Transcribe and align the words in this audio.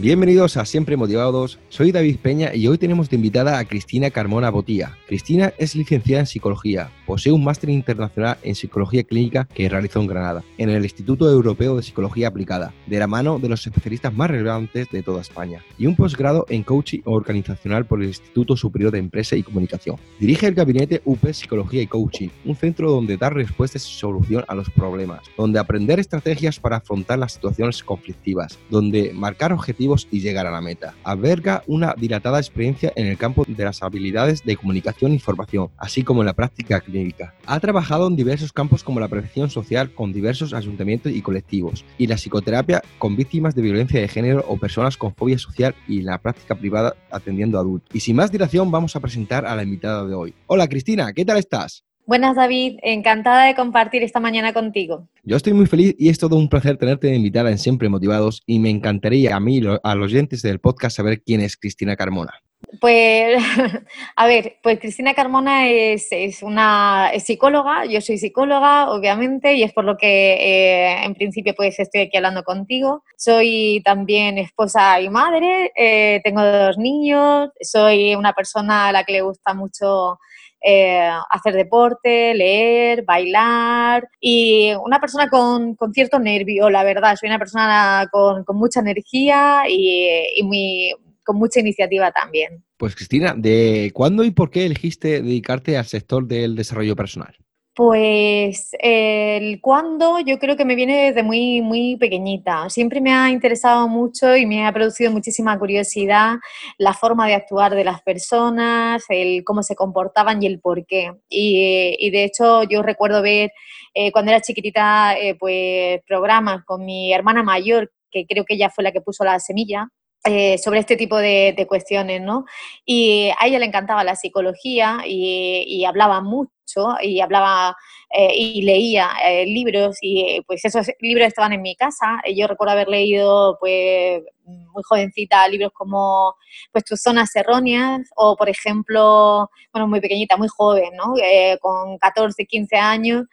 Bienvenidos 0.00 0.56
a 0.56 0.64
Siempre 0.64 0.96
Motivados, 0.96 1.58
soy 1.70 1.90
David 1.90 2.18
Peña 2.22 2.54
y 2.54 2.68
hoy 2.68 2.78
tenemos 2.78 3.10
de 3.10 3.16
invitada 3.16 3.58
a 3.58 3.64
Cristina 3.64 4.12
Carmona 4.12 4.48
Botía. 4.48 4.96
Cristina 5.08 5.52
es 5.58 5.74
licenciada 5.74 6.20
en 6.20 6.28
Psicología, 6.28 6.92
posee 7.04 7.32
un 7.32 7.42
máster 7.42 7.68
internacional 7.70 8.38
en 8.44 8.54
Psicología 8.54 9.02
Clínica 9.02 9.48
que 9.52 9.68
realizó 9.68 10.00
en 10.00 10.06
Granada, 10.06 10.44
en 10.56 10.70
el 10.70 10.84
Instituto 10.84 11.28
Europeo 11.28 11.74
de 11.74 11.82
Psicología 11.82 12.28
Aplicada, 12.28 12.72
de 12.86 12.96
la 13.00 13.08
mano 13.08 13.40
de 13.40 13.48
los 13.48 13.66
especialistas 13.66 14.14
más 14.14 14.30
relevantes 14.30 14.88
de 14.92 15.02
toda 15.02 15.20
España, 15.20 15.64
y 15.76 15.86
un 15.86 15.96
posgrado 15.96 16.46
en 16.48 16.62
Coaching 16.62 17.00
Organizacional 17.04 17.84
por 17.84 18.00
el 18.00 18.06
Instituto 18.06 18.56
Superior 18.56 18.92
de 18.92 18.98
Empresa 18.98 19.34
y 19.34 19.42
Comunicación. 19.42 19.96
Dirige 20.20 20.46
el 20.46 20.54
gabinete 20.54 21.02
UP 21.06 21.26
Psicología 21.32 21.82
y 21.82 21.88
Coaching, 21.88 22.28
un 22.44 22.54
centro 22.54 22.92
donde 22.92 23.16
dar 23.16 23.34
respuestas 23.34 23.84
y 23.84 23.94
solución 23.94 24.44
a 24.46 24.54
los 24.54 24.70
problemas, 24.70 25.22
donde 25.36 25.58
aprender 25.58 25.98
estrategias 25.98 26.60
para 26.60 26.76
afrontar 26.76 27.18
las 27.18 27.32
situaciones 27.32 27.82
conflictivas, 27.82 28.60
donde 28.70 29.12
marcar 29.12 29.52
objetivos 29.52 29.87
y 30.10 30.20
llegar 30.20 30.46
a 30.46 30.50
la 30.50 30.60
meta. 30.60 30.94
Alberga 31.04 31.62
una 31.66 31.94
dilatada 31.96 32.38
experiencia 32.38 32.92
en 32.96 33.06
el 33.06 33.16
campo 33.16 33.44
de 33.46 33.64
las 33.64 33.82
habilidades 33.82 34.44
de 34.44 34.56
comunicación 34.56 35.12
e 35.12 35.14
información, 35.14 35.70
así 35.78 36.02
como 36.02 36.22
en 36.22 36.26
la 36.26 36.34
práctica 36.34 36.80
clínica. 36.80 37.34
Ha 37.46 37.60
trabajado 37.60 38.06
en 38.06 38.16
diversos 38.16 38.52
campos 38.52 38.84
como 38.84 39.00
la 39.00 39.08
prevención 39.08 39.50
social 39.50 39.94
con 39.94 40.12
diversos 40.12 40.52
ayuntamientos 40.52 41.12
y 41.12 41.22
colectivos, 41.22 41.84
y 41.96 42.06
la 42.06 42.16
psicoterapia 42.16 42.82
con 42.98 43.16
víctimas 43.16 43.54
de 43.54 43.62
violencia 43.62 44.00
de 44.00 44.08
género 44.08 44.44
o 44.48 44.58
personas 44.58 44.96
con 44.96 45.14
fobia 45.14 45.38
social 45.38 45.74
y 45.86 46.02
la 46.02 46.18
práctica 46.18 46.54
privada 46.54 46.94
atendiendo 47.10 47.58
a 47.58 47.62
adultos. 47.62 47.88
Y 47.94 48.00
sin 48.00 48.16
más 48.16 48.30
dilación 48.30 48.70
vamos 48.70 48.96
a 48.96 49.00
presentar 49.00 49.46
a 49.46 49.56
la 49.56 49.62
invitada 49.62 50.06
de 50.06 50.14
hoy. 50.14 50.34
Hola 50.46 50.68
Cristina, 50.68 51.12
¿qué 51.12 51.24
tal 51.24 51.38
estás? 51.38 51.87
Buenas 52.08 52.36
David, 52.36 52.78
encantada 52.80 53.44
de 53.44 53.54
compartir 53.54 54.02
esta 54.02 54.18
mañana 54.18 54.54
contigo. 54.54 55.06
Yo 55.24 55.36
estoy 55.36 55.52
muy 55.52 55.66
feliz 55.66 55.94
y 55.98 56.08
es 56.08 56.18
todo 56.18 56.36
un 56.36 56.48
placer 56.48 56.78
tenerte 56.78 57.14
invitada 57.14 57.50
en 57.50 57.58
Siempre 57.58 57.90
Motivados 57.90 58.42
y 58.46 58.60
me 58.60 58.70
encantaría 58.70 59.36
a 59.36 59.40
mí, 59.40 59.60
a 59.82 59.94
los 59.94 60.06
oyentes 60.06 60.40
del 60.40 60.58
podcast, 60.58 60.96
saber 60.96 61.20
quién 61.22 61.42
es 61.42 61.58
Cristina 61.58 61.96
Carmona. 61.96 62.32
Pues, 62.80 63.36
a 64.16 64.26
ver, 64.26 64.56
pues 64.62 64.80
Cristina 64.80 65.12
Carmona 65.12 65.68
es, 65.68 66.08
una 66.40 67.10
psicóloga, 67.18 67.84
yo 67.84 68.00
soy 68.00 68.16
psicóloga, 68.16 68.90
obviamente, 68.90 69.52
y 69.52 69.62
es 69.62 69.74
por 69.74 69.84
lo 69.84 69.98
que 69.98 70.32
eh, 70.32 71.04
en 71.04 71.12
principio 71.12 71.54
pues 71.54 71.78
estoy 71.78 72.00
aquí 72.00 72.16
hablando 72.16 72.42
contigo. 72.42 73.04
Soy 73.18 73.82
también 73.84 74.38
esposa 74.38 74.98
y 74.98 75.10
madre, 75.10 75.72
eh, 75.76 76.22
tengo 76.24 76.42
dos 76.42 76.78
niños, 76.78 77.50
soy 77.60 78.14
una 78.14 78.32
persona 78.32 78.88
a 78.88 78.92
la 78.92 79.04
que 79.04 79.12
le 79.12 79.20
gusta 79.20 79.52
mucho 79.52 80.18
eh, 80.60 81.08
hacer 81.30 81.54
deporte, 81.54 82.34
leer, 82.34 83.04
bailar 83.04 84.08
y 84.20 84.72
una 84.84 85.00
persona 85.00 85.28
con, 85.28 85.76
cierto 85.92 86.18
nervio, 86.18 86.70
la 86.70 86.84
verdad. 86.84 87.16
Soy 87.16 87.28
una 87.28 87.38
persona 87.38 88.08
con, 88.10 88.44
mucha 88.56 88.80
energía 88.80 89.62
y, 89.68 90.42
muy, 90.42 90.94
con 91.24 91.36
mucha 91.36 91.60
iniciativa 91.60 92.10
también. 92.10 92.64
Pues 92.76 92.94
Cristina, 92.94 93.34
¿de 93.36 93.90
cuándo 93.94 94.24
y 94.24 94.30
por 94.30 94.50
qué 94.50 94.66
elegiste 94.66 95.22
dedicarte 95.22 95.76
al 95.76 95.86
sector 95.86 96.26
del 96.26 96.54
desarrollo 96.54 96.96
personal? 96.96 97.36
Pues 97.78 98.70
el 98.80 99.60
cuándo 99.60 100.18
yo 100.18 100.40
creo 100.40 100.56
que 100.56 100.64
me 100.64 100.74
viene 100.74 101.12
desde 101.12 101.22
muy, 101.22 101.62
muy 101.62 101.96
pequeñita. 101.96 102.68
Siempre 102.70 103.00
me 103.00 103.12
ha 103.12 103.30
interesado 103.30 103.86
mucho 103.86 104.34
y 104.36 104.46
me 104.46 104.66
ha 104.66 104.72
producido 104.72 105.12
muchísima 105.12 105.56
curiosidad 105.56 106.38
la 106.76 106.92
forma 106.92 107.28
de 107.28 107.34
actuar 107.34 107.76
de 107.76 107.84
las 107.84 108.02
personas, 108.02 109.04
el 109.10 109.44
cómo 109.44 109.62
se 109.62 109.76
comportaban 109.76 110.42
y 110.42 110.46
el 110.46 110.58
por 110.58 110.86
qué. 110.86 111.12
Y, 111.28 112.10
de 112.10 112.24
hecho 112.24 112.64
yo 112.64 112.82
recuerdo 112.82 113.22
ver 113.22 113.52
eh, 113.94 114.10
cuando 114.10 114.32
era 114.32 114.40
chiquitita 114.40 115.16
eh, 115.16 115.36
pues 115.36 116.00
programas 116.04 116.64
con 116.64 116.84
mi 116.84 117.12
hermana 117.12 117.44
mayor, 117.44 117.92
que 118.10 118.26
creo 118.26 118.44
que 118.44 118.54
ella 118.54 118.70
fue 118.70 118.82
la 118.82 118.90
que 118.90 119.02
puso 119.02 119.22
la 119.22 119.38
semilla, 119.38 119.86
eh, 120.24 120.58
sobre 120.58 120.80
este 120.80 120.96
tipo 120.96 121.16
de, 121.16 121.64
cuestiones, 121.68 122.20
¿no? 122.22 122.44
Y 122.84 123.30
a 123.38 123.46
ella 123.46 123.60
le 123.60 123.66
encantaba 123.66 124.02
la 124.02 124.16
psicología 124.16 125.02
y, 125.06 125.64
y 125.68 125.84
hablaba 125.84 126.20
mucho 126.22 126.57
y 127.02 127.20
hablaba 127.20 127.76
eh, 128.10 128.34
y 128.34 128.62
leía 128.62 129.10
eh, 129.22 129.44
libros 129.44 129.98
y 130.00 130.22
eh, 130.22 130.42
pues 130.46 130.64
esos 130.64 130.86
libros 131.00 131.26
estaban 131.26 131.52
en 131.52 131.60
mi 131.60 131.76
casa. 131.76 132.22
Yo 132.34 132.46
recuerdo 132.46 132.72
haber 132.72 132.88
leído 132.88 133.58
pues 133.60 134.22
muy 134.46 134.82
jovencita 134.82 135.46
libros 135.48 135.72
como 135.74 136.34
pues 136.72 136.82
tus 136.84 137.02
zonas 137.02 137.36
erróneas 137.36 138.08
o 138.16 138.34
por 138.34 138.48
ejemplo, 138.48 139.50
bueno, 139.74 139.86
muy 139.86 140.00
pequeñita, 140.00 140.38
muy 140.38 140.48
joven, 140.48 140.88
¿no? 140.96 141.12
con 141.60 141.98
14, 141.98 142.46
15 142.46 142.76
años 142.76 143.26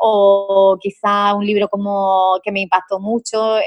o 0.00 0.76
quizá 0.80 1.32
un 1.34 1.46
libro 1.46 1.68
como 1.68 2.40
que 2.42 2.50
me 2.50 2.62
impactó 2.62 2.98
mucho, 2.98 3.58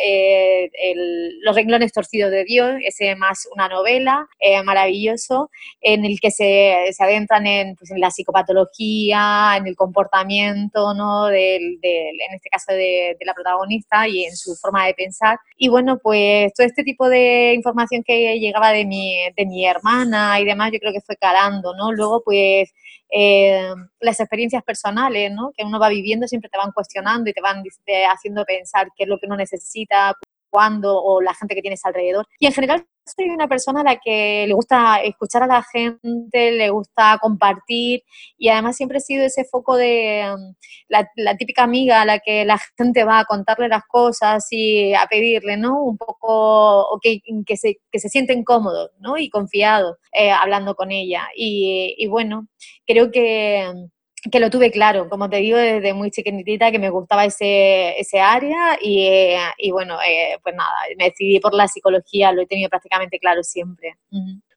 Los 1.44 1.56
renglones 1.56 1.94
torcidos 1.94 2.30
de 2.32 2.44
Dios, 2.44 2.76
ese 2.84 3.16
más 3.16 3.48
una 3.56 3.70
novela 3.70 4.28
maravilloso 4.66 5.50
en 5.80 6.04
el 6.04 6.20
que 6.20 6.32
se, 6.32 6.90
se 6.92 7.04
adentran 7.06 7.48
en, 7.48 7.76
pues, 7.78 7.90
en 7.92 8.02
la 8.02 8.12
psicopatología 8.12 8.69
en 8.78 9.68
el 9.68 9.75
comportamiento, 9.75 10.94
¿no? 10.94 11.25
Del, 11.25 11.80
en 11.81 12.35
este 12.35 12.50
caso 12.50 12.74
de, 12.74 13.18
la 13.25 13.34
protagonista 13.34 14.07
y 14.07 14.25
en 14.25 14.35
su 14.35 14.56
forma 14.56 14.85
de 14.85 14.94
pensar. 14.94 15.38
Y 15.57 15.69
bueno, 15.69 16.00
pues 16.02 16.53
todo 16.53 16.66
este 16.66 16.84
tipo 16.84 17.09
de 17.09 17.53
información 17.56 18.03
que 18.03 18.40
llegaba 18.40 18.72
de 18.72 18.85
mi, 18.85 19.16
de 19.35 19.46
mi 19.46 19.66
hermana 19.66 20.40
y 20.40 20.46
demás, 20.46 20.72
yo 20.72 20.80
creo 20.80 20.94
que 20.94 21.02
fue 21.02 21.18
calando, 21.18 21.75
¿no? 21.75 21.91
Luego, 21.91 22.22
pues, 22.24 22.74
eh, 23.12 23.74
las 24.00 24.19
experiencias 24.19 24.63
personales, 24.63 25.31
¿no? 25.31 25.51
Que 25.57 25.63
uno 25.63 25.80
va 25.80 25.90
viviendo 25.90 26.28
siempre 26.28 26.50
te 26.50 26.57
van 26.57 26.72
cuestionando 26.72 27.30
y 27.30 27.34
te 27.34 27.41
van 27.41 27.63
haciendo 28.12 28.46
pensar 28.46 28.90
qué 28.96 29.03
es 29.03 29.09
lo 29.09 29.18
que 29.19 29.25
uno 29.25 29.36
necesita, 29.36 30.16
cuándo 30.50 31.01
o 31.01 31.22
la 31.22 31.34
gente 31.34 31.56
que 31.56 31.62
tienes 31.62 31.86
alrededor. 31.86 32.28
Y 32.40 32.47
en 32.47 32.53
general 32.53 32.86
soy 33.16 33.30
una 33.30 33.47
persona 33.47 33.81
a 33.81 33.84
la 33.84 33.97
que 33.97 34.46
le 34.47 34.53
gusta 34.53 35.02
escuchar 35.02 35.44
a 35.44 35.47
la 35.47 35.64
gente, 35.64 36.52
le 36.52 36.70
gusta 36.70 37.18
compartir 37.22 38.03
y 38.38 38.50
además 38.50 38.78
siempre 38.78 39.00
he 39.00 39.02
sido 39.02 39.25
ese 39.25 39.46
foco 39.46 39.75
de 39.78 40.25
um, 40.34 40.53
la, 40.88 41.38
típica 41.38 41.64
amiga 41.64 42.02
a 42.02 42.06
la 42.06 42.19
que 42.19 42.46
la 42.46 42.59
gente 42.78 43.03
va 43.03 43.19
a 43.19 43.25
contarle 43.25 43.68
las 43.68 43.84
cosas 43.88 44.48
y 44.52 44.94
a 44.94 45.08
pedirle, 45.08 45.58
¿no? 45.58 45.84
Un 45.84 45.98
poco, 45.98 47.00
que, 47.02 47.22
que, 47.46 47.58
se, 47.58 47.80
que 47.92 48.00
se 48.00 48.09
sienten 48.09 48.44
cómodos, 48.44 48.92
¿no? 49.00 49.18
Y 49.18 49.30
confiados 49.30 49.98
eh, 50.12 50.31
hablando 50.31 50.75
con 50.75 50.92
ella. 50.92 51.28
Y, 51.36 51.96
y 51.98 52.08
bueno, 52.08 52.48
creo 52.86 53.12
que 53.12 53.90
que 54.22 54.40
lo 54.40 54.50
tuve 54.50 54.72
claro, 54.72 55.09
como 55.09 55.30
te 55.30 55.38
digo, 55.38 55.57
desde 55.57 55.94
muy 55.94 56.12
chiquitita 56.12 56.72
que 56.72 56.80
me 56.80 56.90
gustaba 56.90 57.25
ese, 57.25 58.00
ese 58.00 58.19
área 58.19 58.78
y, 58.81 59.03
eh, 59.03 59.40
y 59.57 59.72
bueno, 59.72 59.97
eh, 60.02 60.38
pues 60.44 60.56
nada, 60.56 60.74
me 60.97 61.06
decidí 61.06 61.40
por 61.40 61.53
la 61.53 61.68
psicología, 61.68 62.31
lo 62.31 62.41
he 62.41 62.47
tenido 62.47 62.69
prácticamente 62.69 63.19
claro 63.19 63.44
siempre. 63.44 63.97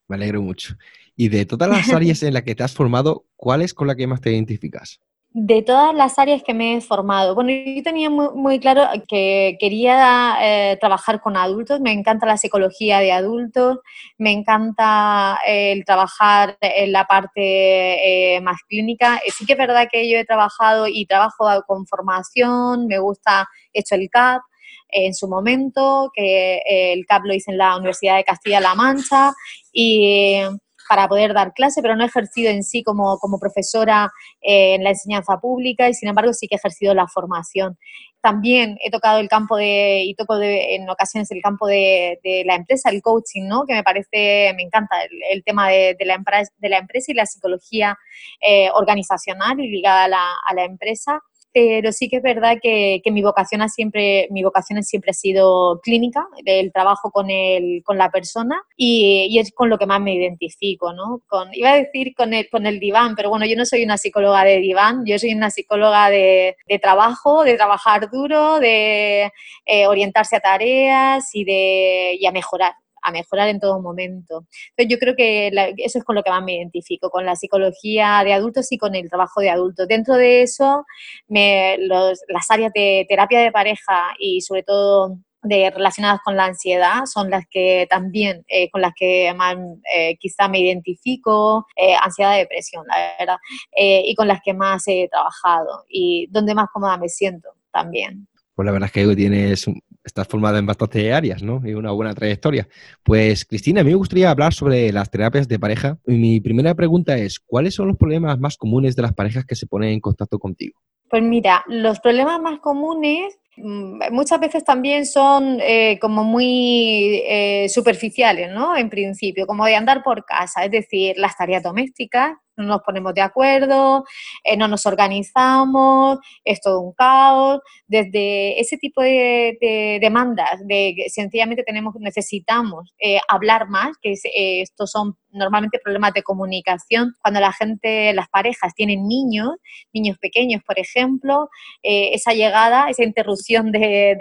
Me 0.08 0.16
alegro 0.16 0.42
mucho. 0.42 0.74
Y 1.16 1.28
de 1.28 1.46
todas 1.46 1.68
las 1.68 1.92
áreas 1.92 2.22
en 2.22 2.34
las 2.34 2.42
que 2.42 2.54
te 2.54 2.62
has 2.62 2.74
formado, 2.74 3.26
¿cuál 3.36 3.62
es 3.62 3.74
con 3.74 3.86
la 3.86 3.94
que 3.94 4.06
más 4.06 4.20
te 4.20 4.32
identificas? 4.32 5.00
De 5.34 5.62
todas 5.62 5.94
las 5.94 6.18
áreas 6.18 6.42
que 6.42 6.52
me 6.52 6.76
he 6.76 6.80
formado, 6.82 7.34
bueno, 7.34 7.50
yo 7.50 7.82
tenía 7.82 8.10
muy, 8.10 8.60
claro 8.60 8.86
que 9.08 9.56
quería 9.58 10.36
eh, 10.42 10.76
trabajar 10.78 11.22
con 11.22 11.38
adultos, 11.38 11.80
me 11.80 11.90
encanta 11.90 12.26
la 12.26 12.36
psicología 12.36 12.98
de 12.98 13.12
adultos, 13.12 13.78
me 14.18 14.30
encanta 14.30 15.38
el 15.46 15.86
trabajar 15.86 16.58
en 16.60 16.92
la 16.92 17.06
parte 17.06 18.34
eh, 18.36 18.42
más 18.42 18.58
clínica. 18.68 19.22
Eh, 19.24 19.30
sí 19.30 19.46
que 19.46 19.54
es 19.54 19.58
verdad 19.58 19.88
que 19.90 20.06
yo 20.10 20.18
he 20.18 20.26
trabajado 20.26 20.86
y 20.86 21.06
trabajo 21.06 21.46
con 21.66 21.86
formación, 21.86 22.86
me 22.86 22.98
gusta, 22.98 23.48
he 23.72 23.80
hecho 23.80 23.94
el 23.94 24.10
CAP, 24.10 24.42
en 24.90 25.14
su 25.14 25.28
momento, 25.28 26.10
que 26.14 26.60
el 26.66 27.06
CAP 27.06 27.24
lo 27.24 27.32
hice 27.32 27.52
en 27.52 27.56
la 27.56 27.74
Universidad 27.76 28.16
de 28.16 28.24
Castilla-La 28.24 28.74
Mancha. 28.74 29.32
Y 29.72 30.42
para 30.88 31.08
poder 31.08 31.34
dar 31.34 31.52
clase, 31.52 31.82
pero 31.82 31.96
no 31.96 32.04
he 32.04 32.06
ejercido 32.06 32.50
en 32.50 32.62
sí 32.62 32.82
como, 32.82 33.18
como 33.18 33.38
profesora 33.38 34.10
eh, 34.40 34.74
en 34.74 34.84
la 34.84 34.90
enseñanza 34.90 35.38
pública 35.38 35.88
y 35.88 35.94
sin 35.94 36.08
embargo 36.08 36.32
sí 36.32 36.48
que 36.48 36.56
he 36.56 36.58
ejercido 36.58 36.94
la 36.94 37.06
formación. 37.06 37.78
También 38.20 38.78
he 38.84 38.90
tocado 38.90 39.18
el 39.18 39.28
campo 39.28 39.56
de, 39.56 40.02
y 40.04 40.14
toco 40.14 40.36
de, 40.38 40.76
en 40.76 40.88
ocasiones 40.88 41.30
el 41.32 41.42
campo 41.42 41.66
de, 41.66 42.20
la 42.46 42.54
empresa, 42.54 42.90
el 42.90 43.02
coaching, 43.02 43.48
¿no? 43.48 43.64
que 43.66 43.74
me 43.74 43.82
parece, 43.82 44.52
me 44.56 44.62
encanta 44.62 44.96
el, 45.30 45.42
tema 45.42 45.68
de, 45.68 45.96
la 46.00 46.14
empresa, 46.14 46.52
de 46.58 46.68
la 46.68 46.78
empresa 46.78 47.10
y 47.10 47.14
la 47.14 47.26
psicología 47.26 47.98
eh, 48.40 48.70
organizacional 48.74 49.58
y 49.58 49.68
ligada 49.68 50.04
a 50.04 50.08
la, 50.08 50.24
a 50.46 50.54
la 50.54 50.64
empresa 50.64 51.20
pero 51.52 51.92
sí 51.92 52.08
que 52.08 52.16
es 52.16 52.22
verdad 52.22 52.56
que, 52.62 53.00
que 53.04 53.10
mi, 53.10 53.22
vocación 53.22 53.62
ha 53.62 53.68
siempre, 53.68 54.26
mi 54.30 54.42
vocación 54.42 54.82
siempre 54.82 55.10
ha 55.10 55.14
sido 55.14 55.80
clínica, 55.82 56.26
el 56.44 56.72
trabajo 56.72 57.10
con, 57.10 57.30
el, 57.30 57.82
con 57.84 57.98
la 57.98 58.10
persona 58.10 58.62
y, 58.76 59.28
y, 59.30 59.38
es 59.38 59.52
con 59.52 59.68
lo 59.68 59.78
que 59.78 59.86
más 59.86 60.00
me 60.00 60.14
identifico, 60.14 60.92
¿no? 60.92 61.20
Con, 61.28 61.48
iba 61.52 61.72
a 61.72 61.76
decir 61.76 62.14
con 62.14 62.32
el, 62.32 62.48
con 62.48 62.66
el 62.66 62.80
diván, 62.80 63.14
pero 63.14 63.30
bueno, 63.30 63.46
yo 63.46 63.56
no 63.56 63.66
soy 63.66 63.84
una 63.84 63.98
psicóloga 63.98 64.44
de 64.44 64.58
diván, 64.58 65.04
yo 65.04 65.18
soy 65.18 65.34
una 65.34 65.50
psicóloga 65.50 66.10
de, 66.10 66.56
de 66.66 66.78
trabajo, 66.78 67.44
de 67.44 67.56
trabajar 67.56 68.10
duro, 68.10 68.58
de 68.58 69.30
eh, 69.66 69.86
orientarse 69.86 70.36
a 70.36 70.40
tareas 70.40 71.34
y, 71.34 71.44
de, 71.44 72.16
y 72.18 72.26
a 72.26 72.32
mejorar 72.32 72.72
a 73.02 73.12
mejorar 73.12 73.48
en 73.48 73.60
todo 73.60 73.80
momento. 73.80 74.46
Entonces 74.70 74.88
yo 74.88 74.98
creo 74.98 75.14
que 75.16 75.48
eso 75.78 75.98
es 75.98 76.04
con 76.04 76.16
lo 76.16 76.22
que 76.22 76.30
más 76.30 76.42
me 76.42 76.56
identifico, 76.56 77.10
con 77.10 77.26
la 77.26 77.36
psicología 77.36 78.22
de 78.24 78.32
adultos 78.32 78.70
y 78.72 78.78
con 78.78 78.94
el 78.94 79.08
trabajo 79.08 79.40
de 79.40 79.50
adultos. 79.50 79.88
Dentro 79.88 80.14
de 80.14 80.42
eso, 80.42 80.84
me, 81.28 81.76
las 81.78 82.50
áreas 82.50 82.72
de 82.72 83.06
terapia 83.08 83.40
de 83.40 83.52
pareja 83.52 84.14
y 84.18 84.40
sobre 84.40 84.62
todo 84.62 85.18
de 85.42 85.70
relacionadas 85.70 86.20
con 86.24 86.36
la 86.36 86.46
ansiedad 86.46 87.04
son 87.06 87.28
las 87.30 87.44
que 87.50 87.86
también 87.90 88.44
eh, 88.48 88.70
con 88.70 88.80
las 88.80 88.92
que 88.94 89.32
más 89.34 89.56
eh, 89.92 90.16
quizá 90.18 90.48
me 90.48 90.60
identifico 90.60 91.66
eh, 91.76 91.96
ansiedad 92.00 92.36
depresión 92.36 92.84
la 92.86 93.16
verdad 93.18 93.36
eh, 93.76 94.02
y 94.06 94.14
con 94.14 94.28
las 94.28 94.40
que 94.44 94.54
más 94.54 94.84
he 94.86 95.08
trabajado 95.10 95.84
y 95.88 96.28
donde 96.30 96.54
más 96.54 96.68
cómoda 96.72 96.96
me 96.96 97.08
siento 97.08 97.50
también 97.72 98.28
pues 98.54 98.66
la 98.66 98.72
verdad 98.72 98.86
es 98.86 98.92
que 98.92 99.16
tienes 99.16 99.66
estás 100.04 100.26
formada 100.26 100.58
en 100.58 100.66
bastantes 100.66 101.12
áreas, 101.12 101.42
¿no? 101.42 101.60
Y 101.64 101.74
una 101.74 101.92
buena 101.92 102.14
trayectoria. 102.14 102.68
Pues, 103.02 103.44
Cristina, 103.44 103.80
a 103.80 103.84
mí 103.84 103.90
me 103.90 103.96
gustaría 103.96 104.30
hablar 104.30 104.52
sobre 104.52 104.92
las 104.92 105.10
terapias 105.10 105.48
de 105.48 105.58
pareja. 105.58 105.98
Y 106.06 106.14
mi 106.14 106.40
primera 106.40 106.74
pregunta 106.74 107.16
es, 107.16 107.38
¿cuáles 107.40 107.74
son 107.74 107.88
los 107.88 107.96
problemas 107.96 108.38
más 108.38 108.56
comunes 108.56 108.96
de 108.96 109.02
las 109.02 109.14
parejas 109.14 109.44
que 109.44 109.54
se 109.54 109.66
ponen 109.66 109.90
en 109.90 110.00
contacto 110.00 110.38
contigo? 110.38 110.78
Pues 111.08 111.22
mira, 111.22 111.62
los 111.66 112.00
problemas 112.00 112.40
más 112.40 112.58
comunes 112.60 113.38
mm, 113.56 114.12
muchas 114.12 114.40
veces 114.40 114.64
también 114.64 115.04
son 115.06 115.58
eh, 115.60 115.98
como 116.00 116.24
muy 116.24 117.22
eh, 117.26 117.68
superficiales, 117.68 118.50
¿no? 118.50 118.76
En 118.76 118.88
principio, 118.88 119.46
como 119.46 119.66
de 119.66 119.76
andar 119.76 120.02
por 120.02 120.24
casa, 120.24 120.64
es 120.64 120.70
decir, 120.70 121.14
las 121.18 121.36
tareas 121.36 121.62
domésticas, 121.62 122.32
no 122.56 122.64
nos 122.64 122.82
ponemos 122.82 123.14
de 123.14 123.20
acuerdo, 123.20 124.04
eh, 124.44 124.56
no 124.56 124.68
nos 124.68 124.86
organizamos, 124.86 126.18
es 126.44 126.60
todo 126.60 126.80
un 126.80 126.92
caos. 126.92 127.60
Desde 127.86 128.60
ese 128.60 128.76
tipo 128.78 129.02
de, 129.02 129.56
de 129.60 129.98
demandas, 130.00 130.60
de 130.66 130.94
que 130.96 131.10
sencillamente 131.10 131.62
tenemos, 131.64 131.94
necesitamos 131.98 132.92
eh, 132.98 133.20
hablar 133.28 133.68
más, 133.68 133.96
que 134.00 134.12
es, 134.12 134.24
eh, 134.24 134.62
estos 134.62 134.90
son 134.90 135.16
normalmente 135.32 135.80
problemas 135.82 136.12
de 136.12 136.22
comunicación, 136.22 137.14
cuando 137.20 137.40
la 137.40 137.52
gente, 137.52 138.12
las 138.12 138.28
parejas 138.28 138.74
tienen 138.74 139.06
niños, 139.08 139.50
niños 139.92 140.18
pequeños, 140.18 140.62
por 140.66 140.78
ejemplo, 140.78 141.48
eh, 141.82 142.10
esa 142.12 142.32
llegada, 142.32 142.88
esa 142.88 143.04
interrupción 143.04 143.72
de, 143.72 144.16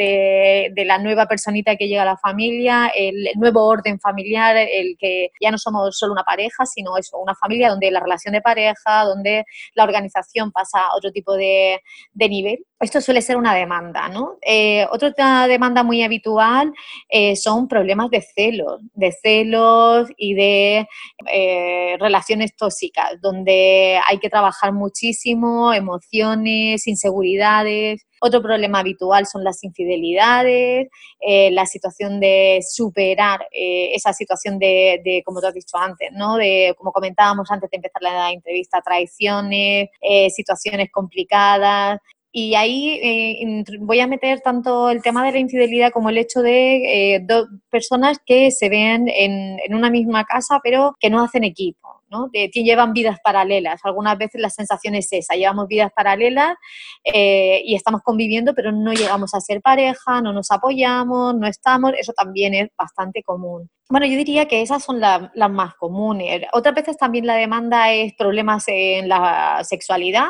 de, 0.73 0.85
la 0.85 0.97
nueva 0.97 1.27
personita 1.27 1.75
que 1.75 1.87
llega 1.87 2.01
a 2.01 2.05
la 2.05 2.17
familia, 2.17 2.91
el, 2.95 3.27
el, 3.27 3.39
nuevo 3.39 3.65
orden 3.65 3.99
familiar, 3.99 4.57
el 4.57 4.97
que 4.97 5.29
ya 5.39 5.51
no 5.51 5.57
somos 5.57 5.97
solo 5.97 6.13
una 6.13 6.23
pareja, 6.23 6.65
sino 6.65 6.97
eso, 6.97 7.19
una 7.19 7.35
familia 7.35 7.69
donde 7.69 7.91
la 7.91 7.99
relación 7.99 8.33
de 8.33 8.41
pareja, 8.41 9.03
donde 9.05 9.45
la 9.75 9.83
organización 9.83 10.51
pasa 10.51 10.79
a 10.79 10.95
otro 10.95 11.11
tipo 11.11 11.35
de, 11.35 11.81
de 12.13 12.29
nivel. 12.29 12.65
Esto 12.79 12.99
suele 12.99 13.21
ser 13.21 13.37
una 13.37 13.53
demanda, 13.53 14.09
¿no? 14.09 14.37
Eh, 14.41 14.87
otra 14.91 15.47
demanda 15.47 15.83
muy 15.83 16.01
habitual 16.01 16.73
eh, 17.09 17.35
son 17.35 17.67
problemas 17.67 18.09
de 18.09 18.21
celos, 18.21 18.81
de 18.93 19.11
celos 19.11 20.09
y 20.17 20.33
de 20.33 20.87
eh, 21.31 21.98
relaciones 22.00 22.56
tóxicas, 22.56 23.19
donde 23.21 24.00
hay 24.07 24.18
que 24.19 24.30
trabajar 24.30 24.74
muchísimo, 24.74 25.74
emociones, 25.74 26.88
inseguridades. 26.88 28.06
Otro 28.19 28.42
problema 28.42 28.80
habitual 28.80 29.25
son 29.25 29.44
las 29.44 29.63
infidelidades, 29.63 30.89
eh, 31.19 31.51
la 31.51 31.65
situación 31.65 32.19
de 32.19 32.59
superar 32.68 33.48
eh, 33.51 33.94
esa 33.94 34.13
situación 34.13 34.59
de, 34.59 35.01
de, 35.03 35.24
como 35.25 35.42
tú 35.42 35.48
has 35.48 35.53
dicho 35.53 35.77
antes, 35.77 36.09
¿no? 36.13 36.38
De, 36.38 36.74
como 36.77 36.92
comentábamos 36.92 37.50
antes 37.51 37.69
de 37.69 37.77
empezar 37.77 38.01
la 38.01 38.31
entrevista, 38.31 38.81
traiciones, 38.81 39.89
situaciones 40.30 40.89
complicadas, 40.92 42.00
y 42.31 42.56
ahí 42.56 43.00
eh, 43.04 43.63
voy 43.81 44.00
a 44.00 44.07
meter 44.07 44.39
tanto 44.39 44.89
el 44.89 45.01
tema 45.01 45.25
de 45.25 45.33
la 45.33 45.39
infidelidad 45.39 45.92
como 45.92 46.10
el 46.10 46.18
hecho 46.18 46.42
de 46.42 47.16
eh, 47.16 47.19
dos 47.28 47.48
personas 47.69 48.19
que 48.25 48.51
se 48.51 48.69
ven 48.69 49.10
en, 49.10 49.60
en, 49.66 49.75
una 49.75 49.89
misma 49.89 50.24
casa 50.24 50.62
pero 50.63 50.95
que 51.00 51.10
no 51.10 51.22
hacen 51.22 51.44
equipo, 51.44 52.04
¿no? 52.10 52.30
Que 52.31 52.48
llevan 52.48 52.94
vidas 52.94 53.18
paralelas. 53.22 53.81
Algunas 53.83 54.18
veces 54.18 54.39
la 54.39 54.50
sensación 54.50 54.95
es 54.95 55.12
esa, 55.12 55.36
llevamos 55.36 55.68
vidas 55.68 55.92
paralelas 55.94 56.56
eh, 57.04 57.62
y 57.66 57.75
estamos 57.75 58.01
conviviendo 58.01 58.54
pero 58.56 58.72
no 58.72 58.94
llegamos 58.94 59.33
a 59.33 59.42
ser 59.42 59.62
pareja, 59.62 60.22
no 60.22 60.31
nos 60.31 60.51
apoyamos, 60.51 61.36
no 61.36 61.48
estamos, 61.48 61.92
eso 62.00 62.13
también 62.13 62.54
es 62.54 62.69
bastante 62.78 63.24
común. 63.24 63.69
Bueno, 63.89 64.06
yo 64.06 64.16
diría 64.16 64.48
que 64.48 64.62
esas 64.62 64.81
son 64.81 65.01
la, 65.01 65.33
las 65.36 65.51
más 65.51 65.75
comunes. 65.75 66.44
Otras 66.54 66.75
veces 66.75 66.98
también 66.98 67.28
la 67.28 67.36
demanda 67.36 67.92
es 67.92 68.13
problemas 68.13 68.63
en 68.68 69.10
la 69.10 69.62
sexualidad, 69.66 70.30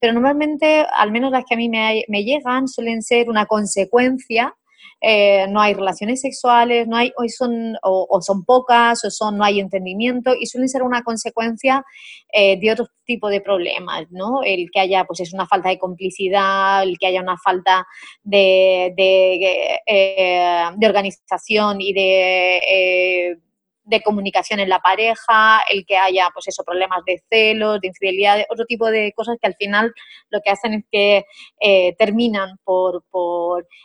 pero 0.00 0.12
normalmente, 0.12 0.86
al 0.96 1.12
menos 1.12 1.30
las 1.30 1.44
que 1.44 1.54
a 1.54 1.58
mí 1.58 1.68
me, 1.68 2.04
me 2.08 2.24
llegan, 2.24 2.68
suelen 2.68 3.02
ser 3.02 3.28
una 3.28 3.46
consecuencia 3.46 4.54
eh, 5.00 5.46
no 5.48 5.60
hay 5.60 5.74
relaciones 5.74 6.22
sexuales, 6.22 6.88
no 6.88 6.96
hay, 6.96 7.12
hoy 7.16 7.28
son, 7.28 7.76
o, 7.82 8.06
o, 8.08 8.22
son 8.22 8.44
pocas, 8.44 9.04
o 9.04 9.10
son, 9.10 9.36
no 9.36 9.44
hay 9.44 9.60
entendimiento, 9.60 10.32
y 10.38 10.46
suelen 10.46 10.68
ser 10.68 10.82
una 10.82 11.02
consecuencia 11.02 11.84
eh, 12.32 12.58
de 12.58 12.72
otro 12.72 12.88
tipo 13.04 13.28
de 13.28 13.42
problemas, 13.42 14.06
¿no? 14.10 14.42
El 14.42 14.70
que 14.72 14.80
haya, 14.80 15.04
pues 15.04 15.20
es 15.20 15.34
una 15.34 15.46
falta 15.46 15.68
de 15.68 15.78
complicidad, 15.78 16.82
el 16.82 16.98
que 16.98 17.08
haya 17.08 17.20
una 17.20 17.36
falta 17.36 17.86
de, 18.22 18.94
de, 18.96 19.80
eh, 19.86 20.64
de 20.76 20.86
organización 20.86 21.80
y 21.80 21.92
de 21.92 23.38
de 23.86 24.02
comunicación 24.02 24.58
en 24.58 24.68
la 24.68 24.80
pareja, 24.80 25.60
el 25.70 25.86
que 25.86 25.96
haya, 25.96 26.28
pues 26.34 26.48
eso, 26.48 26.64
problemas 26.64 27.04
de 27.06 27.22
celos, 27.30 27.80
de 27.80 27.88
infidelidad, 27.88 28.44
otro 28.50 28.66
tipo 28.66 28.90
de 28.90 29.12
cosas 29.12 29.36
que 29.40 29.46
al 29.46 29.54
final 29.54 29.94
lo 30.28 30.40
que 30.44 30.50
hacen 30.50 30.74
es 30.74 30.84
que 30.90 31.24
eh, 31.60 31.94
terminan 31.96 32.58
por, 32.64 33.04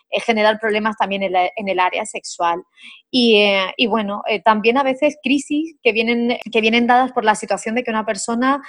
eh, 0.09 0.19
generar 0.21 0.59
problemas 0.59 0.97
también 0.97 1.23
en, 1.23 1.67
el 1.67 1.79
área 1.79 2.05
sexual. 2.05 2.63
Y, 3.11 3.41
eh, 3.41 3.73
y 3.77 3.87
bueno, 3.87 4.23
también 4.43 4.77
a 4.77 4.83
veces 4.83 5.17
crisis 5.21 5.75
que 5.83 5.91
vienen, 5.91 6.37
que 6.51 6.61
vienen 6.61 6.87
dadas 6.87 7.11
por 7.11 7.23
la 7.23 7.35
situación 7.35 7.75
de 7.75 7.83
que 7.83 7.91
una 7.91 8.05
persona 8.05 8.61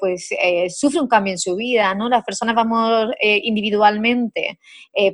pues 0.00 0.30
sufre 0.68 1.00
un 1.00 1.08
cambio 1.08 1.32
en 1.32 1.38
su 1.38 1.56
vida, 1.56 1.94
¿no? 1.94 2.08
Las 2.08 2.24
personas 2.24 2.54
vamos 2.54 3.12
individualmente 3.20 4.58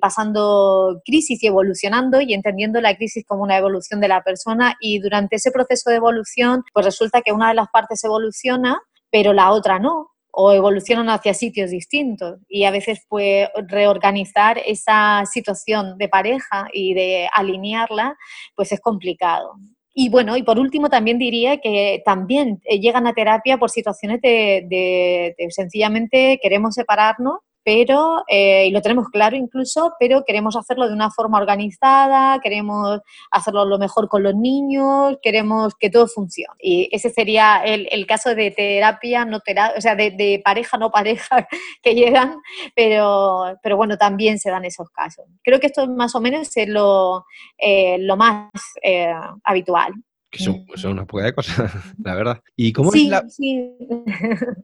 pasando 0.01 1.03
crisis 1.05 1.43
y 1.43 1.47
evolucionando 1.47 2.21
y 2.21 2.33
entendiendo 2.33 2.81
la 2.81 2.97
crisis 2.97 3.25
como 3.27 3.43
una 3.43 3.59
evolución 3.59 4.01
de 4.01 4.09
la 4.09 4.23
persona 4.23 4.77
y 4.81 4.99
durante 4.99 5.37
ese 5.45 5.53
proceso 5.53 5.91
de 5.91 5.97
evolución 5.97 6.63
pues 6.73 6.87
resulta 6.87 7.21
que 7.23 7.33
una 7.33 7.49
de 7.49 7.55
las 7.55 7.69
partes 7.69 8.03
evoluciona 8.05 8.81
pero 9.11 9.33
la 9.33 9.53
otra 9.53 9.79
no, 9.79 10.11
o 10.33 10.53
evolucionan 10.53 11.09
hacia 11.09 11.35
sitios 11.35 11.71
distintos 11.71 12.41
y 12.49 12.65
a 12.65 12.73
veces 12.73 13.05
pues 13.09 13.49
reorganizar 13.69 14.59
esa 14.67 15.23
situación 15.31 15.97
de 15.99 16.09
pareja 16.09 16.67
y 16.73 16.95
de 16.95 17.29
alinearla 17.33 18.17
pues 18.57 18.73
es 18.73 18.81
complicado. 18.81 19.53
Y 19.93 20.09
bueno, 20.09 20.37
y 20.37 20.43
por 20.43 20.59
último 20.59 20.89
también 20.91 21.19
diría 21.19 21.59
que 21.59 22.03
también 22.05 22.61
llegan 22.65 23.07
a 23.07 23.15
terapia 23.15 23.59
por 23.59 23.71
situaciones 23.71 24.21
de 24.21 25.37
sencillamente 25.51 26.41
queremos 26.43 26.75
separarnos 26.75 27.39
pero, 27.65 28.23
eh, 28.29 28.67
y 28.67 28.71
lo 28.71 28.83
tenemos 28.83 29.09
claro 29.09 29.37
incluso, 29.37 29.95
pero 29.99 30.23
queremos 30.25 30.55
hacerlo 30.55 30.87
de 30.87 30.93
una 30.93 31.11
forma 31.11 31.39
organizada, 31.39 32.39
queremos 32.41 33.01
hacerlo 33.31 33.65
lo 33.65 33.79
mejor 33.79 34.09
con 34.09 34.23
los 34.23 34.35
niños, 34.35 35.17
queremos 35.23 35.75
que 35.75 35.89
todo 35.89 36.07
funcione. 36.07 36.55
Y 36.61 36.89
ese 36.93 37.09
sería 37.09 37.63
el, 37.65 37.89
el 37.91 38.07
caso 38.07 38.35
de 38.35 38.51
terapia, 38.51 39.25
no 39.25 39.41
terapia, 39.41 39.79
o 39.79 39.81
sea, 39.81 39.97
de, 39.97 40.11
de, 40.11 40.43
pareja, 40.45 40.77
no 40.77 40.91
pareja 40.91 41.49
que 41.83 41.95
llegan, 41.95 42.37
pero, 42.77 43.59
pero 43.63 43.79
bueno, 43.79 43.97
también 43.97 44.39
se 44.39 44.51
dan 44.51 44.67
esos 44.67 44.91
casos. 44.91 45.25
Creo 45.43 45.59
que 45.59 45.69
esto 45.69 45.87
más 45.89 46.15
o 46.15 46.21
menos 46.21 46.55
es 46.55 46.69
lo, 46.69 47.25
eh, 47.57 47.97
lo 47.99 48.17
más 48.17 48.51
eh, 48.83 49.13
habitual. 49.43 49.95
Que 50.31 50.43
son, 50.43 50.67
son, 50.75 50.93
una 50.93 51.07
poca 51.07 51.25
de 51.25 51.35
cosas, 51.35 51.73
la 52.03 52.15
verdad. 52.15 52.43
¿Y 52.57 52.73
cómo, 52.73 52.91
sí, 52.91 53.05
es 53.05 53.11
la, 53.11 53.29
sí. 53.29 53.71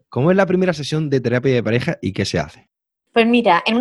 cómo 0.08 0.30
es 0.32 0.36
la 0.36 0.44
primera 0.44 0.72
sesión 0.74 1.08
de 1.08 1.20
terapia 1.20 1.54
de 1.54 1.62
pareja 1.62 1.96
y 2.02 2.12
qué 2.12 2.24
se 2.24 2.40
hace? 2.40 2.68
Pues 3.12 3.26
mira, 3.26 3.62
en 3.66 3.76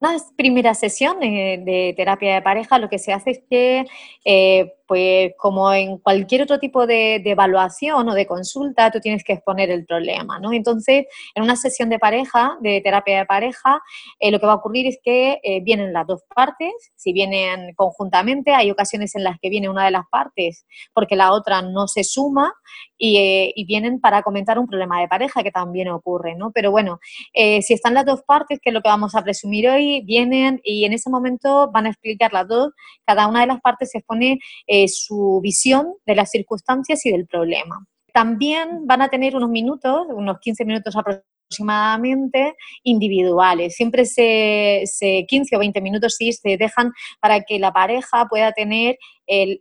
una 0.00 0.16
primera 0.36 0.74
sesión 0.74 1.20
de, 1.20 1.62
de, 1.64 1.94
terapia 1.96 2.34
de 2.34 2.42
pareja 2.42 2.78
lo 2.78 2.88
que 2.88 2.98
se 2.98 3.12
hace 3.12 3.30
es 3.32 3.42
que 3.50 3.84
eh, 4.24 4.74
pues 4.90 5.34
como 5.38 5.72
en 5.72 5.98
cualquier 5.98 6.42
otro 6.42 6.58
tipo 6.58 6.84
de, 6.84 7.22
evaluación 7.24 8.08
o 8.08 8.12
de 8.12 8.26
consulta, 8.26 8.90
tú 8.90 8.98
tienes 8.98 9.22
que 9.22 9.34
exponer 9.34 9.70
el 9.70 9.86
problema, 9.86 10.40
¿no? 10.40 10.52
Entonces, 10.52 11.06
en 11.36 11.44
una 11.44 11.54
sesión 11.54 11.90
de 11.90 12.00
pareja, 12.00 12.58
de 12.60 12.80
terapia 12.80 13.18
de 13.18 13.24
pareja, 13.24 13.80
eh, 14.18 14.32
lo 14.32 14.40
que 14.40 14.46
va 14.46 14.54
a 14.54 14.56
ocurrir 14.56 14.88
es 14.88 14.98
que 15.00 15.38
eh, 15.44 15.60
vienen 15.62 15.92
las 15.92 16.08
dos 16.08 16.24
partes, 16.34 16.72
si 16.96 17.12
vienen 17.12 17.72
conjuntamente, 17.76 18.52
hay 18.52 18.68
ocasiones 18.72 19.14
en 19.14 19.22
las 19.22 19.38
que 19.40 19.48
viene 19.48 19.68
una 19.68 19.84
de 19.84 19.92
las 19.92 20.08
partes 20.10 20.66
porque 20.92 21.14
la 21.14 21.30
otra 21.30 21.62
no 21.62 21.86
se 21.86 22.02
suma 22.02 22.52
y, 22.98 23.18
eh, 23.18 23.52
y 23.54 23.66
vienen 23.66 24.00
para 24.00 24.22
comentar 24.22 24.58
un 24.58 24.66
problema 24.66 25.00
de 25.00 25.06
pareja 25.06 25.44
que 25.44 25.52
también 25.52 25.86
ocurre, 25.86 26.34
¿no? 26.34 26.50
Pero 26.50 26.72
bueno, 26.72 26.98
si 27.32 27.74
están 27.74 27.94
las 27.94 28.06
dos 28.06 28.22
partes, 28.26 28.58
que 28.60 28.70
es 28.70 28.74
lo 28.74 28.82
que 28.82 28.88
vamos 28.88 29.14
a 29.14 29.22
presumir 29.22 29.68
hoy, 29.68 30.02
vienen 30.04 30.60
y 30.64 30.84
en 30.84 30.94
ese 30.94 31.10
momento 31.10 31.70
van 31.70 31.86
a 31.86 31.90
explicar 31.90 32.32
las 32.32 32.48
dos, 32.48 32.72
cada 33.06 33.28
una 33.28 33.42
de 33.42 33.46
las 33.46 33.60
partes 33.60 33.92
se 33.92 33.98
expone 33.98 34.40
su 34.88 35.40
visión 35.42 35.94
de 36.06 36.14
las 36.14 36.30
circunstancias 36.30 37.04
y 37.06 37.10
del 37.10 37.26
problema. 37.26 37.86
También 38.12 38.86
van 38.86 39.02
a 39.02 39.08
tener 39.08 39.36
unos 39.36 39.50
minutos, 39.50 40.06
unos 40.10 40.38
15 40.40 40.64
minutos 40.64 40.94
aproximadamente 40.96 42.54
individuales. 42.84 43.74
Siempre 43.74 44.04
se, 44.04 44.84
15 45.28 45.56
o 45.56 45.58
20 45.58 45.80
minutos 45.80 46.16
se 46.16 46.56
dejan 46.56 46.92
para 47.20 47.40
que 47.42 47.58
la 47.58 47.72
pareja 47.72 48.26
pueda 48.28 48.52
tener, 48.52 48.98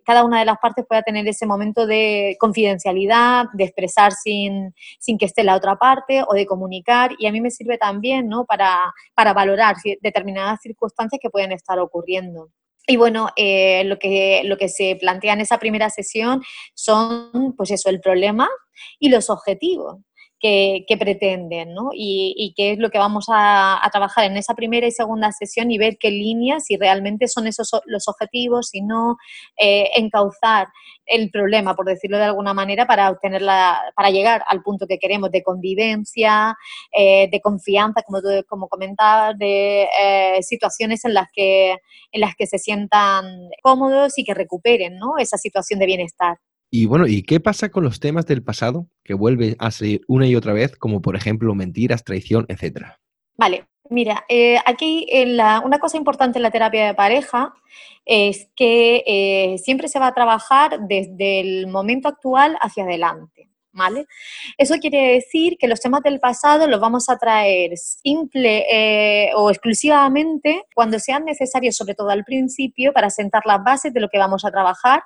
cada 0.06 0.24
una 0.24 0.40
de 0.40 0.46
las 0.46 0.58
partes 0.60 0.86
pueda 0.88 1.02
tener 1.02 1.28
ese 1.28 1.46
momento 1.46 1.86
de 1.86 2.38
confidencialidad, 2.40 3.46
de 3.54 3.64
expresar 3.66 4.12
sin, 4.14 4.74
sin 5.00 5.18
que 5.18 5.26
esté 5.26 5.44
la 5.44 5.56
otra 5.56 5.76
parte 5.78 6.24
o 6.28 6.34
de 6.34 6.46
comunicar. 6.46 7.12
Y 7.18 7.28
a 7.28 7.32
mí 7.32 7.42
me 7.42 7.52
sirve 7.52 7.78
también 7.78 8.28
¿no? 8.28 8.46
para, 8.46 8.94
para 9.16 9.34
valorar 9.34 9.76
determinadas 10.02 10.62
circunstancias 10.62 11.20
que 11.22 11.30
pueden 11.30 11.52
estar 11.52 11.80
ocurriendo. 11.80 12.50
Y 12.90 12.98
bueno, 12.98 13.30
eh, 13.36 13.84
lo, 13.86 14.00
que, 14.00 14.42
lo 14.46 14.58
que 14.58 14.68
se 14.68 14.98
plantea 15.00 15.34
en 15.34 15.42
esa 15.42 15.60
primera 15.60 15.92
sesión 15.92 16.42
son, 16.74 17.54
pues 17.56 17.70
eso, 17.70 17.88
el 17.88 18.02
problema 18.02 18.50
y 18.98 19.10
los 19.10 19.30
objetivos 19.30 19.98
que, 20.40 20.86
pretenden, 21.00 21.74
¿no? 21.74 21.90
Y, 21.94 22.54
qué 22.56 22.72
es 22.72 22.80
lo 22.80 22.90
que 22.90 22.98
vamos 22.98 23.28
a, 23.30 23.82
trabajar 23.92 24.26
en 24.26 24.38
esa 24.38 24.54
primera 24.54 24.88
y 24.88 24.92
segunda 24.92 25.32
sesión 25.32 25.72
y 25.72 25.78
ver 25.78 25.98
qué 26.00 26.12
líneas, 26.12 26.66
si 26.66 26.78
realmente 26.78 27.28
son 27.28 27.48
esos 27.48 27.72
los 27.86 28.08
objetivos, 28.08 28.70
si 28.70 28.82
no, 28.82 29.18
eh, 29.58 29.90
encauzar 29.96 30.68
el 31.06 31.32
problema, 31.32 31.76
por 31.76 31.86
decirlo 31.86 32.18
de 32.18 32.26
alguna 32.26 32.54
manera, 32.54 32.86
para 32.86 33.10
obtener 33.10 33.42
para 33.96 34.10
llegar 34.12 34.44
al 34.48 34.62
punto 34.62 34.88
que 34.88 35.00
queremos 35.00 35.32
de 35.32 35.44
convivencia, 35.44 36.56
eh, 36.92 37.30
de 37.32 37.42
confianza, 37.42 38.04
como 38.04 38.22
tú 38.22 38.30
como 38.48 38.68
comentabas, 38.68 39.38
de 39.38 39.88
eh, 40.02 40.44
situaciones 40.44 41.04
en 41.06 41.14
las 41.14 41.28
que 41.34 41.78
en 42.12 42.22
las 42.22 42.36
que 42.36 42.48
se 42.48 42.60
sientan 42.60 43.50
cómodos 43.62 44.18
y 44.18 44.24
que 44.24 44.34
recuperen 44.34 44.98
¿no? 44.98 45.18
esa 45.18 45.38
situación 45.38 45.80
de 45.80 45.86
bienestar. 45.86 46.38
Y 46.72 46.86
bueno, 46.86 47.08
¿y 47.08 47.24
qué 47.24 47.40
pasa 47.40 47.70
con 47.70 47.84
los 47.84 48.00
temas 48.00 48.26
del 48.28 48.44
pasado 48.44 48.88
que 49.04 49.16
vuelven 49.16 49.56
a 49.60 49.72
salir 49.72 50.02
una 50.08 50.28
y 50.28 50.36
otra 50.36 50.54
vez, 50.54 50.76
como 50.78 51.02
por 51.02 51.16
ejemplo 51.16 51.56
mentiras, 51.56 52.04
traición, 52.04 52.46
etcétera? 52.48 53.00
Vale, 53.38 53.66
mira, 53.90 54.24
eh, 54.30 54.58
aquí 54.66 55.08
una 55.64 55.80
cosa 55.80 55.98
importante 55.98 56.38
en 56.38 56.44
la 56.44 56.52
terapia 56.52 56.86
de 56.86 56.94
pareja 56.94 57.54
es 58.06 58.50
que 58.56 59.04
eh, 59.08 59.58
siempre 59.58 59.88
se 59.88 60.00
va 60.00 60.08
a 60.08 60.14
trabajar 60.14 60.80
desde 60.88 61.40
el 61.40 61.68
momento 61.68 62.08
actual 62.08 62.58
hacia 62.62 62.84
adelante. 62.84 63.48
¿Vale? 63.72 64.08
Eso 64.58 64.76
quiere 64.80 65.14
decir 65.14 65.56
que 65.58 65.68
los 65.68 65.80
temas 65.80 66.02
del 66.02 66.20
pasado 66.20 66.68
los 66.68 66.82
vamos 66.82 67.08
a 67.08 67.18
traer 67.18 67.78
simple 67.78 68.66
eh, 68.68 69.32
o 69.36 69.52
exclusivamente 69.52 70.64
cuando 70.74 71.00
sean 71.00 71.24
necesarios, 71.24 71.78
sobre 71.78 71.94
todo 71.94 72.10
al 72.10 72.26
principio, 72.26 72.92
para 72.94 73.12
sentar 73.12 73.44
las 73.46 73.64
bases 73.64 73.94
de 73.94 74.02
lo 74.02 74.10
que 74.10 74.18
vamos 74.18 74.44
a 74.44 74.50
trabajar 74.50 75.04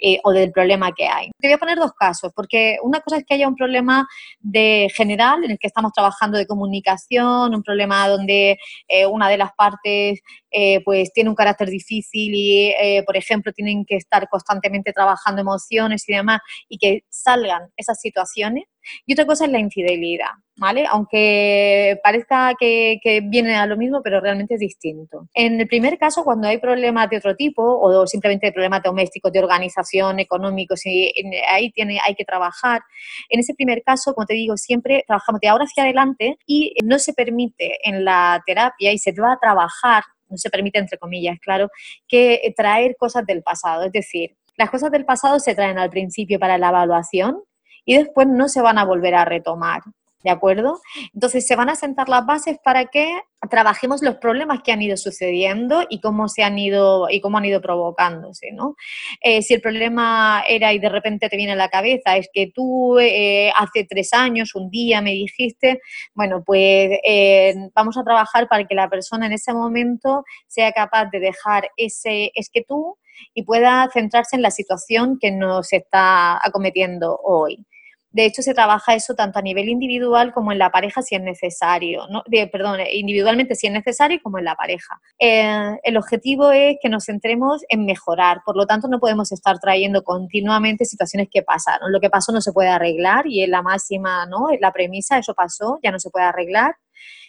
eh, 0.00 0.18
o 0.24 0.32
del 0.32 0.50
problema 0.50 0.92
que 0.92 1.06
hay. 1.06 1.30
Te 1.38 1.48
voy 1.48 1.54
a 1.54 1.58
poner 1.58 1.78
dos 1.78 1.92
casos, 1.92 2.32
porque 2.34 2.78
una 2.82 3.00
cosa 3.00 3.18
es 3.18 3.24
que 3.24 3.34
haya 3.34 3.48
un 3.48 3.54
problema 3.54 4.06
de 4.40 4.88
general 4.94 5.44
en 5.44 5.52
el 5.52 5.58
que 5.58 5.66
estamos 5.66 5.92
trabajando 5.92 6.38
de 6.38 6.46
comunicación, 6.46 7.54
un 7.54 7.62
problema 7.62 8.08
donde 8.08 8.58
eh, 8.88 9.06
una 9.06 9.28
de 9.28 9.36
las 9.36 9.52
partes 9.52 10.20
eh, 10.50 10.82
pues 10.84 11.12
tiene 11.12 11.30
un 11.30 11.36
carácter 11.36 11.68
difícil 11.68 12.32
y, 12.34 12.72
por 13.06 13.16
ejemplo, 13.16 13.52
tienen 13.52 13.84
que 13.84 13.96
estar 13.96 14.28
constantemente 14.28 14.92
trabajando 14.92 15.40
emociones 15.40 16.08
y 16.08 16.14
demás, 16.14 16.40
y 16.68 16.78
que 16.78 17.04
salgan 17.10 17.70
esas 17.76 18.00
situaciones. 18.00 18.64
Y 19.06 19.12
otra 19.12 19.26
cosa 19.26 19.44
es 19.44 19.50
la 19.50 19.58
infidelidad, 19.58 20.30
¿vale? 20.56 20.86
Aunque 20.90 21.98
parezca 22.02 22.54
que, 22.58 22.98
viene 23.24 23.56
a 23.56 23.66
lo 23.66 23.76
mismo, 23.76 24.00
pero 24.02 24.20
realmente 24.20 24.54
es 24.54 24.60
distinto. 24.60 25.28
En 25.34 25.60
el 25.60 25.66
primer 25.66 25.98
caso, 25.98 26.24
cuando 26.24 26.48
hay 26.48 26.58
problemas 26.58 27.08
de 27.10 27.18
otro 27.18 27.36
tipo 27.36 27.62
o 27.62 28.06
simplemente 28.06 28.52
problemas 28.52 28.82
domésticos, 28.82 29.32
de 29.32 29.40
organización, 29.40 30.20
económicos, 30.20 30.84
y 30.86 31.12
ahí 31.48 31.70
tiene, 31.72 31.98
hay 32.04 32.14
que 32.14 32.24
trabajar. 32.24 32.82
En 33.28 33.40
ese 33.40 33.54
primer 33.54 33.82
caso, 33.82 34.14
como 34.14 34.26
te 34.26 34.34
digo, 34.34 34.56
siempre 34.56 35.04
trabajamos 35.06 35.40
de 35.40 35.48
ahora 35.48 35.64
hacia 35.64 35.84
adelante 35.84 36.38
y 36.46 36.74
no 36.84 36.98
se 36.98 37.12
permite 37.12 37.78
en 37.88 38.04
la 38.04 38.42
terapia 38.46 38.92
y 38.92 38.98
se 38.98 39.12
va 39.12 39.32
a 39.32 39.38
trabajar 39.38 40.04
no 40.30 40.36
se 40.36 40.48
permite, 40.48 40.78
entre 40.78 40.96
comillas, 40.96 41.38
claro, 41.40 41.70
que 42.08 42.54
traer 42.56 42.94
cosas 42.96 43.26
del 43.26 43.42
pasado. 43.42 43.84
Es 43.84 43.92
decir, 43.92 44.36
las 44.56 44.70
cosas 44.70 44.90
del 44.90 45.04
pasado 45.04 45.40
se 45.40 45.54
traen 45.54 45.78
al 45.78 45.90
principio 45.90 46.38
para 46.38 46.58
la 46.58 46.68
evaluación 46.68 47.42
y 47.84 47.96
después 47.96 48.26
no 48.28 48.48
se 48.48 48.62
van 48.62 48.78
a 48.78 48.84
volver 48.84 49.14
a 49.14 49.24
retomar. 49.24 49.82
¿De 50.22 50.30
acuerdo? 50.30 50.80
Entonces 51.14 51.46
se 51.46 51.56
van 51.56 51.70
a 51.70 51.76
sentar 51.76 52.10
las 52.10 52.26
bases 52.26 52.58
para 52.62 52.84
que 52.86 53.18
trabajemos 53.48 54.02
los 54.02 54.16
problemas 54.16 54.60
que 54.62 54.70
han 54.70 54.82
ido 54.82 54.98
sucediendo 54.98 55.86
y 55.88 55.98
cómo 56.02 56.28
se 56.28 56.42
han 56.42 56.58
ido 56.58 57.08
y 57.08 57.22
cómo 57.22 57.38
han 57.38 57.46
ido 57.46 57.62
provocándose, 57.62 58.52
¿no? 58.52 58.74
Eh, 59.22 59.40
si 59.40 59.54
el 59.54 59.62
problema 59.62 60.44
era 60.46 60.74
y 60.74 60.78
de 60.78 60.90
repente 60.90 61.30
te 61.30 61.38
viene 61.38 61.52
a 61.52 61.56
la 61.56 61.70
cabeza 61.70 62.18
es 62.18 62.28
que 62.30 62.52
tú 62.54 62.98
eh, 62.98 63.50
hace 63.56 63.86
tres 63.88 64.12
años 64.12 64.54
un 64.54 64.68
día 64.68 65.00
me 65.00 65.12
dijiste, 65.12 65.80
bueno, 66.12 66.42
pues 66.44 66.98
eh, 67.02 67.54
vamos 67.74 67.96
a 67.96 68.04
trabajar 68.04 68.46
para 68.46 68.66
que 68.66 68.74
la 68.74 68.90
persona 68.90 69.24
en 69.24 69.32
ese 69.32 69.54
momento 69.54 70.24
sea 70.46 70.72
capaz 70.72 71.06
de 71.06 71.20
dejar 71.20 71.70
ese 71.78 72.30
es 72.34 72.50
que 72.52 72.62
tú 72.62 72.98
y 73.32 73.44
pueda 73.44 73.88
centrarse 73.92 74.36
en 74.36 74.42
la 74.42 74.50
situación 74.50 75.18
que 75.18 75.30
nos 75.30 75.72
está 75.72 76.38
acometiendo 76.46 77.18
hoy. 77.22 77.66
De 78.12 78.24
hecho, 78.24 78.42
se 78.42 78.54
trabaja 78.54 78.94
eso 78.94 79.14
tanto 79.14 79.38
a 79.38 79.42
nivel 79.42 79.68
individual 79.68 80.32
como 80.32 80.52
en 80.52 80.58
la 80.58 80.70
pareja 80.70 81.02
si 81.02 81.14
es 81.14 81.22
necesario, 81.22 82.06
¿no? 82.08 82.22
perdón, 82.50 82.80
individualmente 82.92 83.54
si 83.54 83.68
es 83.68 83.72
necesario 83.72 84.18
como 84.22 84.38
en 84.38 84.44
la 84.44 84.56
pareja. 84.56 85.00
Eh, 85.18 85.78
el 85.82 85.96
objetivo 85.96 86.50
es 86.50 86.76
que 86.82 86.88
nos 86.88 87.04
centremos 87.04 87.62
en 87.68 87.84
mejorar, 87.84 88.42
por 88.44 88.56
lo 88.56 88.66
tanto 88.66 88.88
no 88.88 88.98
podemos 88.98 89.30
estar 89.32 89.58
trayendo 89.58 90.02
continuamente 90.02 90.84
situaciones 90.84 91.28
que 91.30 91.42
pasaron. 91.42 91.92
Lo 91.92 92.00
que 92.00 92.10
pasó 92.10 92.32
no 92.32 92.40
se 92.40 92.52
puede 92.52 92.68
arreglar 92.68 93.26
y 93.26 93.42
es 93.42 93.48
la 93.48 93.62
máxima, 93.62 94.26
¿no? 94.26 94.48
La 94.60 94.72
premisa, 94.72 95.18
eso 95.18 95.34
pasó, 95.34 95.78
ya 95.82 95.92
no 95.92 96.00
se 96.00 96.10
puede 96.10 96.26
arreglar 96.26 96.74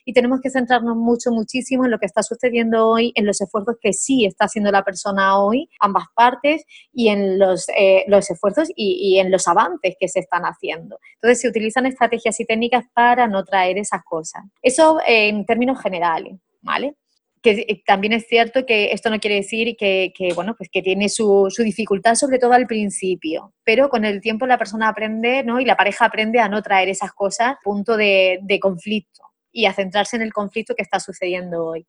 y 0.06 0.14
tenemos 0.14 0.42
que 0.42 0.50
centrarnos 0.50 0.96
mucho, 0.96 1.32
muchísimo 1.32 1.86
en 1.86 1.92
lo 1.92 2.00
que 2.00 2.06
está 2.06 2.24
sucediendo 2.24 2.88
hoy, 2.88 3.12
en 3.16 3.26
los 3.26 3.42
esfuerzos 3.42 3.76
que 3.82 3.94
sí 3.94 4.26
está 4.26 4.46
haciendo 4.46 4.72
la 4.72 4.84
persona 4.84 5.40
hoy, 5.40 5.70
ambas 5.80 6.06
partes, 6.16 6.64
y 6.94 7.10
en 7.10 7.40
los, 7.40 7.68
eh, 7.70 8.04
los 8.08 8.30
esfuerzos 8.30 8.70
y, 8.76 9.20
en 9.20 9.32
los 9.32 9.48
avances 9.48 9.96
que 10.00 10.08
se 10.08 10.20
están 10.20 10.44
haciendo. 10.44 11.00
Entonces 11.16 11.42
se 11.42 11.48
utilizan 11.48 11.86
estrategias 11.86 12.40
y 12.40 12.46
técnicas 12.46 12.86
para 12.94 13.28
no 13.28 13.44
traer 13.44 13.78
esas 13.78 14.04
cosas. 14.04 14.44
Eso 14.62 15.00
en 15.06 15.46
términos 15.46 15.82
generales, 15.82 16.40
¿vale? 16.62 16.96
que 17.42 17.66
eh, 17.68 17.84
también 17.86 18.14
es 18.14 18.28
cierto 18.28 18.66
que 18.66 18.92
esto 18.92 19.10
no 19.10 19.20
quiere 19.20 19.38
decir 19.38 19.76
que, 19.76 20.14
bueno, 20.36 20.56
pues 20.56 20.70
que 20.72 20.82
tiene 20.82 21.10
su, 21.10 21.50
dificultad, 21.58 22.16
sobre 22.16 22.40
todo 22.40 22.54
al 22.54 22.68
principio, 22.68 23.54
pero 23.64 23.90
con 23.90 24.06
el 24.06 24.22
tiempo 24.22 24.46
la 24.46 24.58
persona 24.58 24.90
aprende, 24.90 25.44
¿no? 25.44 25.60
Y 25.60 25.66
la 25.66 25.76
pareja 25.76 26.06
aprende 26.06 26.40
a 26.40 26.50
no 26.50 26.62
traer 26.62 26.90
esas 26.90 27.14
cosas 27.14 27.56
punto 27.64 27.98
de, 27.98 28.40
de 28.44 28.60
conflicto 28.60 29.31
y 29.52 29.66
a 29.66 29.74
centrarse 29.74 30.16
en 30.16 30.22
el 30.22 30.34
conflicto 30.34 30.76
que 30.76 30.84
está 30.84 31.00
sucediendo 31.00 31.66
hoy. 31.66 31.88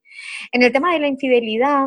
En 0.52 0.62
el 0.62 0.72
tema 0.72 0.92
de 0.92 1.00
la 1.00 1.08
infidelidad, 1.08 1.86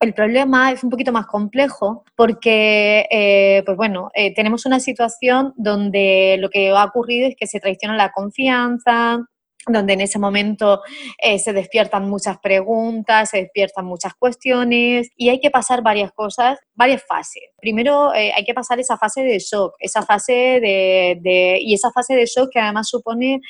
el 0.00 0.12
problema 0.12 0.72
es 0.72 0.84
un 0.84 0.90
poquito 0.90 1.12
más 1.12 1.26
complejo 1.26 2.04
porque, 2.16 3.06
eh, 3.10 3.62
pues 3.64 3.76
bueno, 3.76 4.10
eh, 4.14 4.34
tenemos 4.34 4.66
una 4.66 4.80
situación 4.80 5.54
donde 5.56 6.36
lo 6.40 6.50
que 6.50 6.70
ha 6.70 6.84
ocurrido 6.84 7.28
es 7.28 7.36
que 7.36 7.46
se 7.46 7.60
traiciona 7.60 7.96
la 7.96 8.12
confianza, 8.12 9.20
donde 9.66 9.94
en 9.94 10.02
ese 10.02 10.18
momento 10.18 10.82
eh, 11.16 11.38
se 11.38 11.54
despiertan 11.54 12.06
muchas 12.10 12.36
preguntas, 12.38 13.30
se 13.30 13.38
despiertan 13.38 13.86
muchas 13.86 14.12
cuestiones 14.14 15.08
y 15.16 15.30
hay 15.30 15.40
que 15.40 15.50
pasar 15.50 15.82
varias 15.82 16.12
cosas, 16.12 16.58
varias 16.74 17.02
fases. 17.06 17.44
Primero 17.58 18.10
hay 18.10 18.44
que 18.44 18.52
pasar 18.52 18.78
esa 18.78 18.98
fase 18.98 19.22
de 19.22 19.38
shock, 19.38 19.74
esa 19.78 20.02
fase 20.02 20.60
de, 20.60 21.58
y 21.62 21.72
esa 21.72 21.90
fase 21.92 22.14
de 22.14 22.26
shock 22.26 22.50
que 22.52 22.60
además 22.60 22.90
supone 22.90 23.40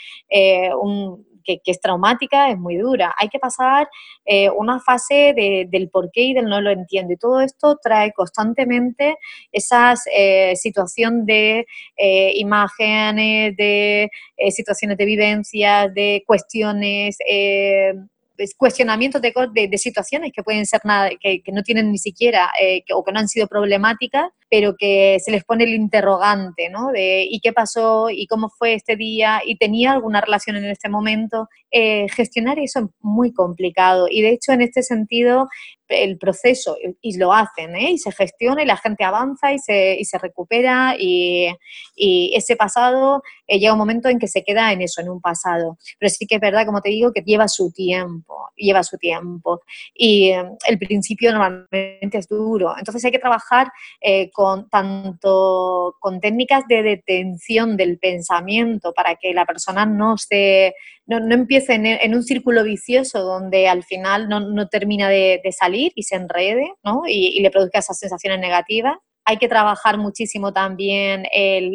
un 0.81 1.34
que, 1.45 1.61
es 1.65 1.81
traumática, 1.81 2.51
es 2.51 2.59
muy 2.59 2.77
dura. 2.77 3.15
Hay 3.19 3.29
que 3.29 3.39
pasar 3.39 3.89
eh, 4.25 4.51
una 4.51 4.81
fase 4.81 5.35
del 5.69 5.91
por 5.91 6.11
qué 6.11 6.23
y 6.23 6.35
del 6.35 6.47
no 6.47 6.61
lo 6.61 6.71
entiendo. 6.71 7.13
Y 7.13 7.17
todo 7.17 7.41
esto 7.41 7.79
trae 7.83 8.13
constantemente 8.13 9.17
esas 9.53 10.05
eh, 10.15 10.57
situación 10.57 11.27
de 11.27 11.67
eh, 11.97 12.33
imágenes, 12.37 13.57
de 13.57 14.11
situaciones 14.51 14.97
de 14.97 15.05
vivencias, 15.05 15.95
de 15.95 16.25
cuestiones 16.27 17.19
pues, 18.37 18.55
cuestionamientos 18.57 19.23
de, 19.23 19.33
de, 19.53 19.79
situaciones 19.79 20.33
que 20.33 20.43
pueden 20.43 20.67
ser 20.67 20.81
nada, 20.85 21.11
que, 21.21 21.43
no 21.53 21.63
tienen 21.63 21.93
ni 21.93 21.99
siquiera 21.99 22.51
eh, 22.61 22.83
o 22.93 23.05
que 23.05 23.13
no 23.13 23.21
han 23.21 23.29
sido 23.29 23.47
problemáticas, 23.47 24.29
pero 24.51 24.75
que 24.79 25.19
se 25.25 25.31
les 25.31 25.45
pone 25.45 25.65
el 25.65 25.75
interrogante, 25.75 26.71
¿no? 26.71 26.93
De 26.93 27.27
¿y 27.29 27.41
qué 27.41 27.53
pasó? 27.53 28.11
¿y 28.11 28.27
cómo 28.27 28.49
fue 28.49 28.75
este 28.75 28.97
día? 28.97 29.43
¿y 29.45 29.57
tenía 29.57 29.93
alguna 29.93 30.21
relación 30.21 30.57
en 30.57 30.67
este 30.67 30.89
momento? 30.89 31.49
Eh, 31.71 32.07
gestionar 32.09 32.59
eso 32.59 32.81
es 32.81 32.87
muy 33.01 33.33
complicado 33.33 34.07
y 34.09 34.23
de 34.23 34.31
hecho 34.31 34.53
en 34.53 34.63
este 34.63 34.83
sentido 34.83 35.49
el 35.89 36.19
proceso 36.19 36.77
y 37.01 37.19
lo 37.19 37.33
hacen, 37.33 37.77
¿eh? 37.77 37.93
y 37.93 37.99
se 37.99 38.13
gestiona 38.13 38.63
y 38.63 38.67
la 38.67 38.77
gente 38.77 39.05
avanza 39.05 39.53
y 39.53 39.59
se, 39.59 39.97
y 39.99 40.05
se 40.05 40.19
recupera 40.19 40.97
y, 40.99 41.49
y, 41.95 42.33
ese 42.35 42.57
pasado 42.57 43.23
eh, 43.47 43.59
llega 43.59 43.73
un 43.73 43.79
momento 43.79 44.09
en 44.09 44.19
que 44.19 44.29
se 44.29 44.43
queda 44.43 44.73
en 44.73 44.83
eso, 44.83 45.01
en 45.01 45.11
un 45.11 45.21
pasado. 45.21 45.79
Pero 45.99 46.11
sí 46.11 46.27
que 46.27 46.37
es 46.37 46.41
verdad, 46.41 46.67
como 46.67 46.81
te 46.81 46.89
digo, 46.89 47.13
que 47.13 47.23
lleva 47.23 47.49
su 47.49 47.71
tiempo, 47.73 48.51
lleva 48.57 48.83
su 48.83 48.97
tiempo. 48.97 49.61
Y 49.95 50.31
eh, 50.31 50.45
el 50.67 50.79
principio 50.79 51.33
normalmente 51.33 52.19
es 52.19 52.29
duro. 52.29 52.75
Entonces 52.79 53.05
hay 53.05 53.13
que 53.13 53.19
trabajar 53.19 53.71
eh, 54.01 54.31
con 54.35 54.69
tanto 54.69 55.95
con 56.01 56.21
técnicas 56.21 56.65
de 56.69 56.83
detención 56.83 57.77
del 57.77 57.99
pensamiento 57.99 58.93
para 58.93 59.15
que 59.15 59.33
la 59.33 59.47
persona 59.47 59.87
no 59.87 60.19
se 60.19 60.75
no, 61.07 61.19
empiece 61.33 61.75
en, 61.75 62.15
un 62.15 62.23
círculo 62.25 62.65
vicioso 62.65 63.23
donde 63.23 63.69
al 63.69 63.85
final 63.85 64.29
no, 64.29 64.69
termina 64.69 65.09
de, 65.09 65.41
salir 65.57 65.93
y 65.95 66.03
se 66.03 66.17
enrede 66.17 66.75
¿no? 66.83 67.03
y, 67.07 67.39
y 67.39 67.41
le 67.41 67.51
produzca 67.51 67.79
esas 67.79 67.99
sensaciones 67.99 68.41
negativas 68.41 68.97
hay 69.25 69.39
que 69.39 69.49
trabajar 69.49 69.99
muchísimo 69.99 70.53
también 70.53 71.25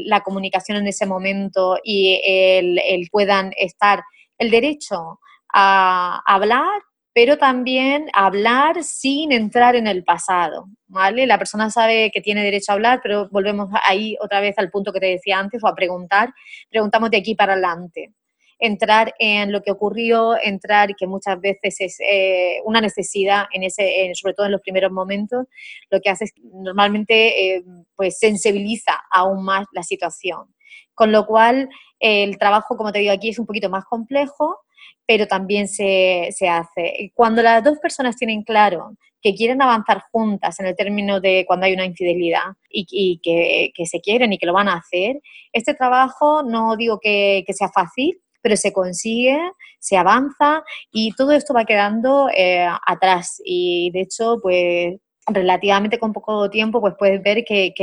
la 0.06 0.22
comunicación 0.22 0.78
en 0.78 0.88
ese 0.88 1.06
momento 1.06 1.78
y 1.84 2.22
el, 2.24 3.08
puedan 3.12 3.52
estar 3.58 4.04
el 4.38 4.52
derecho 4.52 5.20
a 5.54 6.22
hablar, 6.26 6.82
pero 7.14 7.38
también 7.38 8.08
hablar 8.14 8.84
sin 8.84 9.32
entrar 9.32 9.76
en 9.76 9.88
el 9.88 10.04
pasado, 10.04 10.68
¿vale? 10.88 11.26
La 11.28 11.38
persona 11.38 11.70
sabe 11.70 12.12
que 12.12 12.22
tiene 12.22 12.44
derecho 12.44 12.72
a 12.72 12.76
hablar, 12.76 13.00
pero 13.02 13.30
volvemos 13.30 13.70
ahí 13.86 14.16
otra 14.22 14.40
vez 14.42 14.58
al 14.58 14.70
punto 14.70 14.94
que 14.94 15.00
te 15.00 15.08
decía 15.08 15.40
antes 15.40 15.64
o 15.64 15.68
a 15.68 15.76
preguntar, 15.76 16.34
preguntamos 16.70 17.10
de 17.10 17.18
aquí 17.18 17.36
para 17.36 17.54
adelante 17.54 18.14
entrar 18.60 19.16
en 19.20 19.52
lo 19.52 19.64
que 19.64 19.72
ocurrió, 19.72 20.36
entrar 20.42 20.94
que 20.96 21.08
muchas 21.08 21.40
veces 21.40 21.78
es 21.80 21.98
eh, 22.02 22.60
una 22.66 22.82
necesidad, 22.82 23.46
en 23.54 23.64
ese, 23.64 24.12
sobre 24.16 24.34
todo 24.34 24.46
en 24.46 24.52
los 24.52 24.62
primeros 24.62 24.92
momentos, 24.92 25.46
lo 25.90 26.02
que 26.02 26.10
hace 26.10 26.26
es 26.26 26.34
normalmente 26.44 27.56
eh, 27.56 27.64
pues 27.96 28.20
sensibiliza 28.20 29.00
aún 29.12 29.44
más 29.46 29.66
la 29.72 29.84
situación. 29.84 30.54
Con 30.94 31.14
lo 31.14 31.26
cual, 31.26 31.70
el 32.00 32.38
trabajo, 32.38 32.76
como 32.76 32.92
te 32.92 33.00
digo 33.00 33.14
aquí, 33.14 33.30
es 33.30 33.40
un 33.40 33.46
poquito 33.46 33.70
más 33.70 33.86
complejo, 33.86 34.60
pero 35.06 35.28
también 35.28 35.68
se, 35.68 36.30
se 36.32 36.48
hace. 36.48 37.12
Cuando 37.14 37.42
las 37.42 37.64
dos 37.64 37.80
personas 37.80 38.16
tienen 38.16 38.44
claro 38.44 38.96
que 39.22 39.36
quieren 39.36 39.62
avanzar 39.62 40.04
juntas 40.12 40.60
en 40.60 40.68
el 40.68 40.76
término 40.76 41.20
de 41.20 41.44
cuando 41.46 41.66
hay 41.66 41.74
una 41.74 41.86
infidelidad 41.86 42.54
y, 42.70 43.20
que, 43.22 43.72
que, 43.76 43.86
se 43.86 44.00
quieren 44.00 44.32
y 44.32 44.38
que 44.38 44.46
lo 44.46 44.54
van 44.54 44.70
a 44.70 44.76
hacer, 44.76 45.20
este 45.52 45.74
trabajo 45.74 46.44
no 46.44 46.78
digo 46.78 47.00
que, 47.02 47.44
que 47.46 47.54
sea 47.54 47.70
fácil, 47.70 48.22
pero 48.42 48.56
se 48.56 48.72
consigue, 48.72 49.38
se 49.80 49.98
avanza 49.98 50.64
y 50.92 51.12
todo 51.14 51.32
esto 51.32 51.54
va 51.54 51.66
quedando 51.66 52.30
eh, 52.36 52.68
atrás. 52.86 53.42
Y 53.44 53.92
de 53.92 54.02
hecho, 54.02 54.38
pues 54.42 54.96
relativamente 55.28 56.00
con 56.00 56.14
poco 56.14 56.50
tiempo, 56.50 56.82
pues 56.82 56.96
puedes 56.98 57.22
ver 57.22 57.44
que, 57.46 57.74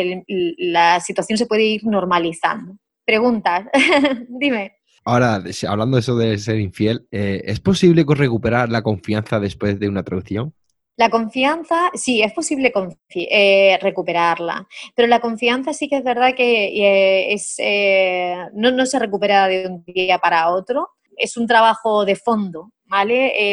la 0.59 1.00
situación 1.00 1.38
se 1.38 1.47
puede 1.47 1.62
ir 1.65 1.85
normalizando. 1.85 2.76
Preguntas, 3.05 3.67
dime. 4.29 4.75
Ahora, 5.09 5.41
hablando 5.69 5.97
de 5.97 6.01
eso 6.01 6.17
de 6.17 6.37
ser 6.37 6.59
infiel, 6.59 7.07
eh, 7.13 7.41
¿es 7.45 7.61
posible 7.61 8.05
recuperar 8.09 8.71
la 8.71 8.83
confianza 8.83 9.39
después 9.39 9.79
de 9.79 9.89
una 9.89 10.03
traición? 10.03 10.53
La 10.97 11.11
confianza, 11.11 11.93
sí, 11.95 12.23
es 12.23 12.33
posible 12.33 12.73
eh, 13.15 13.79
recuperarla, 13.81 14.67
pero 14.97 15.07
la 15.07 15.21
confianza 15.21 15.73
sí 15.73 15.89
que 15.89 15.99
es 15.99 16.03
verdad 16.03 16.35
que 16.35 16.67
eh, 16.69 17.33
es, 17.35 17.55
eh, 17.59 18.35
no, 18.55 18.85
se 18.85 18.99
recupera 18.99 19.47
de 19.47 19.69
un 19.69 19.85
día 19.85 20.19
para 20.19 20.49
otro, 20.49 20.89
es 21.17 21.37
un 21.37 21.47
trabajo 21.47 22.05
de 22.05 22.17
fondo, 22.17 22.73
¿vale? 22.87 23.53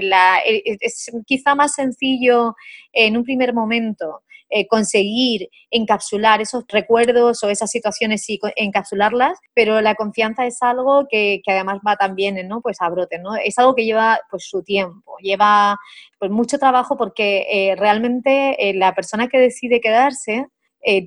es 0.82 1.12
quizá 1.28 1.54
más 1.54 1.76
sencillo 1.76 2.56
en 2.92 3.16
un 3.16 3.24
primer 3.24 3.54
momento 3.54 4.24
eh, 4.56 4.68
conseguir 4.68 5.50
encapsular 5.72 6.40
esos 6.40 6.64
recuerdos 6.68 7.44
o 7.44 7.50
esas 7.50 7.72
situaciones 7.72 8.30
y 8.30 8.40
encapsularlas, 8.56 9.40
pero 9.56 9.82
la 9.82 9.96
confianza 9.96 10.46
es 10.46 10.62
algo 10.62 11.08
que, 11.10 11.42
además 11.48 11.80
va 11.86 11.96
también 11.96 12.48
¿no? 12.48 12.62
pues 12.62 12.80
a 12.80 12.88
brote, 12.90 13.18
¿no? 13.18 13.36
Es 13.36 13.58
algo 13.58 13.74
que 13.74 13.84
lleva 13.84 14.20
pues 14.30 14.48
su 14.48 14.62
tiempo, 14.62 15.16
lleva 15.24 15.80
pues 16.20 16.30
mucho 16.30 16.60
trabajo 16.60 16.96
porque 16.98 17.48
eh, 17.50 17.76
realmente 17.76 18.70
eh, 18.70 18.76
la 18.76 18.94
persona 18.94 19.28
que 19.28 19.40
decide 19.40 19.82
quedarse 19.82 20.46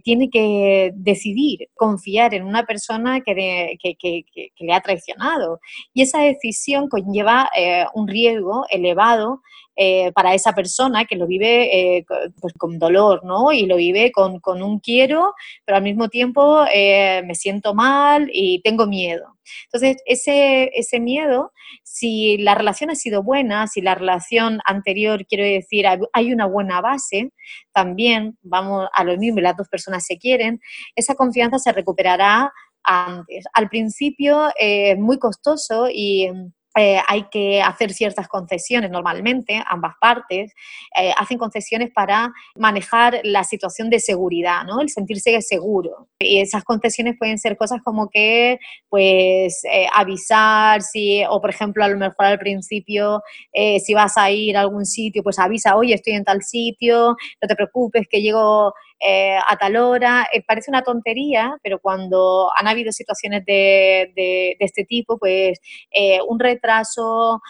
tiene 0.05 0.31
que 0.31 0.91
decidir 0.95 1.69
confiar 1.75 2.33
en 2.33 2.45
una 2.45 2.65
persona 2.65 3.21
que, 3.21 3.76
que, 3.79 4.25
le 4.59 4.73
ha 4.73 4.81
traicionado. 4.81 5.61
Y 5.93 6.00
esa 6.00 6.21
decisión 6.21 6.88
conlleva 6.88 7.50
un 7.93 8.09
riesgo 8.09 8.65
elevado 8.71 9.43
eh, 9.78 10.11
para 10.12 10.33
esa 10.33 10.54
persona 10.54 11.04
que 11.04 11.16
lo 11.16 11.26
vive 11.26 11.98
eh, 11.98 12.07
pues 12.40 12.55
con 12.55 12.79
dolor, 12.79 13.24
¿no? 13.24 13.53
Y 13.53 13.66
lo 13.66 13.77
vive 13.77 14.11
con, 14.11 14.40
un 14.62 14.81
quiero, 14.81 15.35
pero 15.66 15.77
al 15.77 15.83
mismo 15.83 16.09
tiempo 16.09 16.64
eh, 16.72 17.22
me 17.27 17.35
siento 17.35 17.74
mal 17.74 18.31
y 18.33 18.62
tengo 18.62 18.87
miedo. 18.87 19.37
Entonces, 19.64 20.03
ese, 20.07 20.70
ese 20.72 20.98
miedo, 20.98 21.53
si 21.83 22.38
la 22.38 22.55
relación 22.55 22.90
ha 22.90 22.94
sido 22.94 23.22
buena, 23.22 23.66
si 23.66 23.83
la 23.83 23.94
relación 23.94 24.61
anterior, 24.64 25.27
quiero 25.27 25.44
decir, 25.44 25.87
hay 25.87 26.33
una 26.33 26.46
buena 26.46 26.81
base, 26.81 27.33
también 27.74 28.38
vamos 28.40 28.88
a 28.94 29.05
lo 29.05 29.16
mismo, 29.18 29.40
las 29.40 29.59
dos 29.59 29.68
personas 29.68 30.07
se 30.07 30.16
quieren, 30.16 30.59
esa 30.94 31.14
confianza 31.14 31.59
se 31.59 31.72
recuperará 31.72 32.51
antes. 32.83 33.44
Al 33.53 33.68
principio 33.68 34.48
es 34.59 34.98
muy 34.98 35.18
costoso 35.18 35.88
y 35.92 36.31
eh, 36.77 37.01
hay 37.09 37.25
que 37.31 37.62
hacer 37.62 37.93
ciertas 37.93 38.29
concesiones 38.29 38.91
normalmente, 38.91 39.62
ambas 39.67 39.95
partes 40.01 40.53
eh, 41.01 41.12
hacen 41.17 41.39
concesiones 41.39 41.91
para 41.91 42.33
manejar 42.55 43.21
la 43.25 43.45
situación 43.45 43.89
de 43.89 43.99
seguridad, 43.99 44.65
¿no? 44.65 44.81
el 44.83 44.91
sentirse 44.91 45.41
seguro. 45.41 46.09
Y 46.19 46.41
esas 46.41 46.65
concesiones 46.65 47.17
pueden 47.19 47.39
ser 47.39 47.57
cosas 47.57 47.81
como 47.83 48.11
que, 48.11 48.59
pues, 48.89 49.65
eh, 49.65 49.87
avisar, 49.95 50.83
si, 50.83 51.25
o 51.29 51.41
por 51.41 51.51
ejemplo, 51.51 51.83
a 51.83 51.89
lo 51.89 51.97
mejor 51.97 52.27
al 52.27 52.39
principio, 52.39 53.23
si 53.55 53.95
vas 53.95 54.17
a 54.17 54.31
ir 54.31 54.57
a 54.57 54.61
algún 54.61 54.85
sitio, 54.85 55.23
pues 55.23 55.39
avisa, 55.39 55.77
oye, 55.77 55.95
estoy 55.95 56.15
en 56.15 56.25
tal 56.25 56.43
sitio, 56.43 57.17
no 57.41 57.49
te 57.49 57.57
preocupes, 57.57 58.07
que 58.11 58.21
llego 58.21 58.73
eh, 59.00 59.37
a 59.37 59.56
tal 59.56 59.76
hora. 59.76 60.26
Eh, 60.32 60.42
parece 60.46 60.70
una 60.70 60.82
tontería, 60.82 61.56
pero 61.62 61.78
cuando 61.78 62.50
han 62.56 62.66
habido 62.66 62.92
situaciones 62.92 63.44
de, 63.44 64.12
de, 64.16 64.56
este 64.61 64.85
tipo, 64.85 65.18
pues 65.18 65.59
eh, 65.90 66.18
un 66.26 66.38
retraso, 66.38 67.40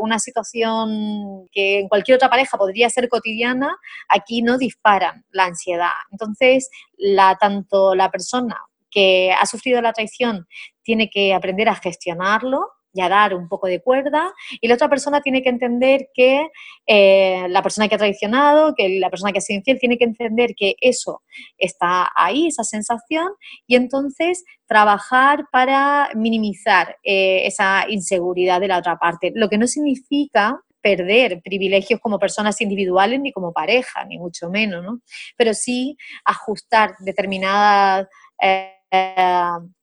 una 0.00 0.18
situación 0.18 1.48
que 1.52 1.80
en 1.80 1.88
cualquier 1.88 2.16
otra 2.16 2.30
pareja 2.30 2.58
podría 2.58 2.90
ser 2.90 3.08
cotidiana, 3.08 3.76
aquí 4.08 4.42
no 4.42 4.58
disparan 4.58 5.24
la 5.30 5.44
ansiedad. 5.44 5.92
Entonces, 6.10 6.70
la, 6.96 7.36
tanto 7.36 7.94
la 7.94 8.10
persona 8.10 8.60
que 8.90 9.32
ha 9.32 9.46
sufrido 9.46 9.82
la 9.82 9.92
traición 9.92 10.46
tiene 10.82 11.10
que 11.10 11.34
aprender 11.34 11.68
a 11.68 11.74
gestionarlo, 11.74 12.68
y 12.94 13.00
a 13.00 13.08
dar 13.08 13.34
un 13.34 13.48
poco 13.48 13.66
de 13.66 13.82
cuerda, 13.82 14.32
y 14.60 14.68
la 14.68 14.76
otra 14.76 14.88
persona 14.88 15.20
tiene 15.20 15.42
que 15.42 15.48
entender 15.48 16.08
que 16.14 16.48
eh, 16.86 17.46
la 17.48 17.62
persona 17.62 17.88
que 17.88 17.96
ha 17.96 17.98
traicionado, 17.98 18.74
que 18.74 19.00
la 19.00 19.10
persona 19.10 19.32
que 19.32 19.38
ha 19.38 19.42
sido 19.42 19.58
infiel, 19.58 19.80
tiene 19.80 19.98
que 19.98 20.04
entender 20.04 20.54
que 20.56 20.76
eso 20.80 21.22
está 21.58 22.08
ahí, 22.14 22.46
esa 22.46 22.62
sensación, 22.62 23.28
y 23.66 23.74
entonces 23.74 24.44
trabajar 24.66 25.46
para 25.50 26.08
minimizar 26.14 26.96
eh, 27.02 27.46
esa 27.46 27.84
inseguridad 27.88 28.60
de 28.60 28.68
la 28.68 28.78
otra 28.78 28.96
parte, 28.96 29.32
lo 29.34 29.48
que 29.48 29.58
no 29.58 29.66
significa 29.66 30.60
perder 30.80 31.40
privilegios 31.42 31.98
como 31.98 32.18
personas 32.18 32.60
individuales 32.60 33.18
ni 33.18 33.32
como 33.32 33.52
pareja, 33.52 34.04
ni 34.04 34.18
mucho 34.18 34.50
menos, 34.50 34.84
¿no? 34.84 35.00
Pero 35.36 35.52
sí 35.52 35.96
ajustar 36.24 36.94
determinadas... 37.00 38.06
Eh, 38.40 38.70